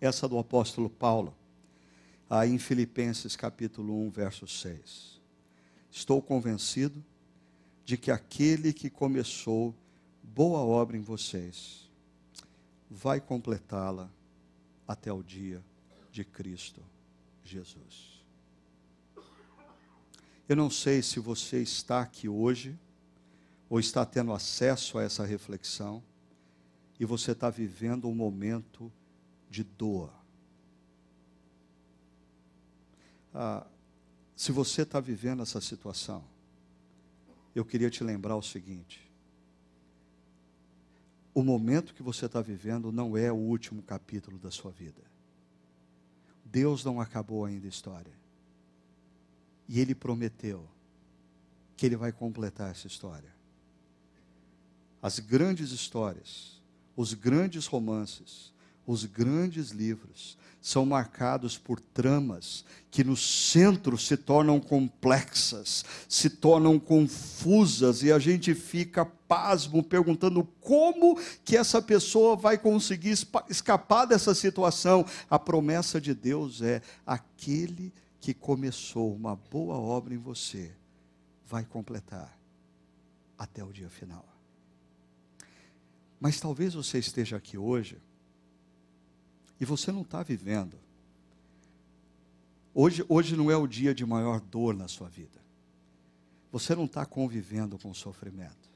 essa 0.00 0.28
do 0.28 0.38
apóstolo 0.38 0.90
Paulo, 0.90 1.34
aí 2.28 2.50
em 2.50 2.58
Filipenses 2.58 3.34
capítulo 3.36 4.06
1, 4.06 4.10
verso 4.10 4.46
6. 4.46 5.18
Estou 5.90 6.20
convencido 6.20 7.02
de 7.84 7.96
que 7.96 8.10
aquele 8.10 8.74
que 8.74 8.90
começou 8.90 9.74
boa 10.22 10.60
obra 10.60 10.96
em 10.96 11.00
vocês 11.00 11.90
vai 12.90 13.18
completá-la 13.18 14.10
até 14.86 15.10
o 15.10 15.22
dia 15.22 15.64
de 16.12 16.22
Cristo 16.22 16.82
Jesus. 17.42 18.22
Eu 20.46 20.56
não 20.56 20.68
sei 20.68 21.00
se 21.00 21.18
você 21.18 21.62
está 21.62 22.02
aqui 22.02 22.28
hoje 22.28 22.78
ou 23.70 23.80
está 23.80 24.04
tendo 24.04 24.32
acesso 24.32 24.98
a 24.98 25.02
essa 25.02 25.24
reflexão 25.24 26.02
e 27.00 27.04
você 27.06 27.32
está 27.32 27.48
vivendo 27.48 28.06
um 28.06 28.14
momento 28.14 28.92
de 29.48 29.64
dor. 29.64 30.12
Ah, 33.32 33.66
se 34.36 34.52
você 34.52 34.82
está 34.82 35.00
vivendo 35.00 35.42
essa 35.42 35.62
situação, 35.62 36.22
eu 37.54 37.64
queria 37.64 37.88
te 37.88 38.04
lembrar 38.04 38.36
o 38.36 38.42
seguinte: 38.42 39.10
o 41.32 41.42
momento 41.42 41.94
que 41.94 42.02
você 42.02 42.26
está 42.26 42.42
vivendo 42.42 42.92
não 42.92 43.16
é 43.16 43.32
o 43.32 43.36
último 43.36 43.82
capítulo 43.82 44.38
da 44.38 44.50
sua 44.50 44.70
vida. 44.70 45.02
Deus 46.44 46.84
não 46.84 47.00
acabou 47.00 47.46
ainda 47.46 47.66
a 47.66 47.70
história. 47.70 48.12
E 49.66 49.80
Ele 49.80 49.94
prometeu 49.94 50.68
que 51.78 51.86
Ele 51.86 51.96
vai 51.96 52.12
completar 52.12 52.70
essa 52.70 52.86
história. 52.86 53.34
As 55.00 55.18
grandes 55.18 55.70
histórias, 55.70 56.59
os 57.00 57.14
grandes 57.14 57.66
romances, 57.66 58.52
os 58.86 59.06
grandes 59.06 59.70
livros 59.70 60.36
são 60.60 60.84
marcados 60.84 61.56
por 61.56 61.80
tramas 61.80 62.62
que 62.90 63.02
no 63.02 63.16
centro 63.16 63.96
se 63.96 64.18
tornam 64.18 64.60
complexas, 64.60 65.82
se 66.06 66.28
tornam 66.28 66.78
confusas 66.78 68.02
e 68.02 68.12
a 68.12 68.18
gente 68.18 68.54
fica 68.54 69.06
pasmo 69.06 69.82
perguntando 69.82 70.44
como 70.60 71.18
que 71.42 71.56
essa 71.56 71.80
pessoa 71.80 72.36
vai 72.36 72.58
conseguir 72.58 73.16
escapar 73.48 74.04
dessa 74.04 74.34
situação. 74.34 75.06
A 75.30 75.38
promessa 75.38 75.98
de 75.98 76.12
Deus 76.12 76.60
é 76.60 76.82
aquele 77.06 77.94
que 78.20 78.34
começou 78.34 79.14
uma 79.14 79.34
boa 79.34 79.76
obra 79.76 80.12
em 80.12 80.18
você 80.18 80.70
vai 81.46 81.64
completar 81.64 82.38
até 83.38 83.64
o 83.64 83.72
dia 83.72 83.88
final. 83.88 84.39
Mas 86.20 86.38
talvez 86.38 86.74
você 86.74 86.98
esteja 86.98 87.38
aqui 87.38 87.56
hoje 87.56 87.96
e 89.58 89.64
você 89.64 89.90
não 89.90 90.02
está 90.02 90.22
vivendo. 90.22 90.78
Hoje, 92.74 93.04
hoje 93.08 93.34
não 93.34 93.50
é 93.50 93.56
o 93.56 93.66
dia 93.66 93.94
de 93.94 94.04
maior 94.04 94.38
dor 94.38 94.76
na 94.76 94.86
sua 94.86 95.08
vida. 95.08 95.40
Você 96.52 96.74
não 96.74 96.84
está 96.84 97.06
convivendo 97.06 97.78
com 97.78 97.90
o 97.90 97.94
sofrimento. 97.94 98.68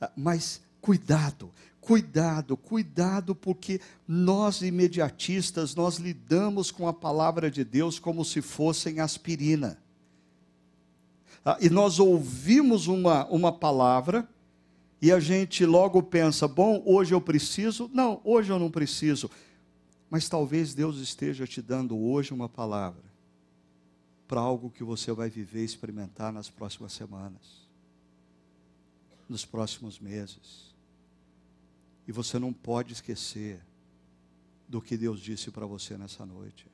Ah, 0.00 0.10
mas 0.16 0.60
cuidado, 0.80 1.52
cuidado, 1.80 2.56
cuidado, 2.56 3.34
porque 3.34 3.80
nós 4.06 4.62
imediatistas, 4.62 5.74
nós 5.74 5.96
lidamos 5.96 6.70
com 6.70 6.88
a 6.88 6.92
palavra 6.92 7.50
de 7.50 7.64
Deus 7.64 7.98
como 7.98 8.24
se 8.24 8.42
fossem 8.42 9.00
aspirina. 9.00 9.78
Ah, 11.44 11.56
e 11.60 11.70
nós 11.70 12.00
ouvimos 12.00 12.88
uma, 12.88 13.26
uma 13.26 13.52
palavra 13.52 14.28
e 15.00 15.12
a 15.12 15.20
gente 15.20 15.64
logo 15.64 16.02
pensa: 16.02 16.48
bom, 16.48 16.82
hoje 16.86 17.14
eu 17.14 17.20
preciso. 17.20 17.90
Não, 17.92 18.20
hoje 18.24 18.50
eu 18.50 18.58
não 18.58 18.70
preciso. 18.70 19.30
Mas 20.08 20.28
talvez 20.28 20.74
Deus 20.74 20.98
esteja 20.98 21.46
te 21.46 21.60
dando 21.60 21.98
hoje 21.98 22.32
uma 22.32 22.48
palavra 22.48 23.04
para 24.26 24.40
algo 24.40 24.70
que 24.70 24.82
você 24.82 25.12
vai 25.12 25.28
viver 25.28 25.62
e 25.62 25.64
experimentar 25.64 26.32
nas 26.32 26.48
próximas 26.48 26.92
semanas, 26.92 27.68
nos 29.28 29.44
próximos 29.44 29.98
meses. 29.98 30.74
E 32.06 32.12
você 32.12 32.38
não 32.38 32.52
pode 32.52 32.92
esquecer 32.92 33.60
do 34.68 34.80
que 34.80 34.96
Deus 34.96 35.20
disse 35.20 35.50
para 35.50 35.66
você 35.66 35.96
nessa 35.96 36.24
noite. 36.24 36.66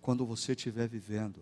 Quando 0.00 0.26
você 0.26 0.52
estiver 0.52 0.88
vivendo 0.88 1.40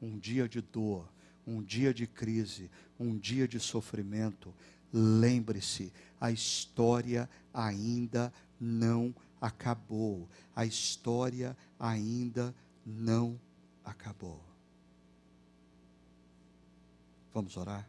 um 0.00 0.18
dia 0.18 0.48
de 0.48 0.60
dor, 0.60 1.08
um 1.46 1.62
dia 1.62 1.92
de 1.92 2.06
crise, 2.06 2.70
um 2.98 3.16
dia 3.16 3.48
de 3.48 3.58
sofrimento, 3.58 4.54
lembre-se, 4.92 5.92
a 6.20 6.30
história 6.30 7.28
ainda 7.52 8.32
não 8.60 9.14
acabou. 9.40 10.28
A 10.54 10.64
história 10.64 11.56
ainda 11.78 12.54
não 12.86 13.40
acabou. 13.84 14.40
Vamos 17.34 17.56
orar? 17.56 17.88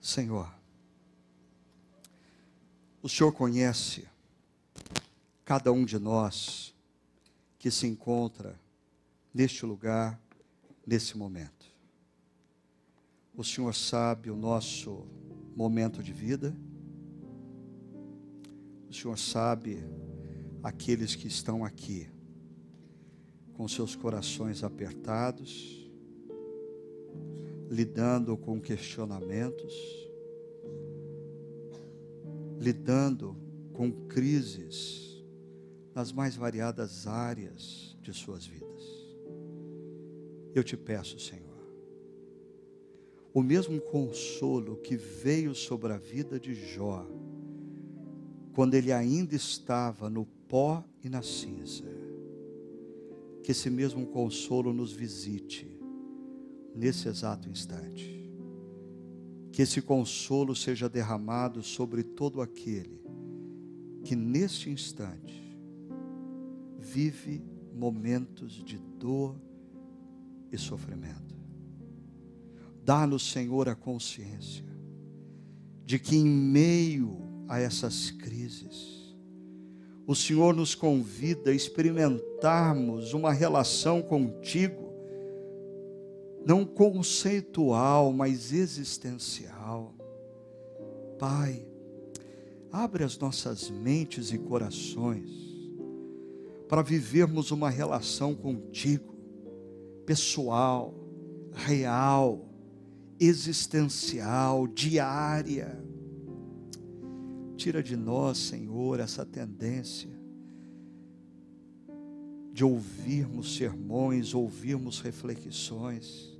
Senhor, 0.00 0.52
o 3.02 3.08
Senhor 3.08 3.32
conhece 3.32 4.08
cada 5.44 5.72
um 5.72 5.84
de 5.84 5.98
nós 5.98 6.74
que 7.58 7.70
se 7.70 7.86
encontra 7.86 8.58
neste 9.32 9.64
lugar, 9.64 10.20
nesse 10.86 11.16
momento. 11.16 11.72
O 13.34 13.42
Senhor 13.42 13.74
sabe 13.74 14.30
o 14.30 14.36
nosso 14.36 15.06
momento 15.56 16.02
de 16.02 16.12
vida 16.12 16.56
o 18.92 18.94
Senhor 18.94 19.18
sabe 19.18 19.82
aqueles 20.62 21.16
que 21.16 21.26
estão 21.26 21.64
aqui 21.64 22.10
com 23.54 23.66
seus 23.66 23.96
corações 23.96 24.62
apertados, 24.62 25.90
lidando 27.70 28.36
com 28.36 28.60
questionamentos, 28.60 29.72
lidando 32.58 33.34
com 33.72 33.90
crises 34.08 35.24
nas 35.94 36.12
mais 36.12 36.36
variadas 36.36 37.06
áreas 37.06 37.96
de 38.02 38.12
suas 38.12 38.44
vidas. 38.44 38.71
Eu 40.54 40.62
te 40.62 40.76
peço, 40.76 41.18
Senhor, 41.18 41.52
o 43.32 43.42
mesmo 43.42 43.80
consolo 43.80 44.76
que 44.76 44.96
veio 44.96 45.54
sobre 45.54 45.92
a 45.92 45.96
vida 45.96 46.38
de 46.38 46.54
Jó, 46.54 47.06
quando 48.52 48.74
ele 48.74 48.92
ainda 48.92 49.34
estava 49.34 50.10
no 50.10 50.26
pó 50.48 50.84
e 51.02 51.08
na 51.08 51.22
cinza. 51.22 51.84
Que 53.42 53.52
esse 53.52 53.70
mesmo 53.70 54.06
consolo 54.06 54.72
nos 54.72 54.92
visite 54.92 55.66
nesse 56.74 57.08
exato 57.08 57.48
instante. 57.48 58.30
Que 59.50 59.62
esse 59.62 59.82
consolo 59.82 60.54
seja 60.54 60.88
derramado 60.88 61.62
sobre 61.62 62.02
todo 62.02 62.40
aquele 62.40 63.02
que 64.04 64.14
neste 64.14 64.68
instante 64.68 65.58
vive 66.78 67.42
momentos 67.72 68.52
de 68.52 68.78
dor 68.98 69.36
e 70.52 70.58
sofrimento. 70.58 71.34
Dá-nos, 72.84 73.30
Senhor, 73.32 73.68
a 73.68 73.74
consciência 73.74 74.64
de 75.84 75.98
que 75.98 76.16
em 76.16 76.26
meio 76.26 77.18
a 77.48 77.58
essas 77.58 78.10
crises. 78.10 79.14
O 80.06 80.14
Senhor 80.14 80.54
nos 80.54 80.74
convida 80.74 81.50
a 81.50 81.54
experimentarmos 81.54 83.12
uma 83.12 83.32
relação 83.32 84.02
contigo, 84.02 84.92
não 86.46 86.64
conceitual, 86.64 88.12
mas 88.12 88.52
existencial. 88.52 89.94
Pai, 91.18 91.64
abre 92.70 93.04
as 93.04 93.18
nossas 93.18 93.70
mentes 93.70 94.32
e 94.32 94.38
corações 94.38 95.30
para 96.68 96.80
vivermos 96.80 97.50
uma 97.50 97.68
relação 97.68 98.34
contigo, 98.34 99.11
pessoal, 100.12 100.94
real, 101.54 102.44
existencial, 103.18 104.66
diária 104.66 105.82
Tira 107.62 107.80
de 107.80 107.96
nós, 107.96 108.38
Senhor, 108.38 108.98
essa 108.98 109.24
tendência 109.24 110.10
de 112.52 112.64
ouvirmos 112.64 113.54
sermões, 113.54 114.34
ouvirmos 114.34 115.00
reflexões, 115.00 116.36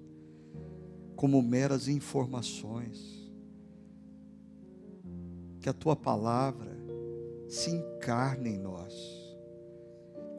como 1.15 1.41
meras 1.41 1.87
informações. 1.87 3.33
Que 5.61 5.69
a 5.69 5.73
tua 5.73 5.95
palavra 5.95 6.77
se 7.49 7.71
encarne 7.71 8.51
em 8.51 8.59
nós, 8.59 9.22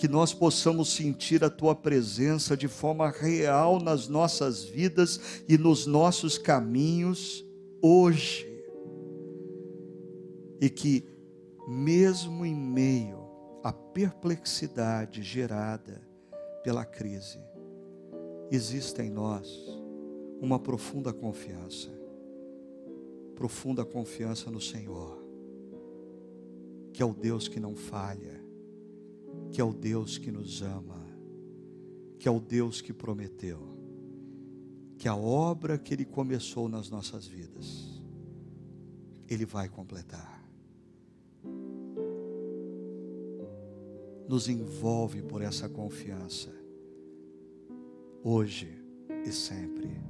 que 0.04 0.08
nós 0.10 0.34
possamos 0.34 0.94
sentir 0.94 1.46
a 1.46 1.50
tua 1.50 1.74
presença 1.74 2.58
de 2.58 2.68
forma 2.68 3.10
real 3.10 3.80
nas 3.80 4.10
nossas 4.10 4.62
vidas 4.62 5.18
e 5.48 5.58
nos 5.58 5.86
nossos 5.86 6.38
caminhos 6.38 7.42
hoje. 7.82 8.46
E 10.60 10.70
que, 10.70 11.06
mesmo 11.66 12.46
em 12.46 12.54
meio 12.54 13.18
à 13.64 13.72
perplexidade 13.72 15.24
gerada 15.24 16.02
pela 16.66 16.84
crise, 16.84 17.40
existe 18.52 19.02
em 19.02 19.10
nós 19.10 19.48
uma 20.42 20.60
profunda 20.60 21.14
confiança. 21.14 21.88
Profunda 23.38 23.86
confiança 23.86 24.52
no 24.52 24.60
Senhor, 24.60 25.24
que 26.92 27.02
é 27.02 27.06
o 27.06 27.14
Deus 27.14 27.48
que 27.48 27.58
não 27.62 27.74
falha, 27.74 28.43
que 29.54 29.62
é 29.62 29.64
o 29.64 29.72
Deus 29.72 30.18
que 30.18 30.32
nos 30.32 30.64
ama, 30.64 31.06
que 32.20 32.28
é 32.28 32.32
o 32.32 32.40
Deus 32.40 32.82
que 32.82 32.92
prometeu, 32.92 33.60
que 34.98 35.08
a 35.08 35.16
obra 35.16 35.78
que 35.78 35.94
Ele 35.94 36.06
começou 36.06 36.68
nas 36.68 36.90
nossas 36.90 37.28
vidas, 37.28 38.02
Ele 39.30 39.46
vai 39.46 39.70
completar. 39.70 40.34
nos 44.28 44.48
envolve 44.48 45.22
por 45.22 45.42
essa 45.42 45.68
confiança 45.70 46.50
hoje 48.24 48.82
e 49.26 49.32
sempre, 49.32 50.02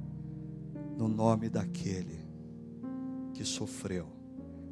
no 0.96 1.08
nome 1.08 1.50
daquele 1.50 2.20
que 3.34 3.44
sofreu 3.44 4.06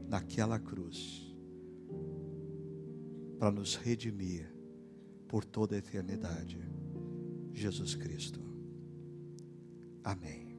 naquela 0.08 0.58
cruz 0.58 1.36
para 3.38 3.50
nos 3.50 3.74
redimir 3.74 4.51
por 5.32 5.46
toda 5.46 5.74
a 5.74 5.78
eternidade. 5.78 6.60
Jesus 7.54 7.94
Cristo. 7.94 8.38
Amém. 10.04 10.54